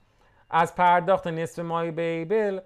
از 0.49 0.75
پرداخت 0.75 1.27
نصف 1.27 1.59
ماهی 1.59 1.91
به 1.91 2.01
ایبل 2.01 2.59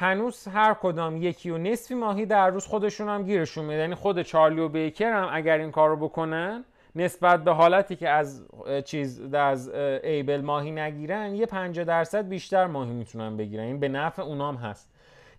هنوز 0.00 0.48
هر 0.48 0.74
کدام 0.74 1.16
یکی 1.16 1.50
و 1.50 1.58
نصفی 1.58 1.94
ماهی 1.94 2.26
در 2.26 2.50
روز 2.50 2.66
خودشون 2.66 3.08
هم 3.08 3.22
گیرشون 3.22 3.64
میده. 3.64 3.80
یعنی 3.80 3.94
خود 3.94 4.22
چارلی 4.22 4.60
و 4.60 4.68
بیکر 4.68 5.12
هم 5.12 5.28
اگر 5.32 5.58
این 5.58 5.70
کار 5.70 5.88
رو 5.88 5.96
بکنن 5.96 6.64
نسبت 6.96 7.44
به 7.44 7.52
حالتی 7.52 7.96
که 7.96 8.08
از 8.08 8.46
چیز 8.84 9.34
از 9.34 9.68
ایبل 10.04 10.40
ماهی 10.40 10.70
نگیرن 10.70 11.34
یه 11.34 11.46
50 11.46 11.84
درصد 11.84 12.28
بیشتر 12.28 12.66
ماهی 12.66 12.92
می‌تونن 12.92 13.36
بگیرن. 13.36 13.64
این 13.64 13.80
به 13.80 13.88
نفع 13.88 14.22
اونام 14.22 14.56
هست. 14.56 14.90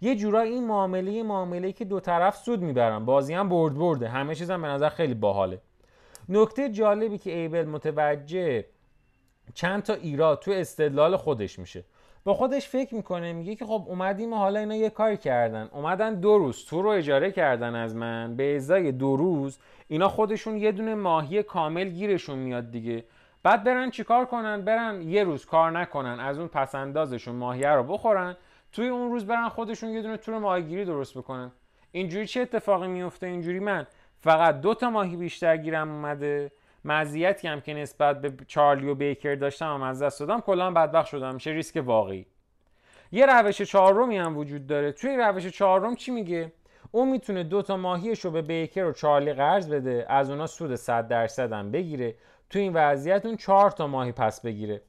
یه 0.01 0.15
جورایی 0.15 0.53
این 0.53 0.67
معامله 0.67 1.23
معامله 1.23 1.71
که 1.71 1.85
دو 1.85 1.99
طرف 1.99 2.37
سود 2.37 2.61
می‌برن. 2.61 3.05
بازی 3.05 3.33
هم 3.33 3.49
برد 3.49 3.77
برده. 3.77 4.09
همه 4.09 4.35
چیزم 4.35 4.61
به 4.61 4.67
نظر 4.67 4.89
خیلی 4.89 5.13
باحاله. 5.13 5.61
نکته 6.29 6.69
جالبی 6.69 7.17
که 7.17 7.31
ایبل 7.35 7.65
متوجه 7.65 8.65
چند 9.53 9.83
تا 9.83 9.93
ایراد 9.93 10.39
تو 10.39 10.51
استدلال 10.51 11.17
خودش 11.17 11.59
میشه. 11.59 11.83
با 12.23 12.33
خودش 12.33 12.67
فکر 12.67 12.95
می‌کنه 12.95 13.33
میگه 13.33 13.55
که 13.55 13.65
خب 13.65 13.85
اومدیم 13.87 14.33
و 14.33 14.35
حالا 14.35 14.59
اینا 14.59 14.75
یه 14.75 14.89
کاری 14.89 15.17
کردن. 15.17 15.69
اومدن 15.73 16.15
دو 16.15 16.37
روز. 16.37 16.65
تو 16.65 16.81
رو 16.81 16.89
اجاره 16.89 17.31
کردن 17.31 17.75
از 17.75 17.95
من. 17.95 18.35
به 18.35 18.55
ازای 18.55 18.91
دو 18.91 19.15
روز 19.15 19.59
اینا 19.87 20.09
خودشون 20.09 20.57
یه 20.57 20.71
دونه 20.71 20.95
ماهی 20.95 21.43
کامل 21.43 21.89
گیرشون 21.89 22.39
میاد 22.39 22.71
دیگه. 22.71 23.03
بعد 23.43 23.63
برن 23.63 23.89
چیکار 23.89 24.25
کنن؟ 24.25 24.61
برن 24.61 25.01
یه 25.01 25.23
روز 25.23 25.45
کار 25.45 25.71
نکنن. 25.71 26.19
از 26.19 26.39
اون 26.39 26.47
پسندازشون 26.47 27.35
ماهیه 27.35 27.69
رو 27.69 27.83
بخورن. 27.83 28.35
توی 28.71 28.87
اون 28.87 29.11
روز 29.11 29.25
برن 29.25 29.49
خودشون 29.49 29.89
یه 29.89 30.01
دونه 30.01 30.17
تور 30.17 30.37
ماهیگیری 30.37 30.85
درست 30.85 31.17
بکنن. 31.17 31.51
اینجوری 31.91 32.27
چه 32.27 32.41
اتفاقی 32.41 32.87
میفته 32.87 33.27
اینجوری 33.27 33.59
من 33.59 33.87
فقط 34.19 34.61
دو 34.61 34.73
تا 34.73 34.89
ماهی 34.89 35.15
بیشتر 35.15 35.57
گیرم 35.57 35.91
اومده. 35.91 36.51
مزیتی 36.85 37.47
هم 37.47 37.61
که 37.61 37.73
نسبت 37.73 38.21
به 38.21 38.45
چارلی 38.47 38.87
و 38.87 38.95
بیکر 38.95 39.35
داشتم 39.35 39.81
و 39.81 39.83
از 39.83 40.01
دست 40.01 40.19
دادم 40.19 40.41
کلا 40.41 40.71
بدبخت 40.71 41.07
شدم. 41.07 41.33
میشه 41.33 41.51
ریسک 41.51 41.83
واقعی. 41.85 42.25
یه 43.11 43.25
روش 43.25 43.61
چهارمی 43.61 44.17
هم 44.17 44.37
وجود 44.37 44.67
داره. 44.67 44.91
توی 44.91 45.17
روش 45.17 45.47
چهارم 45.47 45.95
چی 45.95 46.11
میگه؟ 46.11 46.51
اون 46.91 47.09
می‌تونه 47.09 47.43
دو 47.43 47.61
تا 47.61 47.77
ماهیش 47.77 48.25
رو 48.25 48.31
به 48.31 48.41
بیکر 48.41 48.83
و 48.83 48.91
چارلی 48.91 49.33
قرض 49.33 49.69
بده 49.69 50.05
از 50.09 50.29
اونا 50.29 50.47
سود 50.47 50.75
100 50.75 51.07
درصد 51.07 51.53
هم 51.53 51.71
بگیره. 51.71 52.15
تو 52.49 52.59
این 52.59 52.73
وضعیت 52.73 53.25
اون 53.25 53.37
چهار 53.37 53.71
تا 53.71 53.87
ماهی 53.87 54.11
پس 54.11 54.41
بگیره. 54.41 54.81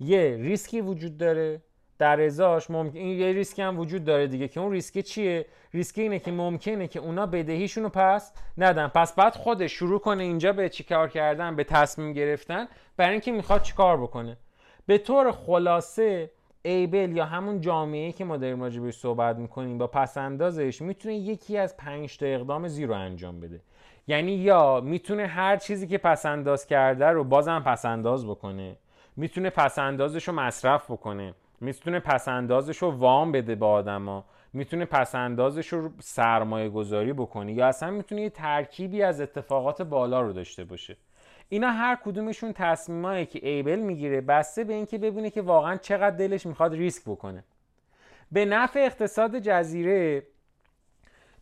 یه 0.00 0.36
ریسکی 0.36 0.80
وجود 0.80 1.18
داره. 1.18 1.60
در 2.04 2.20
ازاش 2.20 2.70
ممکن 2.70 2.98
این 2.98 3.18
یه 3.18 3.32
ریسکی 3.32 3.62
هم 3.62 3.78
وجود 3.78 4.04
داره 4.04 4.26
دیگه 4.26 4.48
که 4.48 4.60
اون 4.60 4.72
ریسک 4.72 5.00
چیه؟ 5.00 5.46
ریسک 5.74 5.98
اینه 5.98 6.18
که 6.18 6.32
ممکنه 6.32 6.88
که 6.88 7.00
اونا 7.00 7.26
بدهیشون 7.26 7.84
رو 7.84 7.88
پس 7.88 8.32
ندن. 8.58 8.88
پس 8.88 9.14
بعد 9.14 9.34
خودش 9.34 9.72
شروع 9.72 10.00
کنه 10.00 10.22
اینجا 10.22 10.52
به 10.52 10.68
چیکار 10.68 11.08
کردن 11.08 11.56
به 11.56 11.64
تصمیم 11.64 12.12
گرفتن 12.12 12.68
برای 12.96 13.12
اینکه 13.12 13.32
می‌خواد 13.32 13.62
چیکار 13.62 13.96
بکنه. 13.96 14.36
به 14.86 14.98
طور 14.98 15.32
خلاصه 15.32 16.30
ایبل 16.62 17.16
یا 17.16 17.24
همون 17.24 17.60
جامعه 17.60 18.12
که 18.12 18.24
ما 18.24 18.36
داریم 18.36 18.62
راجع 18.62 18.80
بهش 18.80 18.94
صحبت 18.94 19.36
می‌کنیم 19.36 19.78
با 19.78 19.86
پسندازش 19.86 20.82
می‌تونه 20.82 21.14
یکی 21.14 21.58
از 21.58 21.76
پنج 21.76 22.18
تا 22.18 22.26
اقدام 22.26 22.68
زیرو 22.68 22.94
انجام 22.94 23.40
بده. 23.40 23.60
یعنی 24.06 24.32
یا 24.32 24.80
می‌تونه 24.80 25.26
هر 25.26 25.56
چیزی 25.56 25.86
که 25.86 25.98
پسنداز 25.98 26.66
کرده 26.66 27.06
رو 27.06 27.24
بازم 27.24 27.62
پسنداز 27.66 28.26
بکنه. 28.26 28.76
می‌تونه 29.16 29.50
پسندازش 29.50 30.28
رو 30.28 30.34
مصرف 30.34 30.90
بکنه. 30.90 31.34
می‌تونه 31.64 32.00
پسندازش 32.00 32.78
رو 32.78 32.90
وام 32.90 33.32
بده 33.32 33.54
به 33.54 33.66
آدما. 33.66 34.24
می‌تونه 34.52 34.84
پسندازش 34.84 35.68
رو 35.72 35.90
سرمایه 36.00 36.68
گذاری 36.68 37.12
بکنه. 37.12 37.52
یا 37.52 37.66
اصلا 37.66 37.90
می‌تونه 37.90 38.22
یه 38.22 38.30
ترکیبی 38.30 39.02
از 39.02 39.20
اتفاقات 39.20 39.82
بالا 39.82 40.20
رو 40.20 40.32
داشته 40.32 40.64
باشه. 40.64 40.96
اینا 41.48 41.70
هر 41.70 41.98
کدومشون 42.04 42.52
تصمیمایی 42.52 43.26
که 43.26 43.48
ایبل 43.48 43.78
می‌گیره 43.78 44.20
بسته 44.20 44.64
به 44.64 44.74
اینکه 44.74 44.98
ببینه 44.98 45.30
که 45.30 45.42
واقعا 45.42 45.76
چقدر 45.76 46.16
دلش 46.16 46.46
می‌خواد 46.46 46.74
ریسک 46.74 47.02
بکنه. 47.02 47.44
به 48.32 48.44
نفع 48.44 48.80
اقتصاد 48.80 49.38
جزیره 49.38 50.22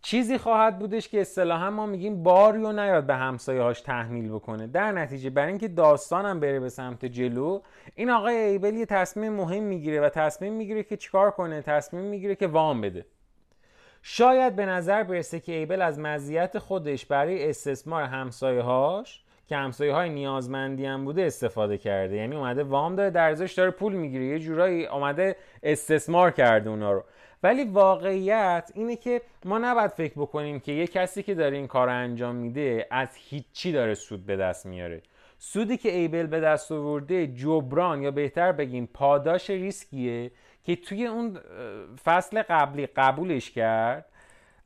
چیزی 0.02 0.38
خواهد 0.38 0.78
بودش 0.78 1.08
که 1.08 1.20
اصطلاحا 1.20 1.70
ما 1.70 1.86
میگیم 1.86 2.22
باری 2.22 2.62
و 2.62 2.72
نیاد 2.72 3.06
به 3.06 3.14
همسایه 3.14 3.62
هاش 3.62 3.80
تحمیل 3.80 4.28
بکنه. 4.28 4.66
در 4.66 4.92
نتیجه 4.92 5.30
برای 5.30 5.48
اینکه 5.48 5.68
داستانم 5.68 6.40
بره 6.40 6.60
به 6.60 6.68
سمت 6.68 7.04
جلو 7.04 7.60
این 7.94 8.10
آقای 8.10 8.36
ایبل 8.36 8.74
یه 8.74 8.86
تصمیم 8.86 9.32
مهم 9.32 9.62
می‌گیره 9.62 10.00
و 10.00 10.08
تصمیم 10.08 10.52
می‌گیره 10.52 10.82
که 10.82 10.96
چیکار 10.96 11.30
کنه 11.30 11.62
تصمیم 11.62 12.04
می‌گیره 12.04 12.34
که 12.34 12.46
وام 12.46 12.80
بده. 12.80 13.06
شاید 14.02 14.56
به 14.56 14.66
نظر 14.66 15.02
برسه 15.02 15.40
که 15.40 15.52
ایبل 15.52 15.82
از 15.82 15.98
مزیت 15.98 16.58
خودش 16.58 17.06
برای 17.06 17.50
استثمار 17.50 18.02
همسایه 18.02 18.62
هاش 18.62 19.24
که 19.48 19.56
همسایه 19.56 19.92
های 19.92 20.10
نیازمندی 20.10 20.86
هم 20.86 21.04
بوده 21.04 21.22
استفاده 21.22 21.78
کرده. 21.78 22.16
یعنی 22.16 22.36
اومده 22.36 22.62
وام 22.62 22.96
داره 22.96 23.10
در 23.10 23.34
داره 23.34 23.70
پول 23.70 23.92
می‌گیره. 23.92 24.24
یه 24.24 24.38
جورایی 24.38 24.86
اومده 24.86 25.36
استثمار 25.62 26.30
کرده 26.30 26.70
اونا 26.70 26.92
رو. 26.92 27.04
ولی 27.42 27.64
واقعیت 27.64 28.70
اینه 28.74 28.96
که 28.96 29.22
ما 29.44 29.58
نباید 29.58 29.90
فکر 29.90 30.12
بکنیم 30.16 30.60
که 30.60 30.72
یه 30.72 30.86
کسی 30.86 31.22
که 31.22 31.34
داره 31.34 31.56
این 31.56 31.66
کار 31.66 31.86
رو 31.86 31.92
انجام 31.92 32.34
میده 32.34 32.86
از 32.90 33.08
هیچی 33.14 33.72
داره 33.72 33.94
سود 33.94 34.26
به 34.26 34.36
دست 34.36 34.66
میاره. 34.66 35.02
سودی 35.38 35.76
که 35.76 35.92
ایبل 35.92 36.26
به 36.26 36.40
دست 36.40 36.72
آورده 36.72 37.26
جبران 37.26 38.02
یا 38.02 38.10
بهتر 38.10 38.52
بگیم 38.52 38.88
پاداش 38.94 39.50
ریسکیه 39.50 40.30
که 40.64 40.76
توی 40.76 41.06
اون 41.06 41.40
فصل 42.04 42.42
قبلی 42.42 42.86
قبولش 42.86 43.50
کرد. 43.50 44.06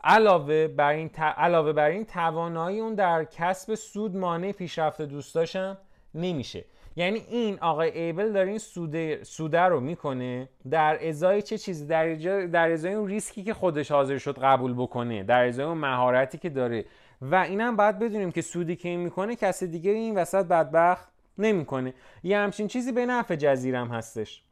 علاوه 0.05 0.69
بر 0.69 0.93
این, 0.93 1.11
علاوه 1.19 1.73
بر 1.73 1.89
این 1.89 2.05
توانایی 2.05 2.81
اون 2.81 2.95
در 2.95 3.25
کسب 3.25 3.75
سود 3.75 4.17
مانع 4.17 4.53
پیشرفت 4.53 5.03
دوستاشم 5.03 5.79
نمیشه. 6.15 6.65
یعنی 6.97 7.19
این 7.19 7.59
آقای 7.61 7.99
ایبل 7.99 8.33
داره 8.33 8.49
این 8.49 8.59
سوده, 8.59 9.25
سوده 9.25 9.61
رو 9.61 9.81
می‌کنه 9.81 10.49
در 10.71 11.09
ازای 11.09 11.43
چه 11.43 11.59
چیزی؟ 11.59 11.87
در, 11.87 12.15
در 12.47 12.71
ازای 12.71 12.95
اون 12.95 13.09
ریسکی 13.09 13.43
که 13.43 13.55
خودش 13.55 13.91
حاضر 13.91 14.19
شد 14.19 14.39
قبول 14.39 14.75
بکنه 14.75 15.23
در 15.23 15.47
ازای 15.47 15.67
اون 15.67 15.79
مهارتی 15.79 16.39
که 16.39 16.51
داره. 16.51 16.85
و 17.23 17.35
اینم 17.35 17.77
باید 17.77 17.99
بدونیم 17.99 18.33
که 18.33 18.43
سودی 18.43 18.77
که 18.77 18.89
این 18.89 19.01
می‌کنه 19.01 19.37
کسی 19.37 19.67
دیگه 19.67 19.91
این 19.91 20.15
وسط 20.15 20.47
بدبخت 20.47 21.09
نمی‌کنه. 21.39 21.95
یه 22.23 22.39
همچین 22.39 22.69
چیزی 22.69 22.93
به 22.93 23.07
نفع 23.07 23.37
جزیرم 23.37 23.89
هستش. 23.89 24.43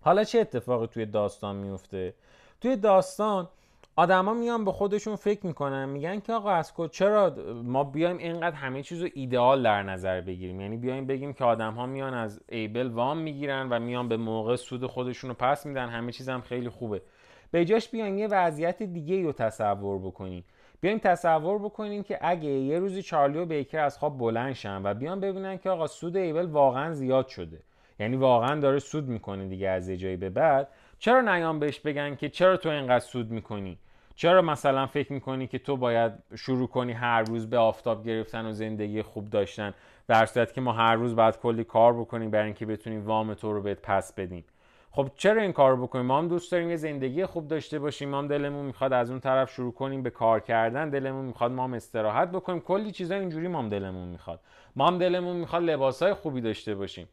حالا 0.00 0.24
چه 0.24 0.40
اتفاقی 0.40 0.86
توی 0.86 1.06
داستان 1.06 1.56
میفته 1.56 2.14
توی 2.60 2.76
داستان 2.76 3.48
آدما 3.96 4.34
میان 4.34 4.64
به 4.64 4.72
خودشون 4.72 5.16
فکر 5.16 5.46
می‌کنن 5.46 5.88
میگن 5.88 6.20
که 6.20 6.32
آقا 6.32 6.50
از 6.50 6.72
چرا 6.90 7.36
ما 7.64 7.84
بیایم 7.84 8.16
اینقدر 8.16 8.56
همه 8.56 8.82
چیز 8.82 9.02
رو 9.02 9.08
ایدئال 9.14 9.62
در 9.62 9.82
نظر 9.82 10.20
بگیریم؟ 10.20 10.60
یعنی 10.60 10.76
بیایم 10.76 11.06
بگیم 11.06 11.32
که 11.32 11.44
آدم 11.44 11.74
ها 11.74 11.86
میان 11.86 12.14
از 12.14 12.40
ایبل 12.48 12.88
وام 12.88 13.18
می‌گیرن 13.18 13.68
و 13.70 13.78
میان 13.78 14.08
به 14.08 14.16
موقع 14.16 14.56
سود 14.56 14.86
خودشون 14.86 15.30
رو 15.30 15.36
پس 15.38 15.66
میدن. 15.66 15.88
همه 15.88 16.12
چیز 16.12 16.28
هم 16.28 16.40
خیلی 16.40 16.68
خوبه. 16.68 17.02
به 17.50 17.64
جاش 17.64 17.88
بیایم 17.88 18.18
یه 18.18 18.26
وضعیت 18.26 18.82
دیگه 18.82 19.22
رو 19.22 19.32
تصور 19.32 19.98
بکنیم 19.98 20.44
بیایم 20.80 20.98
تصور 20.98 21.58
بکنیم 21.58 22.02
که 22.02 22.18
اگه 22.20 22.48
یه 22.48 22.78
روزی 22.78 23.02
چارلی 23.02 23.38
و 23.38 23.44
بیکر 23.44 23.78
از 23.78 23.98
خواب 23.98 24.18
بلند 24.18 24.52
شن 24.52 24.80
و 24.84 24.94
بیان 24.94 25.20
ببینن 25.20 25.58
که 25.58 25.70
آقا 25.70 25.86
سود 25.86 26.16
ایبل 26.16 26.46
واقعا 26.46 26.92
زیاد 26.92 27.28
شده. 27.28 27.60
یعنی 27.98 28.16
واقعا 28.16 28.60
داره 28.60 28.78
سود 28.78 29.08
می‌کنه 29.08 29.48
دیگه 29.48 29.68
از 29.68 29.90
جایی 29.90 30.16
به 30.16 30.30
بعد. 30.30 30.68
چرا 31.02 31.20
نیام 31.20 31.58
بهش 31.58 31.80
بگن 31.80 32.14
که 32.14 32.28
چرا 32.28 32.56
تو 32.56 32.68
اینقدر 32.68 33.04
سود 33.04 33.30
می‌کنی؟ 33.30 33.78
چرا 34.14 34.42
مثلا 34.42 34.86
فکر 34.86 35.12
می‌کنی 35.12 35.46
که 35.46 35.58
تو 35.58 35.76
باید 35.76 36.12
شروع 36.36 36.68
کنی 36.68 36.92
هر 36.92 37.22
روز 37.22 37.50
به 37.50 37.58
آفتاب 37.58 38.04
گرفتن 38.04 38.46
و 38.46 38.52
زندگی 38.52 39.02
خوب 39.02 39.30
داشتن 39.30 39.74
در 40.08 40.26
صورت 40.26 40.52
که 40.52 40.60
ما 40.60 40.72
هر 40.72 40.94
روز 40.94 41.16
باید 41.16 41.38
کلی 41.38 41.64
کار 41.64 41.92
بکنیم 41.92 42.30
برای 42.30 42.44
اینکه 42.44 42.66
بتونیم 42.66 43.06
وام 43.06 43.34
تو 43.34 43.52
رو 43.52 43.62
بهت 43.62 43.78
پس 43.82 44.14
بدیم؟ 44.14 44.44
خب 44.90 45.10
چرا 45.16 45.42
این 45.42 45.52
کار 45.52 45.76
بکنیم؟ 45.76 46.06
ما 46.06 46.18
هم 46.18 46.28
دوست 46.28 46.52
داریم 46.52 46.70
یه 46.70 46.76
زندگی 46.76 47.26
خوب 47.26 47.48
داشته 47.48 47.78
باشیم 47.78 48.08
ما 48.08 48.18
هم 48.18 48.28
دلمون 48.28 48.66
می‌خواد 48.66 48.92
از 48.92 49.10
اون 49.10 49.20
طرف 49.20 49.50
شروع 49.50 49.72
کنیم 49.72 50.02
به 50.02 50.10
کار 50.10 50.40
کردن 50.40 50.90
دلمون 50.90 51.24
می‌خواد 51.24 51.52
ما 51.52 51.64
هم 51.64 51.74
استراحت 51.74 52.28
بکنیم 52.28 52.60
کلی 52.60 52.90
چیزا 52.90 53.14
اینجوری 53.14 53.48
ما 53.48 53.58
هم 53.58 53.68
دلمون 53.68 54.08
می‌خواد. 54.08 54.40
ما 54.76 54.86
هم 54.86 54.98
دلمون 54.98 55.36
می‌خواد 55.36 55.62
لباسای 55.62 56.14
خوبی 56.14 56.40
داشته 56.40 56.74
باشیم. 56.74 57.08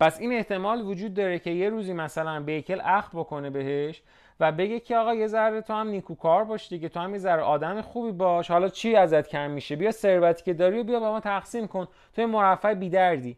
پس 0.00 0.20
این 0.20 0.32
احتمال 0.32 0.82
وجود 0.82 1.14
داره 1.14 1.38
که 1.38 1.50
یه 1.50 1.68
روزی 1.68 1.92
مثلا 1.92 2.40
بیکل 2.40 2.80
اخ 2.84 3.10
بکنه 3.14 3.50
بهش 3.50 4.02
و 4.40 4.52
بگه 4.52 4.80
که 4.80 4.96
آقا 4.96 5.14
یه 5.14 5.26
ذره 5.26 5.60
تو 5.60 5.72
هم 5.72 5.88
نیکوکار 5.88 6.44
باش 6.44 6.68
دیگه 6.68 6.88
تو 6.88 7.00
هم 7.00 7.12
یه 7.12 7.18
ذره 7.18 7.42
آدم 7.42 7.80
خوبی 7.80 8.12
باش. 8.12 8.50
حالا 8.50 8.68
چی 8.68 8.96
ازت 8.96 9.28
کم 9.28 9.50
میشه؟ 9.50 9.76
بیا 9.76 9.90
ثروتی 9.90 10.42
که 10.44 10.54
داری 10.54 10.78
و 10.78 10.84
بیا 10.84 11.00
با 11.00 11.10
ما 11.10 11.20
تقسیم 11.20 11.66
کن. 11.66 11.88
تو 12.12 12.26
مرفع 12.26 12.74
بیدردی. 12.74 13.36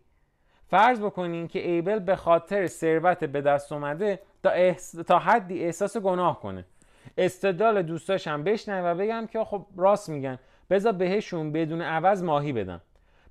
فرض 0.71 1.01
بکنین 1.01 1.49
که 1.49 1.69
ایبل 1.69 1.99
به 1.99 2.17
خاطر 2.17 2.67
ثروت 2.67 3.25
به 3.25 3.41
دست 3.41 3.73
اومده 3.73 4.21
تا, 4.43 4.73
تا 5.03 5.19
حدی 5.19 5.65
احساس 5.65 5.97
گناه 5.97 6.41
کنه. 6.41 6.65
استدلال 7.19 7.83
دوستاش 7.83 8.29
هم 8.29 8.45
بشنن 8.45 8.85
و 8.85 8.95
بگم 8.95 9.27
که 9.27 9.45
خب 9.45 9.67
راست 9.77 10.09
میگن. 10.09 10.39
بذار 10.71 10.93
بهشون 10.93 11.53
بدون 11.53 11.83
عوض 11.83 12.23
ماهی 12.23 12.53
بدم. 12.53 12.81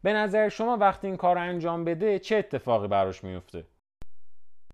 به 0.05 0.13
نظر 0.13 0.49
شما 0.49 0.77
وقتی 0.77 1.07
این 1.07 1.17
کار 1.17 1.37
انجام 1.37 1.83
بده 1.83 2.19
چه 2.19 2.35
اتفاقی 2.35 2.87
براش 2.87 3.23
میفته؟ 3.23 3.63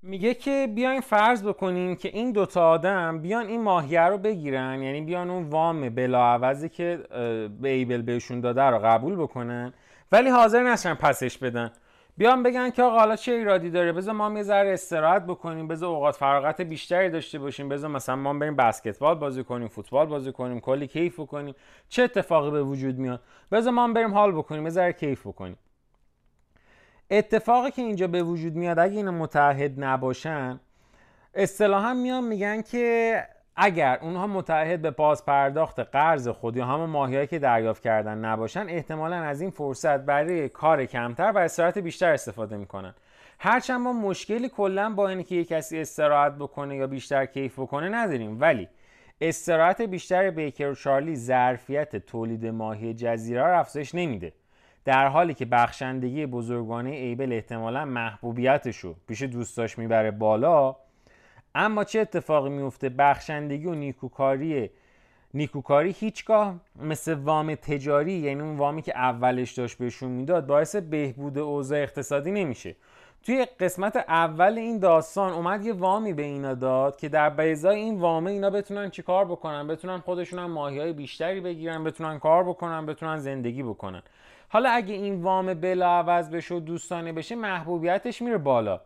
میگه 0.01 0.33
که 0.33 0.67
بیاین 0.75 1.01
فرض 1.01 1.43
بکنیم 1.43 1.95
که 1.95 2.09
این 2.09 2.31
دوتا 2.31 2.69
آدم 2.69 3.21
بیان 3.21 3.47
این 3.47 3.61
ماهیه 3.61 4.01
رو 4.01 4.17
بگیرن 4.17 4.81
یعنی 4.81 5.01
بیان 5.01 5.29
اون 5.29 5.43
وام 5.43 5.89
بلاعوضی 5.89 6.69
که 6.69 6.99
به 7.61 7.69
ایبل 7.69 8.01
بهشون 8.01 8.41
داده 8.41 8.61
رو 8.61 8.79
قبول 8.79 9.15
بکنن 9.15 9.73
ولی 10.11 10.29
حاضر 10.29 10.63
نشن 10.63 10.93
پسش 10.93 11.37
بدن. 11.37 11.71
بیان 12.21 12.43
بگن 12.43 12.69
که 12.69 12.83
آقا 12.83 12.99
حالا 12.99 13.15
چه 13.15 13.31
ایرادی 13.31 13.69
داره؟ 13.69 13.91
بذار 13.91 14.13
ما 14.13 14.37
یه 14.37 14.43
ذره 14.43 14.73
استراحت 14.73 15.25
بکنیم 15.25 15.67
بذار 15.67 15.89
اوقات 15.89 16.15
فراغت 16.15 16.61
بیشتری 16.61 17.09
داشته 17.09 17.39
باشیم. 17.39 17.69
بذار 17.69 17.89
مثلا 17.89 18.15
ما 18.15 18.33
بریم 18.33 18.55
بسکتبال 18.55 19.15
بازی 19.15 19.43
کنیم 19.43 19.67
فوتبال 19.67 20.05
بازی 20.05 20.31
کنیم 20.31 20.59
کلی 20.59 20.87
کیف 20.87 21.19
بکنیم. 21.19 21.55
چه 21.89 22.03
اتفاقی 22.03 22.51
به 22.51 22.63
وجود 22.63 22.97
میاد؟ 22.97 23.21
بذار 23.51 23.73
ما 23.73 23.87
بریم 23.87 24.13
حال 24.13 24.31
بکنیم 24.31 24.63
یه 24.63 24.69
ذره 24.69 24.93
کیف 24.93 25.27
بکنیم. 25.27 25.57
اتفاقی 27.11 27.71
که 27.71 27.81
اینجا 27.81 28.07
به 28.07 28.23
وجود 28.23 28.55
میاد 28.55 28.79
اگه 28.79 28.97
اینا 28.97 29.11
متحد 29.11 29.83
نباشن 29.83 30.59
اصطلاحا 31.33 31.93
میان 31.93 32.23
میگن 32.23 32.61
که 32.61 33.15
اگر 33.55 33.99
اونها 34.01 34.27
متحد 34.27 34.81
به 34.81 34.91
پاس 34.91 35.25
پرداخت 35.25 35.79
قرض 35.79 36.27
خود 36.27 36.57
یا 36.57 36.65
همون 36.65 36.89
ماهیایی 36.89 37.27
که 37.27 37.39
دریافت 37.39 37.83
کردن 37.83 38.17
نباشن 38.17 38.65
احتمالا 38.69 39.15
از 39.15 39.41
این 39.41 39.49
فرصت 39.49 39.99
برای 39.99 40.49
کار 40.49 40.85
کمتر 40.85 41.31
و 41.31 41.37
استراحت 41.37 41.77
بیشتر 41.77 42.13
استفاده 42.13 42.57
می‌کنن. 42.57 42.93
هرچند 43.39 43.81
ما 43.81 43.93
مشکلی 43.93 44.49
کلا 44.49 44.89
با 44.89 45.09
اینکه 45.09 45.35
یک 45.35 45.47
کسی 45.47 45.81
استراحت 45.81 46.35
بکنه 46.35 46.75
یا 46.75 46.87
بیشتر 46.87 47.25
کیف 47.25 47.59
بکنه 47.59 47.89
نداریم. 47.89 48.41
ولی 48.41 48.67
استراحت 49.21 49.81
بیشتر 49.81 50.29
بیکر 50.29 50.69
و 50.69 50.75
چارلی 50.75 51.15
ظرفیت 51.15 51.95
تولید 51.95 52.45
ماهی 52.45 52.93
جزیره 52.93 53.41
را 53.41 53.59
افزایش 53.59 53.95
نمیده. 53.95 54.33
در 54.85 55.07
حالی 55.07 55.33
که 55.33 55.45
بخشندگی 55.45 56.25
بزرگانه 56.25 56.89
ایبل 56.89 57.33
احتمالا 57.33 57.85
محبوبیتش 57.85 58.77
رو 58.77 58.95
پیش 59.07 59.23
دوستاش 59.23 59.77
می‌بره 59.77 60.11
بالا 60.11 60.75
اما 61.55 61.83
چه 61.83 61.99
اتفاقی 61.99 62.49
میفته 62.49 62.89
بخشندگی 62.89 63.65
و 63.65 63.73
نیکوکاری 63.73 64.69
نیکوکاری 65.33 65.91
هیچگاه 65.91 66.55
مثل 66.75 67.13
وام 67.13 67.55
تجاری 67.55 68.13
یعنی 68.13 68.41
اون 68.41 68.57
وامی 68.57 68.81
که 68.81 68.97
اولش 68.97 69.51
داشت 69.51 69.77
بهشون 69.77 70.11
می‌داد 70.11 70.47
باعث 70.47 70.75
بهبود 70.75 71.37
اوضاع 71.37 71.81
اقتصادی 71.81 72.31
نمیشه. 72.31 72.75
توی 73.23 73.45
قسمت 73.59 73.95
اول 73.95 74.57
این 74.57 74.79
داستان 74.79 75.33
اومد 75.33 75.65
یه 75.65 75.73
وامی 75.73 76.13
به 76.13 76.23
اینا 76.23 76.53
داد 76.53 76.97
که 76.97 77.09
در 77.09 77.29
بیزای 77.29 77.75
این 77.75 77.99
وامه 77.99 78.31
اینا 78.31 78.49
بتونن 78.49 78.89
چیکار 78.89 79.25
بکنن؟ 79.25 79.67
بتونن 79.67 79.99
خودشون 79.99 80.39
هم 80.39 80.51
ماهی 80.51 80.79
های 80.79 80.93
بیشتری 80.93 81.41
بگیرن 81.41 81.83
بتونن 81.83 82.19
کار 82.19 82.43
بکنن 82.43 82.85
بتونن 82.85 83.17
زندگی 83.17 83.63
بکنن. 83.63 84.01
حالا 84.49 84.69
اگه 84.69 84.93
این 84.93 85.23
وام 85.23 85.53
بلا 85.53 85.87
عوض 85.87 86.29
بشه 86.29 86.55
و 86.55 86.59
دوستانه 86.59 87.13
بشه 87.13 87.35
محبوبیتش 87.35 88.21
میره 88.21 88.37
بالا. 88.37 88.81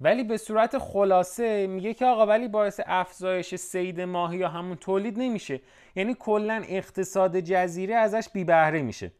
ولی 0.00 0.24
به 0.24 0.36
صورت 0.36 0.78
خلاصه 0.78 1.66
میگه 1.66 1.94
که 1.94 2.06
آقا 2.06 2.26
ولی 2.26 2.48
باعث 2.48 2.80
افزایش 2.86 3.54
سید 3.54 4.00
ماهی 4.00 4.38
یا 4.38 4.48
همون 4.48 4.76
تولید 4.76 5.18
نمیشه. 5.18 5.60
یعنی 5.96 6.16
کلا 6.18 6.62
اقتصاد 6.68 7.40
جزیره 7.40 7.94
ازش 7.94 8.28
بی 8.32 8.44
بهره 8.44 8.82
میشه. 8.82 9.12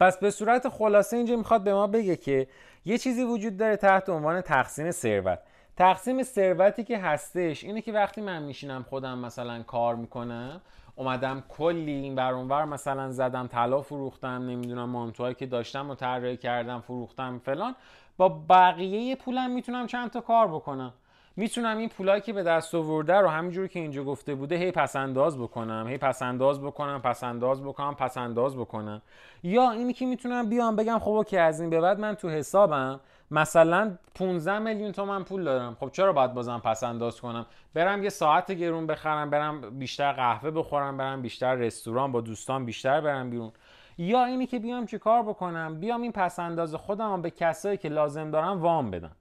پس 0.00 0.18
به 0.18 0.30
صورت 0.30 0.68
خلاصه 0.68 1.16
اینجا 1.16 1.36
می‌خواد 1.36 1.64
به 1.64 1.74
ما 1.74 1.86
بگه 1.86 2.16
که 2.16 2.46
یه 2.84 2.98
چیزی 2.98 3.22
وجود 3.24 3.56
داره 3.56 3.76
تحت 3.76 4.08
عنوان 4.08 4.40
تقسیم 4.40 4.90
ثروت. 4.90 5.38
تقسیم 5.76 6.22
ثروتی 6.22 6.84
که 6.84 6.98
هستش 6.98 7.64
اینه 7.64 7.80
که 7.82 7.92
وقتی 7.92 8.20
من 8.20 8.42
میشینم 8.42 8.82
خودم 8.82 9.18
مثلا 9.18 9.62
کار 9.62 9.94
می‌کنم 9.94 10.60
اومدم 10.96 11.42
کلی 11.48 11.92
این 11.92 12.14
بر 12.14 12.64
مثلا 12.64 13.10
زدم 13.10 13.46
طلا 13.46 13.82
فروختم 13.82 14.28
نمی‌دونم 14.28 14.90
مانتوهایی 14.90 15.34
که 15.34 15.46
داشتم 15.46 15.90
و 15.90 15.94
طراحی 15.94 16.36
کردم 16.36 16.80
فروختم 16.80 17.38
فلان. 17.38 17.74
با 18.16 18.28
بقیه 18.28 19.16
پولم 19.16 19.50
می‌تونم 19.50 19.86
چند 19.86 20.10
تا 20.10 20.20
کار 20.20 20.48
بکنم. 20.48 20.92
می‌تونم 21.36 21.78
این 21.78 21.88
پولایی 21.88 22.20
که 22.20 22.32
به 22.32 22.42
دست 22.42 22.74
آورده 22.74 23.14
رو 23.14 23.28
همینجوری 23.28 23.68
که 23.68 23.80
اینجا 23.80 24.04
گفته 24.04 24.34
بوده 24.34 24.56
هی 24.56 24.70
پس 24.70 24.96
انداز 24.96 25.38
بکنم 25.38 25.86
هی 25.88 25.98
پس 25.98 26.22
انداز 26.22 26.60
بکنم 26.60 27.00
پس 27.04 27.24
انداز 27.24 27.62
بکنم 27.62 27.94
پس 27.94 28.16
انداز 28.16 28.56
بکنم. 28.56 29.02
یا 29.42 29.70
اینی 29.70 29.92
که 29.92 30.06
می‌تونم 30.06 30.48
بیام 30.48 30.76
بگم 30.76 30.98
خب 30.98 31.24
که 31.28 31.40
از 31.40 31.60
این 31.60 31.70
به 31.70 31.80
بعد 31.80 32.00
من 32.00 32.14
تو 32.14 32.28
حسابم 32.28 33.00
مثلا 33.30 33.98
15 34.14 34.58
میلیون 34.58 34.92
تومن 34.92 35.24
پول 35.24 35.44
دارم. 35.44 35.76
خب 35.80 35.90
چرا 35.90 36.12
باید 36.12 36.34
بازم 36.34 36.62
پس 36.64 36.82
انداز 36.82 37.20
کنم؟ 37.20 37.46
برم 37.74 38.02
یه 38.02 38.08
ساعت 38.08 38.52
گرون 38.52 38.86
بخرم 38.86 39.30
برم 39.30 39.78
بیشتر 39.78 40.12
قهوه 40.12 40.50
بخورم 40.50 40.96
برم 40.96 41.22
بیشتر 41.22 41.54
رستوران 41.54 42.12
با 42.12 42.20
دوستان 42.20 42.64
بیشتر 42.64 43.00
برم 43.00 43.30
بیرون. 43.30 43.52
یا 43.98 44.24
اینی 44.24 44.46
که 44.46 44.58
بیام 44.58 44.86
چی 44.86 44.98
کار 44.98 45.22
بکنم؟ 45.22 45.80
بیام 45.80 46.02
این 46.02 46.12
پس 46.12 46.38
انداز 46.38 46.74
خودم 46.74 47.22
به 47.22 47.30
کسایی 47.30 47.76
که 47.76 47.88
لازم 47.88 48.30
دارم 48.30 48.62
وام 48.62 48.90
بدم. 48.90 49.12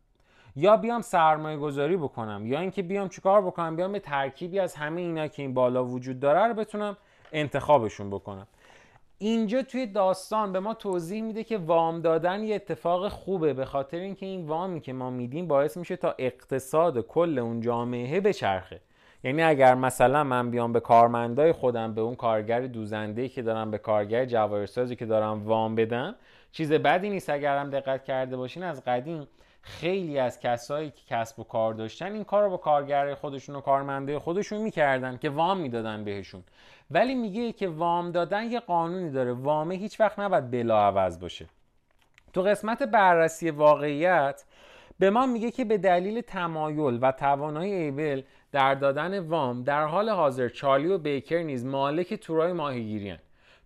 یا 0.56 0.78
بیام 0.78 1.02
سرمایه 1.02 1.58
گذاری 1.58 1.98
بکنم. 1.98 2.48
یا 2.48 2.60
اینکه 2.60 2.82
بیام 2.82 3.10
چیکار 3.10 3.42
بکنم؟ 3.42 3.76
بیام 3.76 3.92
به 3.92 4.00
ترکیبی 4.00 4.60
از 4.60 4.76
همه 4.76 5.02
اینا 5.02 5.28
که 5.28 5.42
این 5.42 5.54
بالا 5.54 5.86
وجود 5.86 6.20
داره 6.20 6.48
رو 6.48 6.54
بتونم 6.54 6.98
انتخابشون 7.32 8.10
بکنم. 8.10 8.48
اینجا 9.25 9.62
توی 9.62 9.86
داستان 9.86 10.51
به 10.51 10.59
ما 10.59 10.73
توضیح 10.73 11.21
میده 11.21 11.43
که 11.43 11.57
وام 11.57 12.01
دادن 12.01 12.43
یه 12.43 12.55
اتفاق 12.55 13.07
خوبه 13.07 13.53
به 13.53 13.65
خاطر 13.65 13.97
اینکه 13.97 14.25
این 14.25 14.47
وامی 14.47 14.81
که 14.81 14.93
ما 14.93 15.09
میدیم 15.09 15.47
باعث 15.47 15.77
میشه 15.77 15.95
تا 15.95 16.15
اقتصاد 16.19 16.99
کل 16.99 17.39
اون 17.39 17.62
جامعه 17.62 18.21
بچرخه. 18.21 18.79
یعنی 19.23 19.43
اگر 19.43 19.75
مثلا 19.75 20.23
من 20.23 20.51
بیام 20.51 20.73
به 20.73 20.79
کارمندای 20.79 21.51
خودم 21.51 21.93
به 21.93 22.01
اون 22.01 22.15
کارگر 22.15 22.62
دوزنده 22.62 23.29
که 23.29 23.41
دارم 23.41 23.71
به 23.71 23.77
کارگر 23.77 24.25
جواهرسازی 24.25 24.95
که 24.95 25.05
دارم 25.05 25.47
وام 25.47 25.75
بدم 25.75 26.15
چیز 26.51 26.71
بدی 26.71 27.09
نیست. 27.09 27.29
اگرم 27.29 27.69
دقت 27.69 28.03
کرده 28.03 28.38
باشین 28.38 28.63
از 28.63 28.83
قدیم 28.83 29.27
خیلی 29.62 30.19
از 30.19 30.39
کسایی 30.39 30.89
که 30.89 31.01
کسب 31.07 31.39
و 31.39 31.43
کار 31.43 31.73
داشتن 31.73 32.13
این 32.13 32.23
کار 32.23 32.43
رو 32.43 32.49
با 32.49 32.57
کارگر 32.57 33.15
خودشون 33.15 33.55
و 33.55 33.62
کارمنده 33.62 34.19
خودشون 34.19 34.62
می‌کردن 34.62 35.17
که 35.17 35.29
وام 35.29 35.57
می‌دادن 35.57 36.03
بهشون. 36.03 36.43
ولی 36.91 37.15
میگه 37.15 37.52
که 37.52 37.67
وام 37.67 38.12
دادن 38.12 38.52
یه 38.52 38.60
قانونی 38.60 39.12
داره. 39.12 39.34
وامه 39.34 39.76
هیچ 39.76 40.00
وقت 40.00 40.19
نباید 40.19 40.52
بلا 40.52 40.88
عوض 40.88 41.19
باشه. 41.19 41.46
تو 42.34 42.41
قسمت 42.41 42.84
بررسی 42.84 43.50
واقعیت 43.50 44.43
به 45.00 45.10
ما 45.10 45.26
میگه 45.26 45.52
که 45.52 45.65
به 45.65 45.78
دلیل 45.78 46.22
تمایل 46.22 47.00
و 47.02 47.12
توانایی 47.12 47.74
ایبل 47.74 48.22
در 48.52 48.76
دادن 48.76 49.19
وام 49.19 49.63
در 49.63 49.86
حال 49.86 50.10
حاضر 50.10 50.50
چارلی 50.50 50.88
و 50.88 50.98
بیکر 50.98 51.38
نیز 51.38 51.65
مالک 51.65 52.14
تورای 52.14 52.53
ماهیگیری 52.53 53.18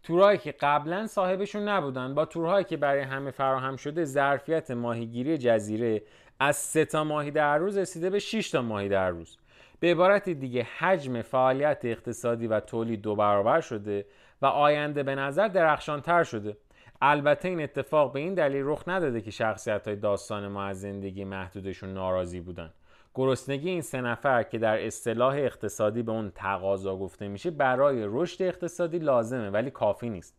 تورهایی 0.04 0.38
که 0.38 0.52
قبلا 0.52 1.08
صاحبشون 1.08 1.68
نبودن 1.68 2.16
با 2.16 2.26
تورهایی 2.26 2.66
که 2.66 2.78
برای 2.78 3.02
همه 3.02 3.32
فراهم 3.32 3.76
شده 3.76 4.06
ظرفیت 4.06 4.72
ماهیگیری 4.72 5.38
جزیره 5.38 6.04
از 6.40 6.56
سه 6.56 6.86
تا 6.86 7.04
ماهی 7.04 7.32
در 7.32 7.58
روز 7.58 7.78
رسیده 7.78 8.10
به 8.10 8.20
6 8.20 8.50
تا 8.50 8.62
ماهی 8.62 8.90
در 8.90 9.10
روز. 9.10 9.38
به 9.80 9.92
عبارت 9.92 10.30
دیگه 10.30 10.68
حجم 10.78 11.22
فعالیت 11.22 11.82
اقتصادی 11.84 12.48
و 12.48 12.60
تولید 12.60 13.02
دو 13.02 13.16
برابر 13.16 13.62
شده 13.62 14.06
و 14.42 14.46
آینده 14.46 15.04
به 15.04 15.16
نظر 15.16 15.48
درخشانتر 15.48 16.24
شده. 16.24 16.58
البته 17.02 17.48
این 17.48 17.62
اتفاق 17.62 18.14
به 18.14 18.20
این 18.20 18.34
دلیل 18.34 18.62
رخ 18.66 18.84
نداده 18.88 19.22
که 19.22 19.32
شخصیت 19.32 19.88
های 19.88 19.96
داستان 19.96 20.48
ما 20.48 20.64
از 20.64 20.82
زندگی 20.82 21.24
محدودشون 21.24 21.94
ناراضی 21.94 22.40
بودن. 22.40 22.74
گرسنگی 23.16 23.70
این 23.70 23.82
سه 23.82 24.02
نفر 24.02 24.44
که 24.44 24.58
در 24.58 24.86
اصطلاح 24.86 25.36
اقتصادی 25.36 26.04
به 26.04 26.12
اون 26.12 26.32
تقاضا 26.36 26.96
گفته 26.96 27.28
میشه 27.28 27.52
برای 27.52 28.04
رشد 28.08 28.44
اقتصادی 28.44 29.00
لازمه 29.00 29.50
ولی 29.50 29.72
کافی 29.72 30.10
نیست. 30.10 30.38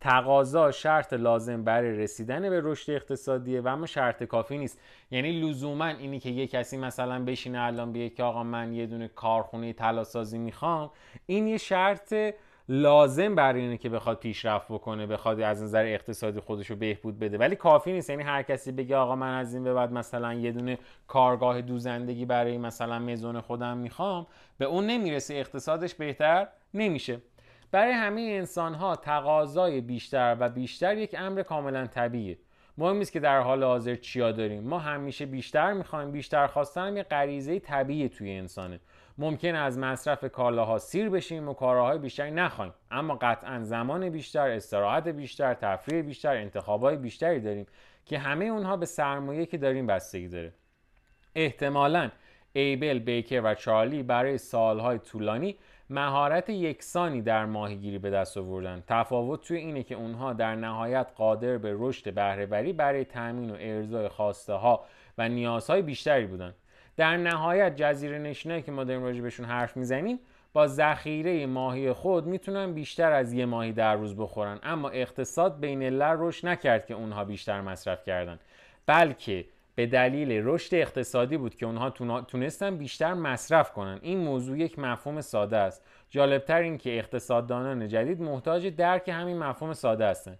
تقاضا 0.00 0.70
شرط 0.70 1.12
لازم 1.12 1.64
برای 1.64 1.98
رسیدن 1.98 2.50
به 2.50 2.60
رشد 2.64 2.92
اقتصادیه 2.92 3.60
و 3.60 3.68
اما 3.68 3.86
شرط 3.86 4.22
کافی 4.22 4.58
نیست. 4.58 4.80
یعنی 5.10 5.40
لزوما 5.40 5.86
اینی 5.86 6.20
که 6.20 6.30
یه 6.30 6.46
کسی 6.46 6.76
مثلا 6.76 7.24
بشینه 7.24 7.60
الان 7.60 7.92
بیه 7.92 8.08
که 8.08 8.22
آقا 8.22 8.42
من 8.42 8.72
یه 8.72 8.86
دونه 8.86 9.08
کارخونه 9.08 9.72
طلاسازی 9.72 10.38
می‌خوام 10.38 10.90
این 11.26 11.46
یه 11.46 11.58
شرط 11.58 12.14
لازم 12.68 13.34
برای 13.34 13.60
اینه 13.60 13.76
که 13.76 13.88
بخواد 13.88 14.18
پیشرفت 14.18 14.68
بکنه 14.68 15.06
بخواد 15.06 15.40
از 15.40 15.62
نظر 15.62 15.84
اقتصادی 15.84 16.40
خودش 16.40 16.70
رو 16.70 16.76
بهبود 16.76 17.18
بده. 17.18 17.38
ولی 17.38 17.56
کافی 17.56 17.92
نیست. 17.92 18.10
یعنی 18.10 18.22
هر 18.22 18.42
کسی 18.42 18.72
بگه 18.72 18.96
آقا 18.96 19.16
من 19.16 19.38
از 19.38 19.54
این 19.54 19.64
به 19.64 19.74
بعد 19.74 19.92
مثلا 19.92 20.34
یه 20.34 20.52
دونه 20.52 20.78
کارگاه 21.06 21.60
دوزندگی 21.60 22.24
برای 22.24 22.58
مثلا 22.58 22.98
مزون 22.98 23.40
خودم 23.40 23.76
می‌خوام 23.76 24.26
به 24.58 24.64
اون 24.64 24.86
نمی‌رسه. 24.86 25.34
اقتصادش 25.34 25.94
بهتر 25.94 26.48
نمیشه. 26.74 27.20
برای 27.70 27.92
همه 27.92 28.20
انسان 28.20 28.74
ها 28.74 28.96
تقاضای 28.96 29.80
بیشتر 29.80 30.36
و 30.40 30.48
بیشتر 30.48 30.98
یک 30.98 31.14
امر 31.18 31.42
کاملا 31.42 31.86
طبیعیه. 31.86 32.38
مهم 32.78 32.96
نیست 32.96 33.12
که 33.12 33.20
در 33.20 33.40
حال 33.40 33.64
حاضر 33.64 33.94
چیا 33.94 34.32
داریم. 34.32 34.62
ما 34.62 34.78
همیشه 34.78 35.26
بیشتر 35.26 35.72
می‌خوایم 35.72 36.10
بیشتر 36.10 36.46
خواستن 36.46 36.86
هم 36.86 36.96
یه 36.96 37.02
غریزه 37.02 37.58
طبیعی 37.58 38.08
توی 38.08 38.32
انسانه. 38.32 38.80
ممکن 39.18 39.54
از 39.54 39.78
مصرف 39.78 40.24
کالاها 40.24 40.78
سیر 40.78 41.08
بشیم 41.08 41.48
و 41.48 41.54
کارهای 41.54 41.98
بیشتری 41.98 42.30
نخوایم. 42.30 42.74
اما 42.90 43.14
قطعا 43.14 43.60
زمان 43.62 44.08
بیشتر 44.08 44.48
استراحت 44.48 45.08
بیشتر 45.08 45.54
تفریح 45.54 46.02
بیشتر 46.02 46.36
انتخابای 46.36 46.96
بیشتری 46.96 47.40
داریم 47.40 47.66
که 48.06 48.18
همه 48.18 48.44
اونها 48.44 48.76
به 48.76 48.86
سرمایه 48.86 49.46
که 49.46 49.58
داریم 49.58 49.86
بستگی 49.86 50.28
داره. 50.28 50.52
احتمالا 51.34 52.10
ایبل 52.52 52.98
بیکر 52.98 53.40
و 53.44 53.54
چارلی 53.54 54.02
برای 54.02 54.38
سالهای 54.38 54.98
طولانی 54.98 55.56
مهارت 55.90 56.50
یکسانی 56.50 57.22
در 57.22 57.44
ماهیگیری 57.44 57.98
به 57.98 58.10
دست 58.10 58.36
آوردن. 58.36 58.82
تفاوت 58.86 59.40
توی 59.40 59.56
اینه 59.56 59.82
که 59.82 59.94
اونها 59.94 60.32
در 60.32 60.54
نهایت 60.54 61.06
قادر 61.16 61.58
به 61.58 61.74
رشد 61.78 62.14
بهرهوری 62.14 62.72
برای 62.72 63.04
تامین 63.04 63.50
و 63.50 63.56
ارزای 63.60 64.08
خواسته 64.08 64.52
ها 64.52 64.84
و 65.18 65.28
نیازهای 65.28 65.82
بیشتری 65.82 66.26
بودن. 66.26 66.54
در 66.96 67.16
نهایت 67.16 67.76
جزیره 67.76 68.18
نشینایی 68.18 68.62
که 68.62 68.72
ما 68.72 68.84
داریم 68.84 69.02
راجع 69.02 69.20
بهشون 69.20 69.46
حرف 69.46 69.76
می‌زنیم 69.76 70.18
با 70.52 70.66
ذخیره 70.66 71.46
ماهی 71.46 71.92
خود 71.92 72.26
می‌تونن 72.26 72.72
بیشتر 72.72 73.12
از 73.12 73.32
یه 73.32 73.46
ماهی 73.46 73.72
در 73.72 73.94
روز 73.94 74.16
بخورن. 74.16 74.58
اما 74.62 74.88
اقتصاد 74.88 75.60
بین 75.60 76.02
رشد 76.02 76.46
نکرد 76.46 76.86
که 76.86 76.94
اونها 76.94 77.24
بیشتر 77.24 77.60
مصرف 77.60 78.04
کردن 78.04 78.38
بلکه 78.86 79.44
به 79.80 79.86
دلیل 79.86 80.42
رشد 80.44 80.74
اقتصادی 80.74 81.36
بود 81.36 81.54
که 81.54 81.66
اونها 81.66 81.90
تونستن 82.20 82.76
بیشتر 82.76 83.14
مصرف 83.14 83.72
کنن. 83.72 83.98
این 84.02 84.18
موضوع 84.18 84.58
یک 84.58 84.78
مفهوم 84.78 85.20
ساده 85.20 85.56
است. 85.56 85.84
جالبتر 86.10 86.60
این 86.60 86.78
که 86.78 86.98
اقتصاددانان 86.98 87.88
جدید 87.88 88.22
محتاج 88.22 88.66
درک 88.66 89.08
همین 89.08 89.38
مفهوم 89.38 89.72
ساده 89.72 90.06
هستند 90.06 90.38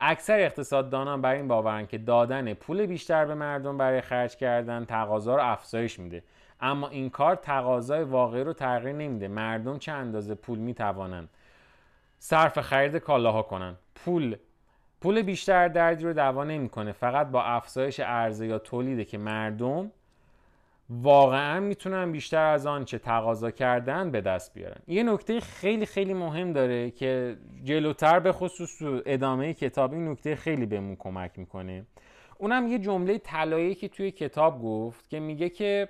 اکثر 0.00 0.40
اقتصاددانان 0.40 1.20
بر 1.20 1.34
این 1.34 1.48
باورن 1.48 1.86
که 1.86 1.98
دادن 1.98 2.54
پول 2.54 2.86
بیشتر 2.86 3.24
به 3.24 3.34
مردم 3.34 3.78
برای 3.78 4.00
خرج 4.00 4.36
کردن 4.36 4.84
تقاضا 4.84 5.36
رو 5.36 5.42
افزایش 5.42 5.98
میده. 5.98 6.22
اما 6.60 6.88
این 6.88 7.10
کار 7.10 7.34
تقاضای 7.34 8.02
واقعی 8.02 8.44
رو 8.44 8.52
تغییر 8.52 8.96
نمیده. 8.96 9.28
مردم 9.28 9.78
چه 9.78 9.92
اندازه 9.92 10.34
پول 10.34 10.58
می‌توانند 10.58 11.28
صرف 12.18 12.60
خرید 12.60 12.96
کالاها 12.96 13.42
کنن؟ 13.42 13.76
پول 13.94 14.36
پول 15.02 15.22
بیشتر 15.22 15.68
دردی 15.68 16.04
رو 16.04 16.12
دوا 16.12 16.44
نمی‌کنه. 16.44 16.92
فقط 16.92 17.26
با 17.26 17.42
افزایش 17.42 18.00
عرضه 18.00 18.46
یا 18.46 18.58
تولیده 18.58 19.04
که 19.04 19.18
مردم 19.18 19.92
واقعا 20.90 21.60
می‌تونن 21.60 22.12
بیشتر 22.12 22.44
از 22.44 22.66
آنچه 22.66 22.98
تقاضا 22.98 23.50
کردن 23.50 24.10
به 24.10 24.20
دست 24.20 24.54
بیارن. 24.54 24.80
یه 24.86 25.02
نکته 25.02 25.40
خیلی 25.40 25.86
خیلی 25.86 26.14
مهم 26.14 26.52
داره 26.52 26.90
که 26.90 27.36
جلوتر 27.64 28.20
به 28.20 28.32
خصوص 28.32 28.78
تو 28.78 29.02
ادامه 29.06 29.54
کتاب 29.54 29.92
این 29.92 30.08
نکته 30.08 30.36
خیلی 30.36 30.66
بهمون 30.66 30.96
کمک 30.96 31.30
می‌کنه. 31.36 31.86
اونم 32.38 32.66
یه 32.66 32.78
جمله 32.78 33.18
طلایی 33.18 33.74
که 33.74 33.88
توی 33.88 34.10
کتاب 34.10 34.62
گفت 34.62 35.08
که 35.08 35.20
میگه 35.20 35.48
که 35.48 35.88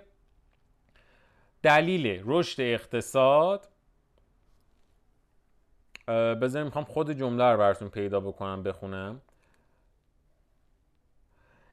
دلیل 1.62 2.22
رشد 2.24 2.60
اقتصاد 2.60 3.68
بذاریم 6.08 6.66
می‌خوام 6.66 6.84
خود 6.84 7.12
جمله 7.12 7.44
رو 7.44 7.58
براتون 7.58 7.88
پیدا 7.88 8.20
بکنم 8.20 8.62
بخونم. 8.62 9.20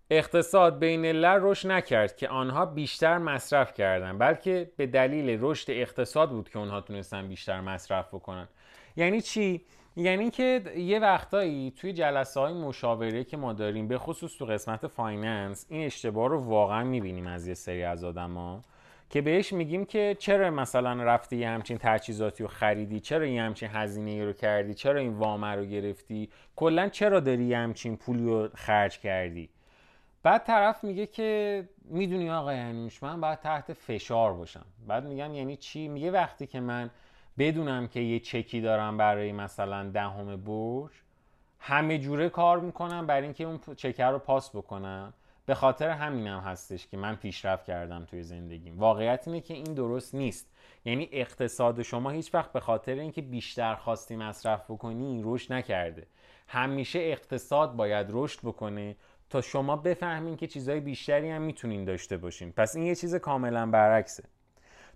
اقتصاد 0.09 0.79
بین 0.79 1.05
الله 1.05 1.37
رشد 1.41 1.71
نکرد 1.71 2.15
که 2.15 2.27
آنها 2.29 2.65
بیشتر 2.65 3.17
مصرف 3.17 3.73
کردند 3.73 4.19
بلکه 4.19 4.71
به 4.77 4.87
دلیل 4.87 5.37
رشد 5.41 5.71
اقتصاد 5.71 6.29
بود 6.29 6.49
که 6.49 6.59
آنها 6.59 6.81
تونستن 6.81 7.27
بیشتر 7.27 7.61
مصرف 7.61 8.13
بکنن. 8.13 8.47
یعنی 8.95 9.21
چی؟ 9.21 9.65
یعنی 9.95 10.29
که 10.29 10.61
یه 10.77 10.99
وقتایی 10.99 11.71
توی 11.71 11.93
جلسه 11.93 12.39
های 12.39 12.53
مشاوره 12.53 13.23
که 13.23 13.37
ما 13.37 13.53
داریم 13.53 13.87
به 13.87 13.97
خصوص 13.97 14.37
تو 14.37 14.45
قسمت 14.45 14.87
finance 14.87 15.65
این 15.69 15.85
اشتباه 15.85 16.29
رو 16.29 16.39
واقعا 16.39 16.83
می‌بینیم 16.83 17.27
از 17.27 17.47
یه 17.47 17.53
سری 17.53 17.83
از 17.83 18.03
آدما 18.03 18.61
که 19.09 19.21
بهش 19.21 19.53
میگیم 19.53 19.85
که 19.85 20.15
چرا 20.19 20.51
مثلا 20.51 21.03
رفتی 21.03 21.37
یه 21.37 21.49
همچین 21.49 21.77
تجهیزاتی 21.81 22.43
رو 22.43 22.49
خریدی؟ 22.49 22.99
چرا 22.99 23.25
یه 23.25 23.41
همچین 23.41 23.69
هزینه 23.73 24.25
رو 24.25 24.33
کردی؟ 24.33 24.73
چرا 24.73 24.99
این 24.99 25.13
وامه 25.13 25.47
رو 25.47 25.65
گرفتی؟ 25.65 26.29
کلا 26.55 26.89
چرا 26.89 27.19
داری 27.19 27.43
یه 27.43 27.57
همچین 27.57 27.97
پولی 27.97 28.23
رو 28.23 28.49
خرج 28.55 28.99
کردی؟ 28.99 29.49
بعد 30.23 30.43
طرف 30.43 30.83
میگه 30.83 31.05
که 31.05 31.63
می‌دونی 31.85 32.29
آقا 32.29 32.53
ینوش 32.53 33.03
من 33.03 33.21
باید 33.21 33.39
تحت 33.39 33.73
فشار 33.73 34.33
باشم. 34.33 34.65
بعد 34.87 35.05
میگم 35.05 35.33
یعنی 35.33 35.55
چی؟ 35.55 35.87
میگه 35.87 36.11
وقتی 36.11 36.47
که 36.47 36.59
من 36.59 36.89
بدونم 37.37 37.87
که 37.87 37.99
یه 37.99 38.19
چکی 38.19 38.61
دارم 38.61 38.97
برای 38.97 39.31
مثلا 39.31 39.89
دهم 39.89 40.35
برج 40.35 40.91
همه 41.59 41.97
جوره 41.97 42.29
کار 42.29 42.59
می‌کنم 42.59 43.07
برای 43.07 43.23
اینکه 43.23 43.43
اون 43.43 43.59
چکر 43.75 44.11
رو 44.11 44.19
پاس 44.19 44.49
بکنم. 44.49 45.13
به 45.49 45.55
خاطر 45.55 45.89
همینم 45.89 46.39
هستش 46.39 46.87
که 46.87 46.97
من 46.97 47.15
پیشرفت 47.15 47.65
کردم 47.65 48.05
توی 48.05 48.23
زندگیم. 48.23 48.79
واقعیت 48.79 49.27
اینه 49.27 49.41
که 49.41 49.53
این 49.53 49.73
درست 49.73 50.15
نیست. 50.15 50.47
یعنی 50.85 51.09
اقتصاد 51.11 51.81
شما 51.81 52.09
هیچ 52.09 52.35
وقت 52.35 52.51
به 52.51 52.59
خاطر 52.59 52.93
اینکه 52.93 53.21
بیشتر 53.21 53.75
خواستی 53.75 54.15
مصرف 54.15 54.71
بکنی 54.71 55.21
رشد 55.25 55.53
نکرده. 55.53 56.07
همیشه 56.47 56.99
اقتصاد 56.99 57.75
باید 57.75 58.07
رشد 58.09 58.39
بکنه 58.43 58.95
تا 59.29 59.41
شما 59.41 59.75
بفهمین 59.75 60.37
که 60.37 60.47
چیزهای 60.47 60.79
بیشتری 60.79 61.29
هم 61.29 61.41
می‌تونین 61.41 61.85
داشته 61.85 62.17
باشین. 62.17 62.51
پس 62.51 62.75
این 62.75 62.85
یه 62.85 62.95
چیز 62.95 63.15
کاملا 63.15 63.65
برعکسه. 63.65 64.23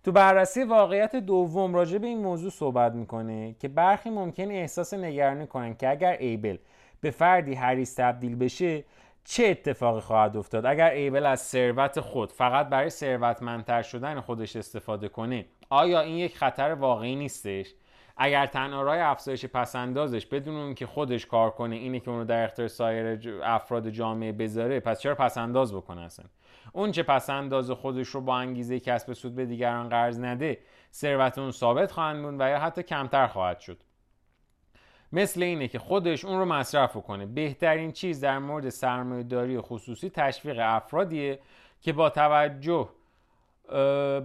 تو 0.04 0.12
بررسی 0.12 0.64
واقعیت 0.64 1.16
دوم 1.16 1.76
راجع 1.76 1.98
به 1.98 2.08
این 2.08 2.22
موضوع 2.22 2.52
صحبت 2.52 2.94
می‌کنه 2.94 3.56
که 3.60 3.68
برخی 3.68 4.10
ممکن 4.10 4.52
احساس 4.52 4.94
نگرانی 4.94 5.48
کنن 5.48 5.76
که 5.76 5.90
اگر 5.90 6.18
ایبل 6.20 6.58
به 7.02 7.12
فردی 7.12 7.54
هریس 7.54 7.94
تبدیل 7.94 8.36
بشه 8.36 8.84
چه 9.24 9.46
اتفاقی 9.46 10.02
خواهد 10.02 10.38
افتاد؟ 10.38 10.66
اگر 10.66 10.90
ایبل 10.90 11.26
از 11.26 11.42
ثروت 11.42 12.00
خود 12.00 12.32
فقط 12.32 12.70
برای 12.70 12.90
ثروتمندتر 12.90 13.82
شدن 13.82 14.20
خودش 14.22 14.56
استفاده 14.56 15.08
کنه 15.08 15.46
آیا 15.70 16.02
این 16.02 16.18
یک 16.18 16.38
خطر 16.38 16.74
واقعی 16.74 17.16
نیستش؟ 17.16 17.74
اگر 18.18 18.46
تنها 18.46 18.82
راه 18.82 18.98
افزایش 19.00 19.46
پسندازش 19.46 20.26
بدون 20.26 20.56
اون 20.56 20.74
که 20.74 20.86
خودش 20.86 21.26
کار 21.26 21.52
کنه 21.52 21.76
اینه 21.76 22.00
که 22.00 22.12
اونو 22.12 22.26
در 22.26 22.44
اختیار 22.44 22.68
سایر 22.68 23.20
افراد 23.44 23.90
جامعه 23.90 24.32
بذاره 24.32 24.80
پس 24.80 25.02
چرا 25.02 25.16
پسنداز 25.16 25.74
بکنه 25.74 26.02
اصلا؟ 26.02 26.26
اون 26.74 26.92
چه 26.92 27.04
پسنداز 27.04 27.72
خودش 27.72 28.08
رو 28.08 28.22
با 28.22 28.38
انگیزه 28.38 28.80
کسب 28.80 29.14
سود 29.14 29.36
به 29.36 29.46
دیگران 29.46 29.90
قرض 29.90 30.20
نده 30.20 30.58
ثروت 30.94 31.38
اون 31.38 31.52
ثابت 31.52 31.92
خواهند 31.92 32.24
بود 32.24 32.36
و 32.40 32.50
یا 32.50 32.60
حتی 32.60 32.84
کمتر 32.84 33.28
خواهد 33.28 33.60
شد. 33.60 33.84
مثل 35.14 35.44
اینه 35.44 35.68
که 35.68 35.80
خودش 35.80 36.26
اون 36.26 36.40
رو 36.40 36.46
مصرف 36.46 36.98
کنه 36.98 37.26
بهترین 37.26 37.92
چیز 37.92 38.20
در 38.20 38.40
مورد 38.40 38.70
سرمایه 38.70 39.24
داری 39.24 39.60
خصوصی 39.62 40.10
تشویق 40.10 40.58
افرادیه 40.62 41.40
که 41.82 41.94
با 41.94 42.10
توجه 42.10 42.90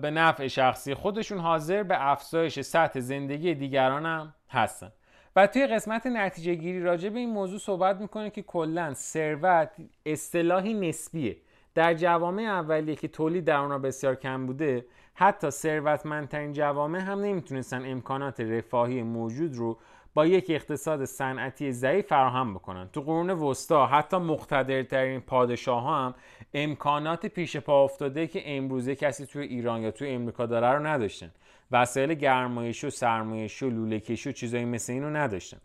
به 0.02 0.10
نفع 0.10 0.46
شخصی 0.46 0.94
خودشون 0.94 1.38
حاضر 1.38 1.82
به 1.82 2.10
افزایش 2.10 2.60
سطح 2.60 3.00
زندگی 3.00 3.54
دیگران 3.54 4.06
هم 4.06 4.34
هستن. 4.50 4.92
و 5.36 5.46
توی 5.46 5.66
قسمت 5.66 6.06
نتیجه 6.06 6.54
گیری 6.54 6.82
راجع 6.82 7.08
به 7.08 7.18
این 7.18 7.30
موضوع 7.30 7.58
صحبت 7.58 8.00
می‌کنه 8.00 8.30
که 8.30 8.42
کلا 8.42 8.94
ثروت 8.94 9.70
اصطلاحی 10.06 10.74
نسبیه. 10.74 11.36
در 11.74 11.94
جوامع 11.94 12.42
اولیه 12.42 12.96
که 12.96 13.08
تولید 13.08 13.44
در 13.44 13.56
اونها 13.56 13.78
بسیار 13.78 14.14
کم 14.14 14.46
بوده 14.46 14.86
حتی 15.14 15.50
ثروتمندترین 15.50 16.52
جوامع 16.52 16.98
هم 16.98 17.20
نمی‌تونستن 17.20 17.90
امکانات 17.90 18.40
رفاهی 18.40 19.02
موجود 19.02 19.56
رو 19.56 19.78
با 20.18 20.26
یک 20.26 20.46
اقتصاد 20.50 21.04
صنعتی 21.04 21.72
ضعیف 21.72 22.06
فراهم 22.06 22.54
بکنن. 22.54 22.88
تو 22.92 23.00
قرون 23.00 23.30
وسطا 23.30 23.86
حتی 23.86 24.16
مقتدرترین 24.16 25.20
پادشاه 25.20 25.82
ها 25.82 26.06
هم 26.06 26.14
امکانات 26.54 27.26
پیش 27.26 27.56
پا 27.56 27.84
افتاده 27.84 28.26
که 28.26 28.56
امروزه 28.56 28.94
کسی 28.94 29.26
توی 29.26 29.46
ایران 29.46 29.82
یا 29.82 29.90
توی 29.90 30.10
امریکا 30.10 30.46
داره 30.46 30.68
رو 30.68 30.86
نداشتن. 30.86 31.30
وسایل 31.70 32.14
گرمایشی 32.14 32.86
و 32.86 32.90
سرمایشی 32.90 33.64
و 33.66 33.70
لوله 33.70 34.00
کشی 34.00 34.28
و 34.28 34.32
چیزایی 34.32 34.64
مثل 34.64 34.92
اینو 34.92 35.10
نداشتن. 35.10 35.58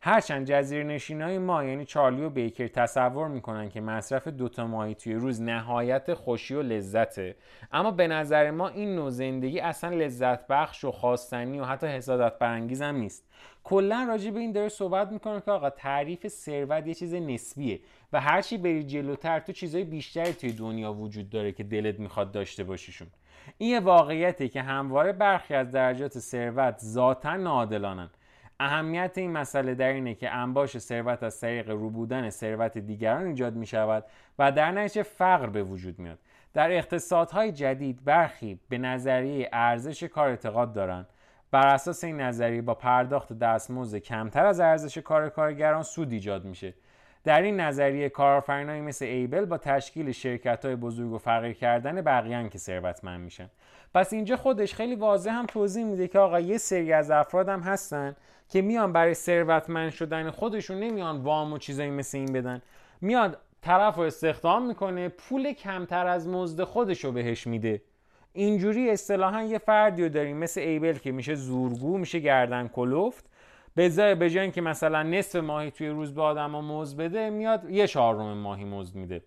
هرچند 0.00 0.46
جزیره 0.46 0.84
نشینای 0.84 1.38
ما 1.38 1.64
یعنی 1.64 1.84
چارلی 1.84 2.22
و 2.22 2.30
بیکر 2.30 2.66
تصور 2.66 3.28
می‌کنن 3.28 3.68
که 3.68 3.80
مصرف 3.80 4.28
دوتا 4.28 4.66
ماهی 4.66 4.94
توی 4.94 5.14
روز 5.14 5.42
نهایت 5.42 6.14
خوشی 6.14 6.54
و 6.54 6.62
لذته. 6.62 7.36
اما 7.72 7.90
به 7.90 8.06
نظر 8.06 8.50
ما 8.50 8.68
این 8.68 8.94
نوع 8.94 9.10
زندگی 9.10 9.60
اصلا 9.60 9.90
لذت 9.90 10.46
بخش 10.46 10.84
و 10.84 10.92
خواستنی 10.92 11.60
و 11.60 11.64
حتی 11.64 11.86
حسادت 11.86 12.38
برانگیز 12.38 12.82
هم 12.82 12.96
نیست. 12.96 13.24
کلا 13.68 14.04
راجع 14.08 14.30
به 14.30 14.40
این 14.40 14.52
داره 14.52 14.68
صحبت 14.68 15.12
می‌کنه 15.12 15.40
که 15.40 15.50
آقا 15.50 15.70
تعریف 15.70 16.28
ثروت 16.28 16.86
یه 16.86 16.94
چیز 16.94 17.14
نسبیه 17.14 17.80
و 18.12 18.20
هرچی 18.20 18.58
بری 18.58 18.84
جلوتر 18.84 19.40
تو 19.40 19.52
چیزای 19.52 19.84
بیشتری 19.84 20.32
توی 20.32 20.52
دنیا 20.52 20.92
وجود 20.92 21.30
داره 21.30 21.52
که 21.52 21.64
دلت 21.64 21.98
می‌خواد 21.98 22.32
داشته 22.32 22.64
باشیشون. 22.64 23.08
این 23.58 23.70
یه 23.70 23.80
واقعیتی 23.80 24.48
که 24.48 24.62
همواره 24.62 25.12
برخی 25.12 25.54
از 25.54 25.70
درجات 25.70 26.18
ثروت 26.18 26.78
ذاتا 26.78 27.36
ناعادلانن 27.36 28.10
اهمیت 28.60 29.18
این 29.18 29.32
مسئله 29.32 29.74
در 29.74 29.92
اینه 29.92 30.14
که 30.14 30.30
انباش 30.30 30.78
ثروت 30.78 31.22
از 31.22 31.40
طریق 31.40 31.70
رو 31.70 31.90
بودن 31.90 32.30
ثروت 32.30 32.78
دیگران 32.78 33.26
ایجاد 33.26 33.54
می 33.54 33.66
شود 33.66 34.04
و 34.38 34.52
در 34.52 34.72
نتیجه 34.72 35.02
فقر 35.02 35.46
به 35.46 35.62
وجود 35.62 35.98
میاد. 35.98 36.18
در 36.54 36.72
اقتصادهای 36.72 37.52
جدید 37.52 38.04
برخی 38.04 38.60
به 38.68 38.78
نظریه 38.78 39.48
ارزش 39.52 40.02
کار 40.02 40.28
اعتقاد 40.28 40.72
دارند 40.72 41.06
بر 41.50 41.66
اساس 41.66 42.04
این 42.04 42.20
نظریه 42.20 42.62
با 42.62 42.74
پرداخت 42.74 43.32
دستمزد 43.32 43.98
کمتر 43.98 44.46
از 44.46 44.60
ارزش 44.60 44.98
کار 44.98 45.28
کارگران 45.28 45.82
سود 45.82 46.12
ایجاد 46.12 46.44
میشه. 46.44 46.74
در 47.24 47.42
این 47.42 47.60
نظریه 47.60 48.08
کارآفرینایی 48.08 48.80
مثل 48.80 49.04
ایبل 49.04 49.44
با 49.44 49.58
تشکیل 49.58 50.12
شرکت 50.12 50.64
های 50.64 50.76
بزرگ 50.76 51.12
و 51.12 51.18
فقیر 51.18 51.52
کردن 51.52 52.00
بقیه 52.02 52.48
که 52.48 52.58
ثروتمند 52.58 53.20
میشن. 53.20 53.50
پس 53.94 54.12
اینجا 54.12 54.36
خودش 54.36 54.74
خیلی 54.74 54.94
واضح 54.94 55.30
هم 55.30 55.46
توضیح 55.46 55.84
میده 55.84 56.08
که 56.08 56.18
آقا 56.18 56.40
یه 56.40 56.58
سری 56.58 56.92
از 56.92 57.10
افراد 57.10 57.48
هم 57.48 57.60
هستن 57.60 58.16
که 58.48 58.62
میان 58.62 58.92
برای 58.92 59.14
ثروتمند 59.14 59.90
شدن 59.90 60.30
خودشون 60.30 60.78
نمیان 60.78 61.16
وام 61.16 61.52
و 61.52 61.58
چیزایی 61.58 61.90
مثل 61.90 62.18
این 62.18 62.32
بدن. 62.32 62.62
میاد 63.00 63.38
طرف 63.62 63.94
رو 63.96 64.02
استخدام 64.02 64.66
می‌کنه 64.66 65.08
پول 65.08 65.52
کمتر 65.52 66.06
از 66.06 66.28
مزد 66.28 66.64
خودش 66.64 67.04
رو 67.04 67.12
بهش 67.12 67.46
میده. 67.46 67.82
اینجوری 68.32 68.90
اصطلاحا 68.90 69.42
یه 69.42 69.58
فردی 69.58 70.02
رو 70.02 70.08
داریم. 70.08 70.36
مثل 70.36 70.60
ایبل 70.60 70.92
که 70.92 71.12
میشه 71.12 71.34
زورگو 71.34 71.98
میشه 71.98 72.18
گردن 72.18 72.68
کلفت. 72.68 73.24
به 73.74 73.90
جای 73.90 74.14
به 74.14 74.30
جای 74.30 74.42
اینکه 74.42 74.60
مثلا 74.60 75.02
نصف 75.02 75.36
ماهی 75.36 75.70
توی 75.70 75.88
روز 75.88 76.14
به 76.14 76.22
آدم 76.22 76.50
مزد 76.50 76.98
بده 76.98 77.30
میاد 77.30 77.70
یه 77.70 77.86
چهارم 77.86 78.38
ماهی 78.38 78.64
مزد 78.64 78.94
میده. 78.94 79.22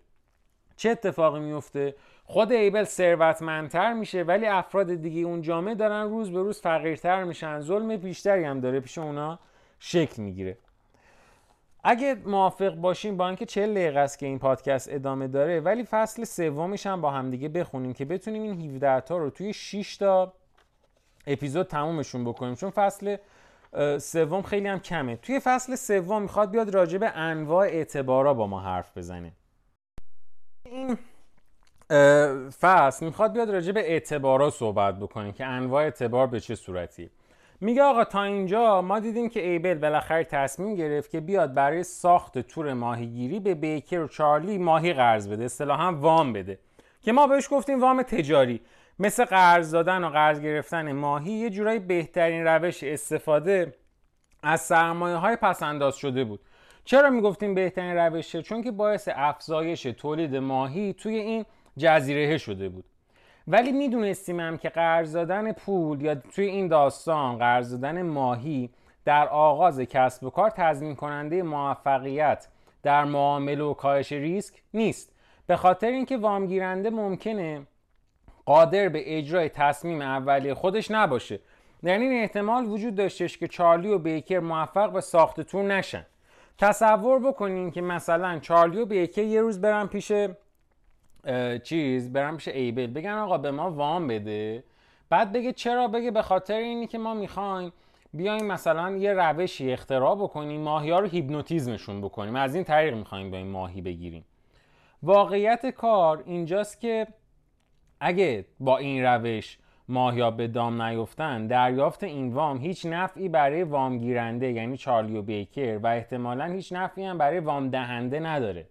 چه 0.76 0.90
اتفاقی 0.90 1.40
میفته؟ 1.40 1.94
خود 2.24 2.52
ایبل 2.52 2.84
ثروتمندتر 2.84 3.92
میشه 3.92 4.22
ولی 4.22 4.46
افراد 4.46 4.94
دیگه 4.94 5.20
اون 5.20 5.42
جامعه 5.42 5.74
دارن 5.74 6.10
روز 6.10 6.32
به 6.32 6.38
روز 6.42 6.60
فقیرتر 6.60 7.24
میشن. 7.24 7.60
ظلم 7.60 7.96
بیشتری 7.96 8.44
هم 8.44 8.60
داره 8.60 8.80
پیش 8.80 8.98
اونا 8.98 9.38
شکل 9.78 10.22
می‌گیره. 10.22 10.58
اگه 11.84 12.14
موافق 12.26 12.74
باشیم 12.74 13.16
با 13.16 13.26
اینکه 13.26 13.46
40 13.46 13.74
دقیقه 13.74 14.00
است 14.00 14.18
که 14.18 14.26
این 14.26 14.38
پادکست 14.38 14.88
ادامه 14.92 15.28
داره 15.28 15.60
ولی 15.60 15.84
فصل 15.84 16.24
سومش 16.24 16.86
هم 16.86 17.00
با 17.00 17.10
همدیگه 17.10 17.48
بخونیم 17.48 17.92
که 17.92 18.04
بتونیم 18.04 18.42
این 18.42 18.60
17 18.74 19.00
تا 19.00 19.16
رو 19.16 19.30
توی 19.30 19.52
6 19.52 19.96
تا 19.96 20.32
اپیزود 21.26 21.66
تمومشون 21.66 22.24
بکنیم. 22.24 22.54
چون 22.54 22.70
فصل 22.70 23.16
سوم 23.98 24.42
خیلی 24.42 24.68
هم 24.68 24.80
کمه. 24.80 25.16
توی 25.16 25.40
فصل 25.40 25.74
سوم 25.74 26.22
می‌خواد 26.22 26.50
بیاد 26.50 26.74
راجع 26.74 26.98
به 26.98 27.10
انواع 27.16 27.66
اعتبارا 27.66 28.34
با 28.34 28.46
ما 28.46 28.60
حرف 28.60 28.98
بزنه. 28.98 29.32
این 30.64 30.98
فصل 32.50 33.06
می‌خواد 33.06 33.32
بیاد 33.32 33.50
راجع 33.50 33.72
به 33.72 33.90
اعتبارا 33.90 34.50
صحبت 34.50 34.98
بکنه 34.98 35.32
که 35.32 35.44
انواع 35.44 35.82
اعتبار 35.82 36.26
به 36.26 36.40
چه 36.40 36.54
صورتی. 36.54 37.10
میگه 37.62 37.82
آقا 37.82 38.04
تا 38.04 38.22
اینجا 38.22 38.82
ما 38.82 39.00
دیدیم 39.00 39.28
که 39.28 39.48
ایبل 39.48 39.74
بالاخره 39.74 40.24
تصمیم 40.24 40.74
گرفت 40.74 41.10
که 41.10 41.20
بیاد 41.20 41.54
برای 41.54 41.82
ساخت 41.82 42.38
تور 42.38 42.72
ماهیگیری 42.72 43.40
به 43.40 43.54
بیکر 43.54 44.00
و 44.00 44.08
چارلی 44.08 44.58
ماهی 44.58 44.92
قرض 44.92 45.28
بده 45.28 45.44
اصطلاحا 45.44 45.92
وام 45.92 46.32
بده. 46.32 46.58
که 47.02 47.12
ما 47.12 47.26
بهش 47.26 47.48
گفتیم 47.50 47.80
وام 47.80 48.02
تجاری. 48.02 48.60
مثل 48.98 49.24
قرض 49.24 49.70
دادن 49.70 50.04
و 50.04 50.08
قرض 50.08 50.40
گرفتن 50.40 50.92
ماهی 50.92 51.32
یه 51.32 51.50
جورایی 51.50 51.78
بهترین 51.78 52.46
روش 52.46 52.82
استفاده 52.82 53.74
از 54.42 54.60
سرمایه 54.60 55.16
های 55.16 55.36
پسنداز 55.36 55.96
شده 55.96 56.24
بود. 56.24 56.40
چرا 56.84 57.10
می‌گفتیم 57.10 57.54
بهترین 57.54 57.96
روشه؟ 57.96 58.42
چون 58.42 58.62
که 58.62 58.70
باعث 58.70 59.08
افزایش 59.12 59.82
تولید 59.82 60.36
ماهی 60.36 60.92
توی 60.92 61.16
این 61.16 61.44
جزیره 61.76 62.38
شده 62.38 62.68
بود. 62.68 62.84
ولی 63.48 63.72
می‌دونستیم 63.72 64.40
هم 64.40 64.58
که 64.58 64.68
قرض 64.68 65.16
دادن 65.16 65.52
پول 65.52 66.02
یا 66.02 66.14
توی 66.14 66.46
این 66.46 66.68
داستان 66.68 67.38
قرض 67.38 67.70
دادن 67.70 68.02
ماهی 68.02 68.70
در 69.04 69.28
آغاز 69.28 69.80
کسب 69.80 70.24
و 70.24 70.30
کار 70.30 70.50
تضمین 70.50 70.94
کننده 70.94 71.42
موفقیت 71.42 72.48
در 72.82 73.04
معامله 73.04 73.64
و 73.64 73.74
کاهش 73.74 74.12
ریسک 74.12 74.54
نیست. 74.74 75.12
به 75.46 75.56
خاطر 75.56 75.86
اینکه 75.86 76.16
وامگیرنده 76.16 76.90
ممکنه 76.90 77.62
قادر 78.46 78.88
به 78.88 79.18
اجرای 79.18 79.48
تصمیم 79.48 80.00
اولیه 80.00 80.54
خودش 80.54 80.90
نباشه. 80.90 81.40
در 81.84 81.98
این 81.98 82.12
احتمال 82.12 82.66
وجود 82.66 82.94
داشتش 82.94 83.38
که 83.38 83.48
چارلی 83.48 83.88
و 83.88 83.98
بیکر 83.98 84.38
موفق 84.38 84.92
به 84.92 85.00
ساخت 85.00 85.40
تور 85.40 85.64
نشن. 85.64 86.06
تصور 86.58 87.18
بکنین 87.18 87.70
که 87.70 87.80
مثلا 87.80 88.38
چارلی 88.38 88.80
و 88.80 88.86
بیکر 88.86 89.22
یه 89.22 89.40
روز 89.40 89.60
برن 89.60 89.86
پیش 89.86 90.12
چیز 91.62 92.12
برن 92.12 92.36
پیش 92.36 92.48
ایبل. 92.48 92.86
بگن 92.86 93.12
آقا 93.12 93.38
به 93.38 93.50
ما 93.50 93.70
وام 93.70 94.06
بده. 94.08 94.64
بعد 95.10 95.32
بگه 95.32 95.52
چرا؟ 95.52 95.88
بگه 95.88 96.10
به 96.10 96.22
خاطر 96.22 96.56
اینی 96.56 96.86
که 96.86 96.98
ما 96.98 97.14
می‌خوایم 97.14 97.72
بیایم 98.14 98.46
مثلا 98.46 98.96
یه 98.96 99.12
روشی 99.12 99.72
اختراع 99.72 100.14
بکنیم 100.14 100.60
ماهی 100.60 100.90
ها 100.90 101.00
رو 101.00 101.08
هیپنوتیزمشون 101.08 102.00
بکنیم. 102.00 102.36
از 102.36 102.54
این 102.54 102.64
طریق 102.64 102.94
می‌خوایم 102.94 103.30
با 103.30 103.36
این 103.36 103.50
ماهی 103.50 103.80
بگیریم. 103.80 104.24
واقعیت 105.02 105.66
کار 105.66 106.22
اینجاست 106.26 106.80
که 106.80 107.06
اگه 108.00 108.44
با 108.60 108.78
این 108.78 109.04
روش 109.04 109.58
ماهیا 109.88 110.30
به 110.30 110.48
دام 110.48 110.82
نیفتن 110.82 111.46
دریافت 111.46 112.04
این 112.04 112.32
وام 112.32 112.58
هیچ 112.58 112.86
نفعی 112.86 113.28
برای 113.28 113.62
وام 113.62 113.98
گیرنده 113.98 114.52
یعنی 114.52 114.76
چارلی 114.76 115.16
و 115.16 115.22
بیکر 115.22 115.78
و 115.82 115.86
احتمالا 115.86 116.44
هیچ 116.44 116.72
نفعی 116.72 117.04
هم 117.04 117.18
برای 117.18 117.38
وام 117.40 117.70
دهنده 117.70 118.20
نداره. 118.20 118.66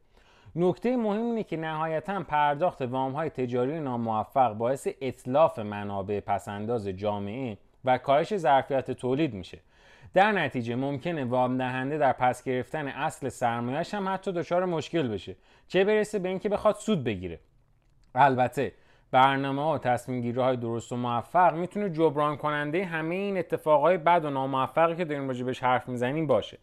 نکته 0.55 0.97
مهم 0.97 1.25
اینه 1.25 1.43
که 1.43 1.57
نهایتا 1.57 2.23
پرداخت 2.23 2.81
وام 2.81 3.11
های 3.11 3.29
تجاری 3.29 3.79
ناموفق 3.79 4.53
باعث 4.53 4.87
اطلاف 5.01 5.59
منابع 5.59 6.19
پسنداز 6.19 6.87
جامعه 6.87 7.57
و 7.85 7.97
کاهش 7.97 8.37
ظرفیت 8.37 8.91
تولید 8.91 9.33
میشه. 9.33 9.59
در 10.13 10.31
نتیجه 10.31 10.75
ممکنه 10.75 11.25
وام 11.25 11.57
دهنده 11.57 11.97
در 11.97 12.13
پس 12.13 12.43
گرفتن 12.43 12.87
اصل 12.87 13.29
سرمایهش 13.29 13.93
هم 13.93 14.09
حتی 14.09 14.31
دچار 14.31 14.65
مشکل 14.65 15.07
بشه 15.07 15.35
چه 15.67 15.83
برسه 15.83 16.19
به 16.19 16.29
اینکه 16.29 16.49
بخواد 16.49 16.75
سود 16.75 17.03
بگیره. 17.03 17.39
البته 18.15 18.73
برنامه 19.11 19.73
و 19.73 19.77
تصمیم 19.77 20.21
گیری 20.21 20.41
های 20.41 20.57
درست 20.57 20.91
و 20.91 20.95
موفق 20.95 21.53
می‌تونه 21.53 21.89
جبران 21.89 22.37
کننده 22.37 22.85
همه 22.85 23.15
این 23.15 23.37
اتفاقای 23.37 23.97
بد 23.97 24.25
و 24.25 24.29
ناموفقی 24.29 24.95
که 24.95 25.05
داریم 25.05 25.27
راجع 25.27 25.65
حرف 25.65 25.89
می‌زنیم 25.89 26.27
باشه. 26.27 26.57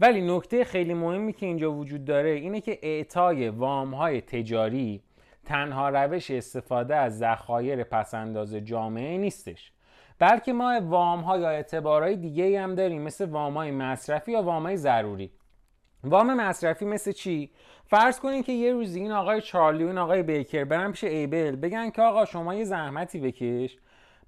ولی 0.00 0.36
نکته 0.36 0.64
خیلی 0.64 0.94
مهمی 0.94 1.32
که 1.32 1.46
اینجا 1.46 1.72
وجود 1.72 2.04
داره 2.04 2.30
اینه 2.30 2.60
که 2.60 2.78
اعطای 2.82 3.48
وام 3.48 3.94
های 3.94 4.20
تجاری 4.20 5.02
تنها 5.44 5.88
روش 5.88 6.30
استفاده 6.30 6.96
از 6.96 7.18
ذخایر 7.18 7.84
پسنداز 7.84 8.54
جامعه 8.54 9.18
نیستش. 9.18 9.72
بلکه 10.18 10.52
ما 10.52 10.80
وام 10.82 11.20
ها 11.20 11.38
یا 11.38 11.48
اعتبارهای 11.48 12.16
دیگه 12.16 12.60
هم 12.60 12.74
داریم 12.74 13.02
مثل 13.02 13.24
وام 13.24 13.54
های 13.54 13.70
مصرفی 13.70 14.32
یا 14.32 14.42
وام 14.42 14.62
های 14.62 14.76
ضروری. 14.76 15.30
وام 16.04 16.34
مصرفی 16.34 16.84
مثل 16.84 17.12
چی؟ 17.12 17.50
فرض 17.86 18.20
کنین 18.20 18.42
که 18.42 18.52
یه 18.52 18.72
روزی 18.72 19.00
این 19.00 19.12
آقای 19.12 19.40
چارلی 19.40 19.84
و 19.84 19.86
این 19.86 19.98
آقای 19.98 20.22
بیکر 20.22 20.64
برن 20.64 20.92
پیش 20.92 21.04
ایبل 21.04 21.56
بگن 21.56 21.90
که 21.90 22.02
آقا 22.02 22.24
شما 22.24 22.54
یه 22.54 22.64
زحمتی 22.64 23.20
بکش 23.20 23.78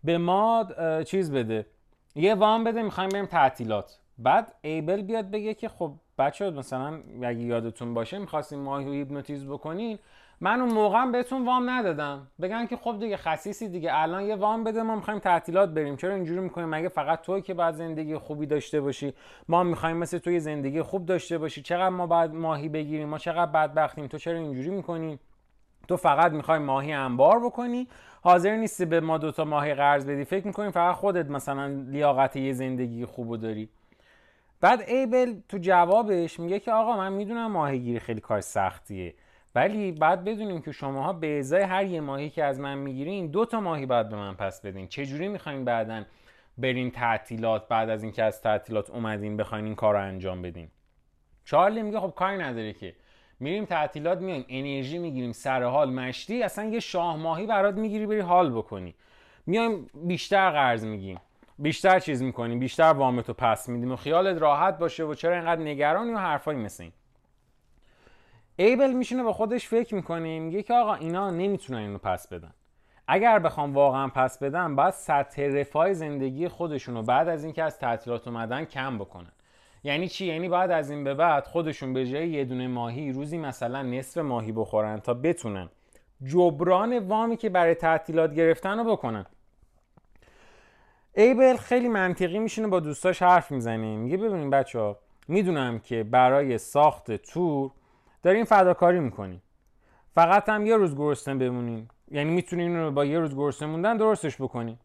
به 0.04 0.18
ما 0.18 0.68
چیز 1.06 1.32
بده. 1.32 1.66
یه 2.14 2.34
وام 2.34 2.64
بده 2.64 2.82
می‌خوایم 2.82 3.08
بریم 3.08 3.26
تعطیلات. 3.26 3.98
بعد 4.18 4.54
ایبل 4.62 5.02
بیاد 5.02 5.30
بگه 5.30 5.54
که 5.54 5.68
خب 5.68 5.92
بچه 6.18 6.50
مثلا 6.50 7.00
اگه 7.22 7.40
یادتون 7.40 7.94
باشه 7.94 8.18
می‌خواستیم 8.18 8.58
ماهی 8.58 8.88
و 8.88 8.92
هیپنوتیز 8.92 9.46
بکنین. 9.46 9.98
من 10.40 10.60
اون 10.60 10.72
موقع 10.72 11.10
بهتون 11.10 11.44
وام 11.44 11.70
ندادم. 11.70 12.26
بگن 12.42 12.66
که 12.66 12.76
خب 12.76 12.96
دیگه 13.00 13.16
خصیصی 13.16 13.68
دیگه. 13.68 13.90
الان 13.92 14.22
یه 14.22 14.36
وام 14.36 14.64
بده 14.64 14.82
ما 14.82 14.96
می‌خوایم 14.96 15.20
تعطیلات 15.20 15.68
بریم. 15.70 15.96
چرا 15.96 16.14
اینجوری 16.14 16.40
می‌کنیم؟ 16.40 16.68
مگه 16.68 16.88
فقط 16.88 17.20
توی 17.20 17.42
که 17.42 17.54
باید 17.54 17.74
زندگی 17.74 18.18
خوبی 18.18 18.46
داشته 18.46 18.80
باشی؟ 18.80 19.14
ما 19.48 19.62
می‌خوایم 19.62 19.96
مثل 19.96 20.18
توی 20.18 20.40
زندگی 20.40 20.82
خوب 20.82 21.06
داشته 21.06 21.38
باشی. 21.38 21.62
چقدر 21.62 21.88
ما 21.88 22.06
باید 22.06 22.34
ماهی 22.34 22.68
بگیریم؟ 22.68 23.08
ما 23.08 23.18
چقدر 23.18 23.52
بدبختیم؟ 23.52 24.06
تو 24.06 24.18
چرا 24.18 24.38
اینجوری 24.38 24.70
می‌کنی؟ 24.70 25.18
تو 25.88 25.96
فقط 25.96 26.32
می‌خوای 26.32 26.58
ماهی 26.58 26.92
انبار 26.92 27.38
بکنی. 27.38 27.88
حاضر 28.22 28.56
نیستی 28.56 28.84
به 28.84 29.00
ما 29.00 29.18
دوتا 29.18 29.44
ماهی 29.44 29.74
قرض 29.74 30.06
بدی. 30.06 30.24
فکر 30.24 30.46
می‌کنی 30.46 30.70
فقط 30.70 30.94
خودت 30.94 31.30
مثلا 31.30 31.66
لیاقت 31.66 32.36
یه 32.36 32.52
زندگی 32.52 33.04
خوبو 33.04 33.36
داری. 33.36 33.68
بعد 34.60 34.80
ایبل 34.80 35.34
تو 35.48 35.58
جوابش 35.58 36.40
میگه 36.40 36.60
که 36.60 36.72
آقا 36.72 36.96
من 36.96 37.12
می‌دونم 37.12 37.52
ماهیگیری 37.52 38.00
خیلی 38.00 38.20
کار 38.20 38.40
سختیه 38.40 39.14
ولی 39.54 39.92
بعد 39.92 40.24
بدونیم 40.24 40.62
که 40.62 40.72
شماها 40.72 41.12
به 41.12 41.38
ازای 41.38 41.62
هر 41.62 41.84
یه 41.84 42.00
ماهی 42.00 42.30
که 42.30 42.44
از 42.44 42.60
من 42.60 42.78
می‌گیرین 42.78 43.26
دو 43.26 43.44
تا 43.44 43.60
ماهی 43.60 43.86
باید 43.86 44.08
به 44.08 44.16
من 44.16 44.34
پس 44.34 44.60
بدین. 44.60 44.88
چجوری 44.88 45.28
می‌خواین 45.28 45.64
بعدا 45.64 46.04
برین 46.58 46.90
تعطیلات 46.90 47.68
بعد 47.68 47.90
از 47.90 48.02
اینکه 48.02 48.22
از 48.22 48.42
تعطیلات 48.42 48.90
اومدین 48.90 49.36
بخواین 49.36 49.64
این 49.64 49.74
کار 49.74 49.96
انجام 49.96 50.42
بدین؟ 50.42 50.68
چارلی 51.44 51.82
میگه 51.82 52.00
خب 52.00 52.12
کاری 52.16 52.38
نداره 52.38 52.72
که. 52.72 52.94
میریم 53.40 53.64
تعطیلات 53.64 54.18
میایم 54.18 54.44
انرژی 54.48 54.98
می‌گیریم 54.98 55.32
سر 55.32 55.62
حال 55.62 55.92
مشتی 55.92 56.42
اصلا 56.42 56.64
یه 56.64 56.80
شاه 56.80 57.16
ماهی 57.16 57.46
برات 57.46 57.74
می‌گیری 57.74 58.06
بری 58.06 58.20
حال 58.20 58.50
بکنی. 58.50 58.94
میایم 59.46 59.90
بیشتر 59.94 60.50
قرض 60.50 60.84
میگیم 60.84 61.20
بیشتر 61.58 62.00
چیز 62.00 62.22
می‌کنیم 62.22 62.58
بیشتر 62.58 62.92
وامتو 62.92 63.32
پس 63.32 63.68
میدیم 63.68 63.92
و 63.92 63.96
خیالت 63.96 64.42
راحت 64.42 64.78
باشه 64.78 65.04
و 65.04 65.14
چرا 65.14 65.34
اینقدر 65.34 65.62
نگرانی 65.62 66.12
و 66.12 66.18
حرفایی 66.18 66.58
مثل 66.58 66.82
این. 66.82 66.92
ایبل 68.56 68.92
میشینه 68.92 69.22
با 69.22 69.32
خودش 69.32 69.68
فکر 69.68 69.94
می‌کنه 69.94 70.40
میگه 70.40 70.62
که 70.62 70.74
آقا 70.74 70.94
اینا 70.94 71.30
نمی‌تونن 71.30 71.78
اینو 71.78 71.98
پس 71.98 72.28
بدن. 72.28 72.52
اگر 73.08 73.38
بخوام 73.38 73.74
واقعا 73.74 74.08
پس 74.08 74.38
بدن 74.38 74.76
باید 74.76 74.90
سطح 74.90 75.42
رفاه 75.42 75.92
زندگی 75.92 76.48
خودشونو 76.48 77.02
بعد 77.02 77.28
از 77.28 77.44
اینکه 77.44 77.62
از 77.62 77.78
تعطیلات 77.78 78.28
اومدن 78.28 78.64
کم 78.64 78.98
بکنن. 78.98 79.32
یعنی 79.84 80.08
چی؟ 80.08 80.26
یعنی 80.26 80.48
بعد 80.48 80.70
از 80.70 80.90
این 80.90 81.04
به 81.04 81.14
بعد 81.14 81.46
خودشون 81.46 81.92
به 81.92 82.06
جای 82.06 82.28
یه 82.28 82.44
دونه 82.44 82.68
ماهی 82.68 83.12
روزی 83.12 83.38
مثلا 83.38 83.82
نصف 83.82 84.18
ماهی 84.18 84.52
بخورن 84.52 84.98
تا 84.98 85.14
بتونن 85.14 85.68
جبران 86.24 86.98
وامی 86.98 87.36
که 87.36 87.48
برای 87.48 87.74
تعطیلات 87.74 88.34
گرفتن 88.34 88.78
رو 88.78 88.84
بکنن. 88.84 89.26
ایبل 91.18 91.56
خیلی 91.56 91.88
منطقی 91.88 92.38
میشینه 92.38 92.68
با 92.68 92.80
دوستاش 92.80 93.22
حرف 93.22 93.50
می‌زنه 93.50 93.96
میگه 93.96 94.16
ببینیم 94.16 94.50
بچه 94.50 94.78
ها 94.78 94.98
می‌دونم 95.28 95.78
که 95.78 96.04
برای 96.04 96.58
ساخت 96.58 97.12
تور 97.12 97.70
داریم 98.22 98.44
فداکاری 98.44 99.00
می‌کنیم 99.00 99.42
فقط 100.14 100.48
هم 100.48 100.66
یه 100.66 100.76
روز 100.76 100.96
گرسنه 100.96 101.34
بمونیم 101.34 101.88
یعنی 102.10 102.30
می‌تونیم 102.30 102.76
رو 102.76 102.90
با 102.90 103.04
یه 103.04 103.18
روز 103.18 103.36
گرسنه 103.36 103.68
موندن 103.68 103.96
درستش 103.96 104.36
بکنیم 104.36 104.80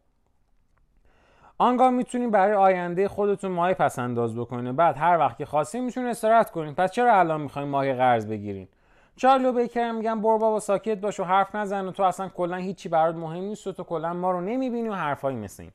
آنگاه 1.58 1.90
می‌تونیم 1.90 2.30
برای 2.30 2.54
آینده 2.54 3.08
خودتون 3.08 3.50
ماهی 3.50 3.74
پس 3.74 3.98
انداز 3.98 4.36
بکنید 4.36 4.76
بعد 4.76 4.96
هر 4.96 5.18
وقت 5.18 5.38
که 5.38 5.46
خواستین 5.46 5.84
می‌تونید 5.84 6.10
استراحت 6.10 6.50
کنین. 6.50 6.74
پس 6.74 6.92
چرا 6.92 7.18
الان 7.18 7.40
می‌خوایم 7.40 7.68
ماهی 7.68 7.94
قرض 7.94 8.26
بگیرین؟ 8.26 8.68
چارلو 9.16 9.52
بیکر 9.52 9.90
میگن 9.90 10.20
برو 10.20 10.38
بابا 10.38 10.60
ساکت 10.60 10.98
باش 10.98 11.20
و 11.20 11.24
حرف 11.24 11.54
نزن 11.54 11.86
و 11.86 11.90
تو 11.90 12.02
اصلا 12.02 12.28
کلا 12.28 12.56
هیچی 12.56 12.88
برات 12.88 13.14
مهم 13.14 13.44
نیست 13.44 13.66
و 13.66 13.72
تو 13.72 13.84
کلا 13.84 14.12
ما 14.12 14.30
رو 14.30 14.40
نمی‌بینی 14.40 14.88
و 14.88 14.94
حرفایی 14.94 15.36
مثل 15.36 15.62
این. 15.62 15.72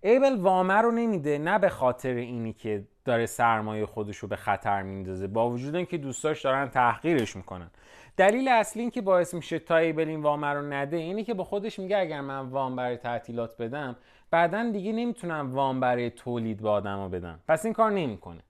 ایبل 0.00 0.36
وامه 0.36 0.74
رو 0.74 0.90
نمیده 0.90 1.38
نه 1.38 1.58
به 1.58 1.68
خاطر 1.68 2.14
اینی 2.14 2.52
که 2.52 2.84
داره 3.04 3.26
سرمایه 3.26 3.86
خودش 3.86 4.16
رو 4.16 4.28
به 4.28 4.36
خطر 4.36 4.82
میندازه. 4.82 5.26
با 5.26 5.50
وجود 5.50 5.74
اینکه 5.74 5.98
دوستاش 5.98 6.42
دارن 6.42 6.68
تحقیرش 6.68 7.36
می‌کنن. 7.36 7.70
دلیل 8.16 8.48
اصلی 8.48 8.82
این 8.82 8.90
که 8.90 9.00
باعث 9.00 9.34
میشه 9.34 9.58
تا 9.58 9.76
ایبل 9.76 10.08
این 10.08 10.22
وام 10.22 10.44
رو 10.44 10.72
نده 10.72 10.96
اینه 10.96 11.24
که 11.24 11.34
با 11.34 11.44
خودش 11.44 11.78
میگه 11.78 11.98
اگر 11.98 12.20
من 12.20 12.40
وام 12.40 12.76
برای 12.76 12.96
تعطیلات 12.96 13.56
بدم 13.62 13.96
بعدا 14.30 14.70
دیگه 14.70 14.92
نمی‌تونم 14.92 15.54
وام 15.54 15.80
برای 15.80 16.10
تولید 16.10 16.62
به 16.62 16.68
آدما 16.68 17.08
بدم. 17.08 17.40
پس 17.48 17.64
این 17.64 17.74
کار 17.74 17.90
نمی‌کنه. 17.90 18.40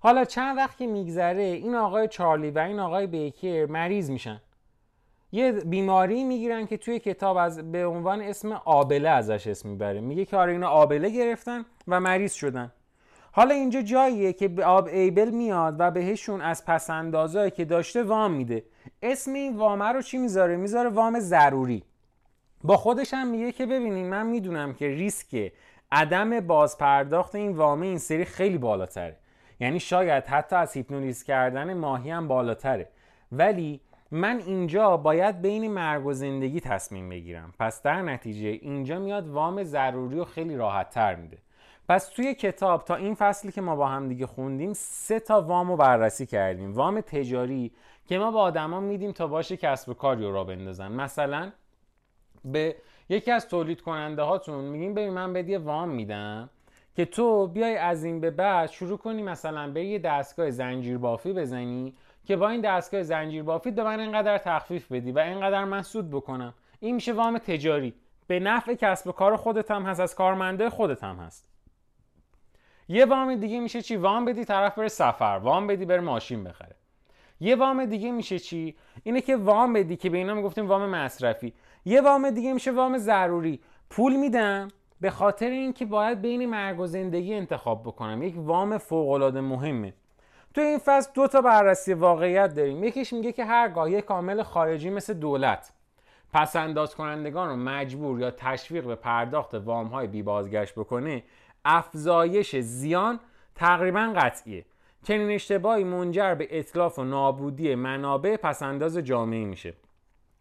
حالا 0.00 0.24
چند 0.24 0.56
وقت 0.56 0.78
که 0.78 0.86
میگذره 0.86 1.42
این 1.42 1.74
آقای 1.74 2.08
چارلی 2.08 2.50
و 2.50 2.58
این 2.58 2.80
آقای 2.80 3.06
بیکر 3.06 3.66
مریض 3.66 4.10
میشن. 4.10 4.40
یه 5.32 5.52
بیماری 5.52 6.24
می‌گیرن 6.24 6.66
که 6.66 6.76
توی 6.76 6.98
کتاب 6.98 7.36
از 7.36 7.72
به 7.72 7.86
عنوان 7.86 8.20
اسم 8.20 8.52
آبله 8.52 9.08
ازش 9.08 9.46
اسم 9.46 9.68
می‌بره. 9.68 10.00
میگه 10.00 10.24
که 10.24 10.36
آره 10.36 10.52
اینا 10.52 10.68
آبله 10.68 11.10
گرفتن 11.10 11.64
و 11.88 12.00
مریض 12.00 12.32
شدن. 12.32 12.72
حالا 13.32 13.54
اینجا 13.54 13.82
جاییه 13.82 14.32
که 14.32 14.50
آب 14.64 14.86
ایبل 14.86 15.30
میاد 15.30 15.76
و 15.78 15.90
بهشون 15.90 16.40
از 16.40 16.64
پسندازایی 16.64 17.50
که 17.50 17.64
داشته 17.64 18.02
وام 18.02 18.32
میده. 18.32 18.64
اسم 19.02 19.32
این 19.32 19.56
وامه 19.56 19.84
رو 19.84 20.02
چی 20.02 20.18
می‌ذاره؟ 20.18 20.56
می‌ذاره 20.56 20.88
وام 20.88 21.20
ضروری. 21.20 21.82
با 22.64 22.76
خودش 22.76 23.14
هم 23.14 23.28
میگه 23.28 23.52
که 23.52 23.66
ببینین 23.66 24.06
من 24.06 24.26
می‌دونم 24.26 24.74
که 24.74 24.88
ریسک 24.88 25.52
عدم 25.92 26.40
بازپرداخت 26.40 27.34
این 27.34 27.52
وامه 27.52 27.86
این 27.86 27.98
سری 27.98 28.24
خیلی 28.24 28.58
بالاتره. 28.58 29.16
یعنی 29.60 29.80
شاید 29.80 30.24
حتی 30.24 30.56
از 30.56 30.72
هیپنولیز 30.72 31.22
کردن 31.22 31.74
ماهی 31.74 32.10
هم 32.10 32.28
بالاتره. 32.28 32.88
ولی 33.32 33.80
من 34.10 34.38
اینجا 34.46 34.96
باید 34.96 35.42
بین 35.42 35.72
مرگ 35.72 36.06
و 36.06 36.12
زندگی 36.12 36.60
تصمیم 36.60 37.08
بگیرم. 37.08 37.54
پس 37.58 37.82
در 37.82 38.02
نتیجه 38.02 38.48
اینجا 38.48 38.98
میاد 38.98 39.28
وام 39.28 39.62
ضروری 39.62 40.18
و 40.18 40.24
خیلی 40.24 40.56
راحت 40.56 40.90
تر 40.90 41.14
میده. 41.14 41.38
پس 41.88 42.08
توی 42.08 42.34
کتاب 42.34 42.84
تا 42.84 42.94
این 42.94 43.14
فصلی 43.14 43.52
که 43.52 43.60
ما 43.60 43.76
با 43.76 43.86
هم 43.86 44.08
دیگه 44.08 44.26
خوندیم 44.26 44.72
سه 44.72 45.20
تا 45.20 45.42
وام 45.42 45.68
رو 45.68 45.76
بررسی 45.76 46.26
کردیم. 46.26 46.72
وام 46.72 47.00
تجاری 47.00 47.72
که 48.06 48.18
ما 48.18 48.30
با 48.30 48.40
آدما 48.40 48.80
میدیم 48.80 49.12
تا 49.12 49.26
باشه 49.26 49.56
کسب 49.56 49.88
و 49.88 49.94
کاری 49.94 50.24
رو 50.24 50.32
را 50.32 50.44
بندازن. 50.44 50.92
مثلا 50.92 51.52
به 52.44 52.76
یکی 53.08 53.30
از 53.30 53.48
تولید 53.48 53.80
کننده 53.80 54.22
هاتون 54.22 54.64
میگیم 54.64 54.94
ببین 54.94 55.10
من 55.10 55.32
بدی 55.32 55.56
وام 55.56 55.88
میدم 55.88 56.50
که 56.96 57.04
تو 57.04 57.46
بیای 57.46 57.76
از 57.76 58.04
این 58.04 58.20
به 58.20 58.30
بعد 58.30 58.70
شروع 58.70 58.98
کنی 58.98 59.22
مثلا 59.22 59.70
به 59.70 59.84
یه 59.84 59.98
دستگاه 59.98 60.50
زنجیر 60.50 60.98
بافی 60.98 61.32
بزنی 61.32 61.94
که 62.30 62.36
با 62.36 62.48
این 62.48 62.60
دستگاه 62.60 63.02
زنجیر 63.02 63.42
بافی 63.42 63.70
به 63.70 63.82
من 63.84 64.00
اینقدر 64.00 64.38
تخفیف 64.38 64.92
بدی 64.92 65.12
و 65.12 65.18
اینقدر 65.18 65.64
من 65.64 65.82
سود 65.82 66.10
بکنم. 66.10 66.54
این 66.80 66.94
میشه 66.94 67.12
وام 67.12 67.38
تجاری. 67.38 67.94
به 68.26 68.40
نفع 68.40 68.74
کسب 68.74 69.06
و 69.06 69.12
کار 69.12 69.36
خودت 69.36 69.70
هم 69.70 69.82
هست 69.82 70.00
از 70.00 70.14
کارمنده 70.14 70.70
خودت 70.70 71.04
هم 71.04 71.16
هست. 71.16 71.48
یه 72.88 73.04
وام 73.04 73.34
دیگه 73.34 73.60
میشه 73.60 73.82
چی؟ 73.82 73.96
وام 73.96 74.24
بدی 74.24 74.44
طرف 74.44 74.78
بره 74.78 74.88
سفر 74.88 75.40
وام 75.42 75.66
بدی 75.66 75.84
بره 75.84 76.00
ماشین 76.00 76.44
بخره. 76.44 76.76
یه 77.40 77.56
وام 77.56 77.84
دیگه 77.84 78.10
میشه 78.10 78.38
چی؟ 78.38 78.76
اینه 79.02 79.20
که 79.20 79.36
وام 79.36 79.72
بدی 79.72 79.96
که 79.96 80.10
به 80.10 80.18
اینا 80.18 80.34
می‌گفتیم 80.34 80.68
وام 80.68 80.86
مصرفی. 80.86 81.54
یه 81.84 82.00
وام 82.00 82.30
دیگه 82.30 82.52
میشه 82.52 82.72
وام 82.72 82.98
ضروری. 82.98 83.60
پول 83.90 84.16
میدم 84.16 84.68
به 85.00 85.10
خاطر 85.10 85.50
اینکه 85.50 85.84
باید 85.84 86.20
بین 86.22 86.46
مرگ 86.46 86.80
و 86.80 86.86
زندگی 86.86 87.34
انتخاب 87.34 87.82
بکنم. 87.82 88.22
یک 88.22 88.34
وام 88.36 88.78
فوق 88.78 89.10
العاده 89.10 89.40
مهمه. 89.40 89.94
تو 90.54 90.60
این 90.60 90.78
فصل 90.78 91.10
دو 91.14 91.26
تا 91.26 91.40
بررسی 91.40 91.92
واقعیت 91.92 92.54
داریم. 92.54 92.84
یکیش 92.84 93.12
میگه 93.12 93.32
که 93.32 93.44
هرگاه 93.44 93.90
یک 93.90 94.04
کامل 94.04 94.42
خارجی 94.42 94.90
مثل 94.90 95.14
دولت 95.14 95.72
پس 96.32 96.56
انداز 96.56 96.94
کنندگان 96.94 97.48
رو 97.48 97.56
مجبور 97.56 98.20
یا 98.20 98.30
تشویق 98.30 98.84
به 98.84 98.94
پرداخت 98.94 99.54
وام 99.54 99.86
های 99.86 100.06
بی 100.06 100.22
بازگشت 100.22 100.74
بکنه 100.74 101.22
افزایش 101.64 102.56
زیان 102.56 103.20
تقریبا 103.54 104.12
قطعیه. 104.16 104.64
چنین 105.02 105.30
اشتباهی 105.30 105.84
منجر 105.84 106.34
به 106.34 106.58
اطلاف 106.58 106.98
و 106.98 107.04
نابودی 107.04 107.74
منابع 107.74 108.36
پسنداز 108.36 108.98
جامعه 108.98 109.44
میشه. 109.44 109.74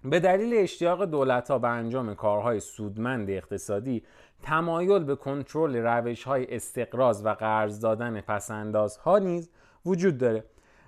به 0.04 0.20
دلیل 0.20 0.54
اشتیاق 0.54 1.06
دولت 1.06 1.52
ها 1.52 1.60
به 1.60 1.68
انجام 1.68 2.16
کارهای 2.16 2.60
سودمند 2.60 3.30
اقتصادی 3.30 4.04
تمایل 4.44 5.04
به 5.04 5.16
کنترل 5.16 5.76
روش 5.76 6.24
های 6.24 6.56
استقراض 6.56 7.26
و 7.26 7.30
قرض 7.30 7.80
دادن 7.80 8.22
پسندازها 8.22 9.20
نیز 9.20 9.50
وجود 9.86 10.18
داره. 10.18 10.44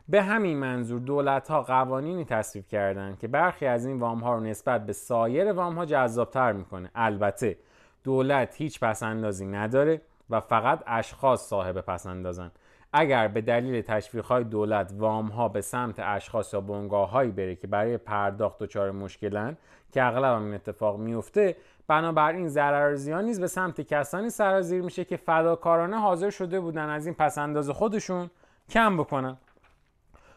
به 0.10 0.22
همین 0.22 0.58
منظور 0.58 1.00
دولت 1.00 1.48
ها 1.48 1.62
قوانینی 1.62 2.26
تصویب 2.26 2.68
کردند 2.68 3.20
که 3.20 3.28
برخی 3.28 3.66
از 3.66 3.86
این 3.86 4.00
وام 4.00 4.20
ها 4.20 4.34
رو 4.34 4.40
نسبت 4.40 4.86
به 4.86 4.94
سایر 4.94 5.52
وام 5.52 5.76
ها 5.76 5.86
جذابتر 5.86 6.52
می‌کنه. 6.52 6.92
البته 6.96 7.58
دولت 8.04 8.56
هیچ 8.58 8.80
پسندازی 8.80 9.46
نداره 9.46 10.02
و 10.30 10.40
فقط 10.40 10.84
اشخاص 10.88 11.42
صاحب 11.48 11.82
پسندازن 11.82 12.52
اگر 12.94 13.28
به 13.28 13.42
دلیل 13.42 13.82
تشویق 13.82 14.26
های 14.26 14.44
دولت 14.44 14.94
وام 14.98 15.28
ها 15.28 15.48
به 15.48 15.62
سمت 15.62 15.96
اشخاص 16.00 16.54
یا 16.54 16.62
بنگاه 16.62 17.10
هایی 17.10 17.32
بره 17.32 17.56
که 17.56 17.68
برای 17.68 17.98
پرداخت 17.98 18.60
دچار 18.60 18.92
مشکلن 18.92 19.58
که 19.92 20.04
اغلب 20.04 20.42
این 20.42 20.54
اتفاق 20.54 21.00
میفته 21.00 21.56
بنابراین 21.88 22.48
ضرر 22.48 22.96
زیان 22.96 23.26
نیز 23.26 23.40
به 23.40 23.48
سمت 23.48 23.82
کسانی 23.82 24.30
سرازیر 24.30 24.82
میشه 24.82 25.06
که 25.06 25.18
فداکارانه 25.18 26.00
حاضر 26.00 26.30
شده 26.30 26.60
بودن 26.60 26.90
از 26.90 27.06
این 27.06 27.16
پسنداز 27.16 27.70
خودشون 27.70 28.30
کم 28.70 28.98
بکنن 28.98 29.38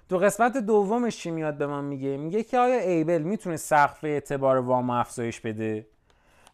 تو 0.09 0.19
قسمت 0.19 0.57
دومش 0.57 1.17
چی 1.17 1.31
میاد 1.31 1.59
به 1.59 1.67
من 1.67 1.85
میگه؟ 1.85 2.17
میگه 2.17 2.43
که 2.43 2.59
آیا 2.59 2.81
ایبل 2.81 3.23
می‌تونه 3.23 3.57
سقف 3.57 4.05
اعتبار 4.05 4.57
وام 4.57 4.91
افزایش 4.91 5.41
بده؟ 5.41 5.87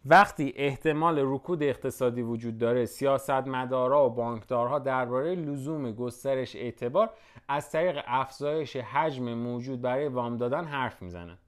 وقتی 0.07 0.53
احتمال 0.57 1.19
رکود 1.23 1.63
اقتصادی 1.63 2.23
وجود 2.23 2.59
داره 2.59 2.87
سیاستمدارا 2.87 4.07
و 4.07 4.11
بانکدارها 4.11 4.79
درباره 4.79 5.35
لزوم 5.35 5.93
گسترش 5.93 6.57
اعتبار 6.57 7.11
از 7.49 7.71
طریق 7.71 7.99
افزایش 8.07 8.77
حجم 8.77 9.35
موجود 9.35 9.83
برای 9.83 10.09
وام 10.09 10.37
دادن 10.37 10.65
حرف 10.65 11.03
می‌زنن. 11.03 11.39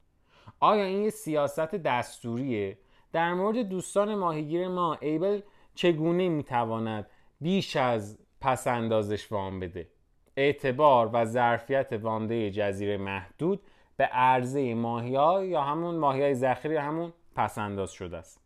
آیا 0.60 0.84
این 0.84 1.10
سیاست 1.10 1.74
دستوریه؟ 1.74 2.78
در 3.12 3.34
مورد 3.34 3.58
دوستان 3.68 4.14
ماهیگیر 4.14 4.68
ما 4.68 4.94
ایبل 5.00 5.40
چگونه 5.74 6.28
می‌تواند 6.28 7.06
بیش 7.40 7.76
از 7.76 8.18
پس 8.40 8.66
اندازش 8.66 9.32
وام 9.32 9.60
بده؟ 9.60 9.88
اعتبار 10.36 11.10
و 11.12 11.24
ظرفیت 11.24 11.92
وامده 11.92 12.50
جزیره 12.50 12.96
محدود 12.96 13.60
به 13.96 14.04
عرضه 14.04 14.74
ماهی 14.74 15.10
یا 15.48 15.62
همون 15.62 15.94
ماهی 15.94 16.22
های 16.22 16.34
ذخیره 16.34 16.80
همون 16.80 17.12
پس 17.36 17.58
انداز 17.58 17.90
شده 17.90 18.16
است. 18.16 18.40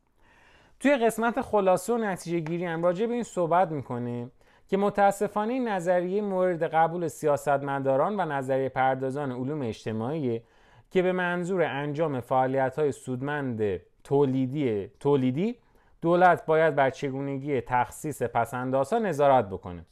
توی 0.80 0.96
قسمت 0.96 1.40
خلاصه 1.40 1.92
و 1.92 1.98
نتیجه 1.98 2.40
گیری 2.40 2.64
هم 2.64 2.82
راجع 2.82 3.06
به 3.06 3.14
این 3.14 3.22
صحبت 3.22 3.70
می‌کنه 3.70 4.30
که 4.68 4.76
متاسفانه 4.76 5.52
این 5.52 5.68
نظریه 5.68 6.22
مورد 6.22 6.62
قبول 6.62 7.08
سیاستمداران 7.08 8.20
و 8.20 8.24
نظریه 8.24 8.68
پردازان 8.68 9.32
علوم 9.32 9.62
اجتماعی 9.62 10.42
که 10.90 11.02
به 11.02 11.12
منظور 11.12 11.62
انجام 11.62 12.20
فعالیت 12.20 12.78
های 12.78 12.92
سودمند 12.92 13.80
تولیدی 14.04 14.90
تولیدی 15.00 15.56
دولت 16.02 16.46
باید 16.46 16.74
بر 16.74 16.90
چگونگی 16.90 17.60
تخصیص 17.60 18.22
پسندازها 18.22 18.98
نظارت 18.98 19.48
بکنه. 19.48 19.84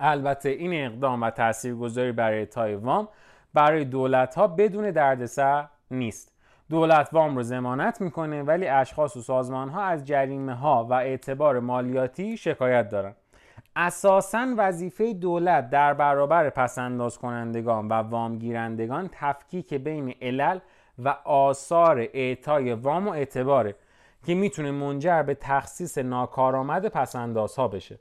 البته 0.00 0.48
این 0.48 0.86
اقدام 0.86 1.22
و 1.22 1.30
تاثیرگذاری 1.30 2.12
برای 2.12 2.38
اعطای 2.38 2.74
وام 2.74 3.08
برای 3.54 3.84
دولت 3.84 4.34
ها 4.34 4.46
بدون 4.46 4.90
دردسر 4.90 5.68
نیست. 5.90 6.32
دولت 6.70 7.08
وام 7.12 7.36
رو 7.36 7.42
زمانت 7.42 8.00
می‌کنه 8.00 8.42
ولی 8.42 8.66
اشخاص 8.66 9.16
و 9.16 9.20
سازمان 9.20 9.68
ها 9.68 9.82
از 9.82 10.04
جریمه 10.04 10.54
ها 10.54 10.84
و 10.84 10.92
اعتبار 10.92 11.60
مالیاتی 11.60 12.36
شکایت 12.36 12.88
دارن. 12.88 13.14
اساسا 13.76 14.46
وظیفه 14.56 15.12
دولت 15.12 15.70
در 15.70 15.94
برابر 15.94 16.50
پسنداز 16.50 17.18
کنندگان 17.18 17.88
و 17.88 17.92
وام 17.92 18.38
گیرندگان 18.38 19.10
تفکیک 19.12 19.74
بین 19.74 20.14
علل 20.22 20.58
و 20.98 21.08
آثار 21.24 21.98
اعطای 21.98 22.72
وام 22.72 23.08
و 23.08 23.10
اعتباره 23.10 23.74
که 24.26 24.34
می‌تونه 24.34 24.70
منجر 24.70 25.22
به 25.22 25.34
تخصیص 25.34 25.98
ناکارآمد 25.98 26.88
پسندازها 26.88 27.68
بشه. 27.68 27.98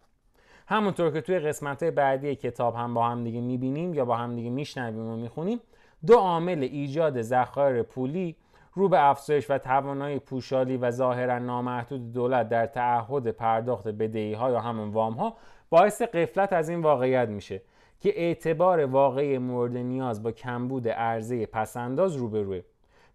همونطور 0.68 1.12
که 1.12 1.22
توی 1.22 1.40
قسمت 1.40 1.84
بعدی 1.84 2.36
کتاب 2.36 2.76
هم 2.76 2.94
با 2.94 3.10
هم 3.10 3.24
دیگه 3.24 3.42
می‌بینیم 3.42 3.94
یا 3.94 4.06
با 4.06 4.16
هم 4.16 4.36
دیگه 4.36 4.50
میشنویم 4.50 5.08
و 5.08 5.16
می‌خونیم 5.16 5.60
دو 6.06 6.16
عامل 6.16 6.64
ایجاد 6.64 7.22
ذخایر 7.22 7.84
پولی 7.84 8.36
رو 8.74 8.90
به 8.90 9.10
افزایش 9.10 9.50
و 9.50 9.58
توانایی 9.58 10.20
پوشالی 10.20 10.78
و 10.78 10.92
ظاهرا 10.92 11.40
نامحدود 11.40 12.14
دولت 12.14 12.50
در 12.50 12.66
تعهد 12.66 13.28
پرداخت 13.28 13.88
بدهی 13.88 14.34
ها 14.34 14.52
یا 14.52 14.60
همون 14.60 14.90
وام 14.90 15.14
ها 15.14 15.38
باعث 15.70 16.02
قفلت 16.02 16.54
از 16.54 16.70
این 16.70 16.82
واقعیت 16.82 17.30
میشه 17.30 17.62
که 18.00 18.20
اعتبار 18.20 18.86
واقعی 18.86 19.38
مورد 19.38 19.78
نیاز 19.78 20.24
با 20.24 20.32
کمبود 20.32 20.88
عرضه 20.88 21.46
پسنداز 21.46 22.16
روبروه. 22.16 22.62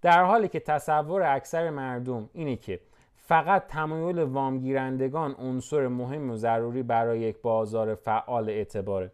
در 0.03 0.25
حالی 0.25 0.49
که 0.49 0.61
تصور 0.61 1.23
اکثر 1.23 1.71
مردم 1.71 2.31
اینه 2.33 2.57
که 2.57 2.81
فقط 3.31 3.66
تمایل 3.66 4.18
وامگیرندگان 4.18 5.35
عنصر 5.39 5.89
مهم 5.89 6.31
و 6.31 6.37
ضروری 6.37 6.83
برای 6.83 7.20
یک 7.20 7.37
بازار 7.43 7.95
فعال 7.95 8.51
اعتباره. 8.51 9.12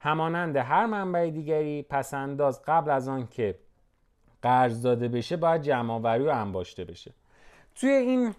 همانند 0.00 0.56
هر 0.56 0.86
منبع 0.86 1.30
دیگری 1.30 1.82
پسنداز 1.82 2.62
قبل 2.62 2.90
از 2.90 3.08
آن 3.08 3.26
که 3.26 3.58
قرض 4.42 4.82
داده 4.82 5.08
بشه 5.08 5.36
باید 5.36 5.62
جمعآوری 5.62 6.24
و 6.24 6.30
انباشته 6.30 6.84
بشه. 6.84 7.12
توی 7.74 7.90
این 7.90 8.34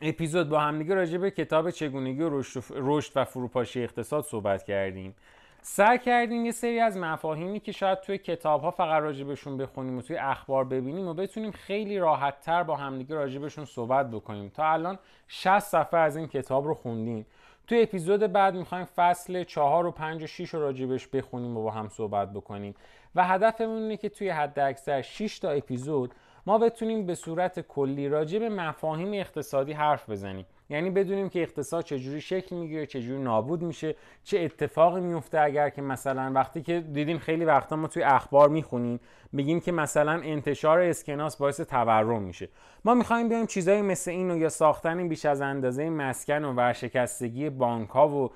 اپیزود 0.00 0.48
با 0.48 0.60
همدیگه 0.60 0.94
راجع 0.94 1.18
به 1.18 1.30
کتاب 1.30 1.70
چگونگی 1.70 2.22
رشد 2.70 3.12
و 3.16 3.24
فروپاشی 3.24 3.82
اقتصاد 3.82 4.24
صحبت 4.24 4.62
کردیم. 4.62 5.14
سعی 5.62 5.98
کردیم 5.98 6.44
یه 6.44 6.52
سری 6.52 6.80
از 6.80 6.96
مفاهیمی 6.96 7.60
که 7.60 7.72
شاید 7.72 8.00
توی 8.00 8.18
کتاب 8.18 8.60
ها 8.60 8.70
فقط 8.70 9.02
راجبشون 9.02 9.56
بخونیم 9.56 9.98
و 9.98 10.02
توی 10.02 10.16
اخبار 10.16 10.64
ببینیم 10.64 11.08
و 11.08 11.14
بتونیم 11.14 11.50
خیلی 11.50 11.98
راحت 11.98 12.40
تر 12.40 12.62
با 12.62 12.76
همدیگه 12.76 13.14
راجبشون 13.14 13.64
صحبت 13.64 14.10
بکنیم. 14.10 14.48
تا 14.48 14.64
الان 14.72 14.98
60 15.28 15.58
صفحه 15.58 16.00
از 16.00 16.16
این 16.16 16.28
کتاب 16.28 16.66
رو 16.66 16.74
خوندیم. 16.74 17.26
توی 17.66 17.82
اپیزود 17.82 18.20
بعد 18.20 18.54
می‌خوایم 18.54 18.84
فصل 18.84 19.44
4 19.44 19.86
و 19.86 19.90
5 19.90 20.22
و 20.22 20.26
6 20.26 20.54
رو 20.54 20.60
راجبش 20.60 21.08
بخونیم 21.08 21.56
و 21.56 21.62
با 21.62 21.70
هم 21.70 21.88
صحبت 21.88 22.32
بکنیم. 22.32 22.74
و 23.14 23.24
هدفمون 23.24 23.82
اینه 23.82 23.96
که 23.96 24.08
توی 24.08 24.28
حد 24.28 24.58
اکثر 24.58 25.02
6 25.02 25.38
تا 25.38 25.50
اپیزود 25.50 26.14
ما 26.46 26.58
بتونیم 26.58 27.06
به 27.06 27.14
صورت 27.14 27.60
کلی 27.60 28.08
راجع 28.08 28.38
به 28.38 28.48
مفاهیم 28.48 29.12
اقتصادی 29.12 29.72
حرف 29.72 30.10
بزنیم. 30.10 30.46
یعنی 30.70 30.90
بدونیم 30.90 31.28
که 31.28 31.42
اقتصاد 31.42 31.84
چجوری 31.84 32.20
شکل 32.20 32.56
می‌گیره 32.56 32.86
چجوری 32.86 33.22
نابود 33.22 33.62
میشه 33.62 33.94
چه 34.24 34.38
اتفاقی 34.38 35.00
میفته 35.00 35.40
اگر 35.40 35.68
که 35.68 35.82
مثلا 35.82 36.32
وقتی 36.34 36.62
که 36.62 36.80
دیدیم 36.80 37.18
خیلی 37.18 37.44
وقتا 37.44 37.76
ما 37.76 37.88
توی 37.88 38.02
اخبار 38.02 38.48
می‌خونیم 38.48 39.00
بگیم 39.36 39.60
که 39.60 39.72
مثلا 39.72 40.12
انتشار 40.12 40.80
اسکناس 40.80 41.36
باعث 41.36 41.60
تورم 41.60 42.22
میشه. 42.22 42.48
ما 42.84 42.94
می‌خوایم 42.94 43.28
بیایم 43.28 43.46
چیزایی 43.46 43.82
مثل 43.82 44.10
اینو 44.10 44.38
یا 44.38 44.48
ساختن 44.48 45.08
بیش 45.08 45.26
از 45.26 45.40
اندازه 45.40 45.90
مسکن 45.90 46.44
و 46.44 46.52
ورشکستگی 46.52 47.50
بانک 47.50 47.88
ها 47.88 48.08
و 48.08 48.30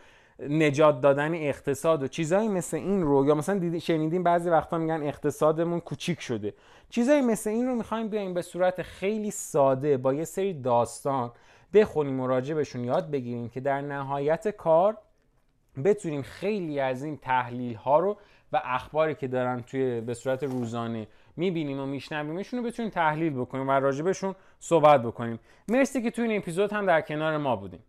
نجات 0.48 1.00
دادن 1.00 1.34
اقتصاد 1.34 2.02
و 2.02 2.08
چیزایی 2.08 2.48
مثل 2.48 2.76
این 2.76 3.02
رو 3.02 3.26
یا 3.26 3.34
مثلا 3.34 3.78
شنیدیم 3.78 4.22
بعضی 4.22 4.50
وقتا 4.50 4.78
میگن 4.78 5.02
اقتصادمون 5.02 5.80
کوچیک 5.80 6.20
شده. 6.20 6.54
چیزایی 6.90 7.20
مثل 7.20 7.50
این 7.50 7.66
رو 7.66 7.74
می‌خوایم 7.74 8.08
بیایم 8.08 8.34
به 8.34 8.42
صورت 8.42 8.82
خیلی 8.82 9.30
ساده 9.30 9.96
با 9.96 10.14
یه 10.14 10.24
سری 10.24 10.54
داستان 10.54 11.32
بخونیم 11.74 12.20
و 12.20 12.26
راجبشون 12.26 12.84
یاد 12.84 13.10
بگیریم 13.10 13.48
که 13.48 13.60
در 13.60 13.80
نهایت 13.80 14.48
کار 14.48 14.96
بتونیم 15.84 16.22
خیلی 16.22 16.80
از 16.80 17.04
این 17.04 17.16
تحلیل 17.16 17.74
ها 17.74 17.98
رو 17.98 18.16
و 18.52 18.60
اخباری 18.64 19.14
که 19.14 19.28
دارن 19.28 19.62
توی 19.62 20.00
به 20.00 20.14
صورت 20.14 20.42
روزانه 20.42 21.06
می‌بینیم 21.36 21.80
و 21.80 21.86
میشنویمشون 21.86 22.60
رو 22.60 22.66
بتونیم 22.66 22.90
تحلیل 22.90 23.32
بکنیم 23.32 23.68
و 23.68 23.72
راجبشون 23.72 24.34
صحبت 24.60 25.02
بکنیم. 25.02 25.38
مرسی 25.68 26.02
که 26.02 26.10
توی 26.10 26.28
این 26.28 26.38
اپیزود 26.38 26.72
هم 26.72 26.86
در 26.86 27.00
کنار 27.00 27.36
ما 27.36 27.56
بودیم 27.56 27.80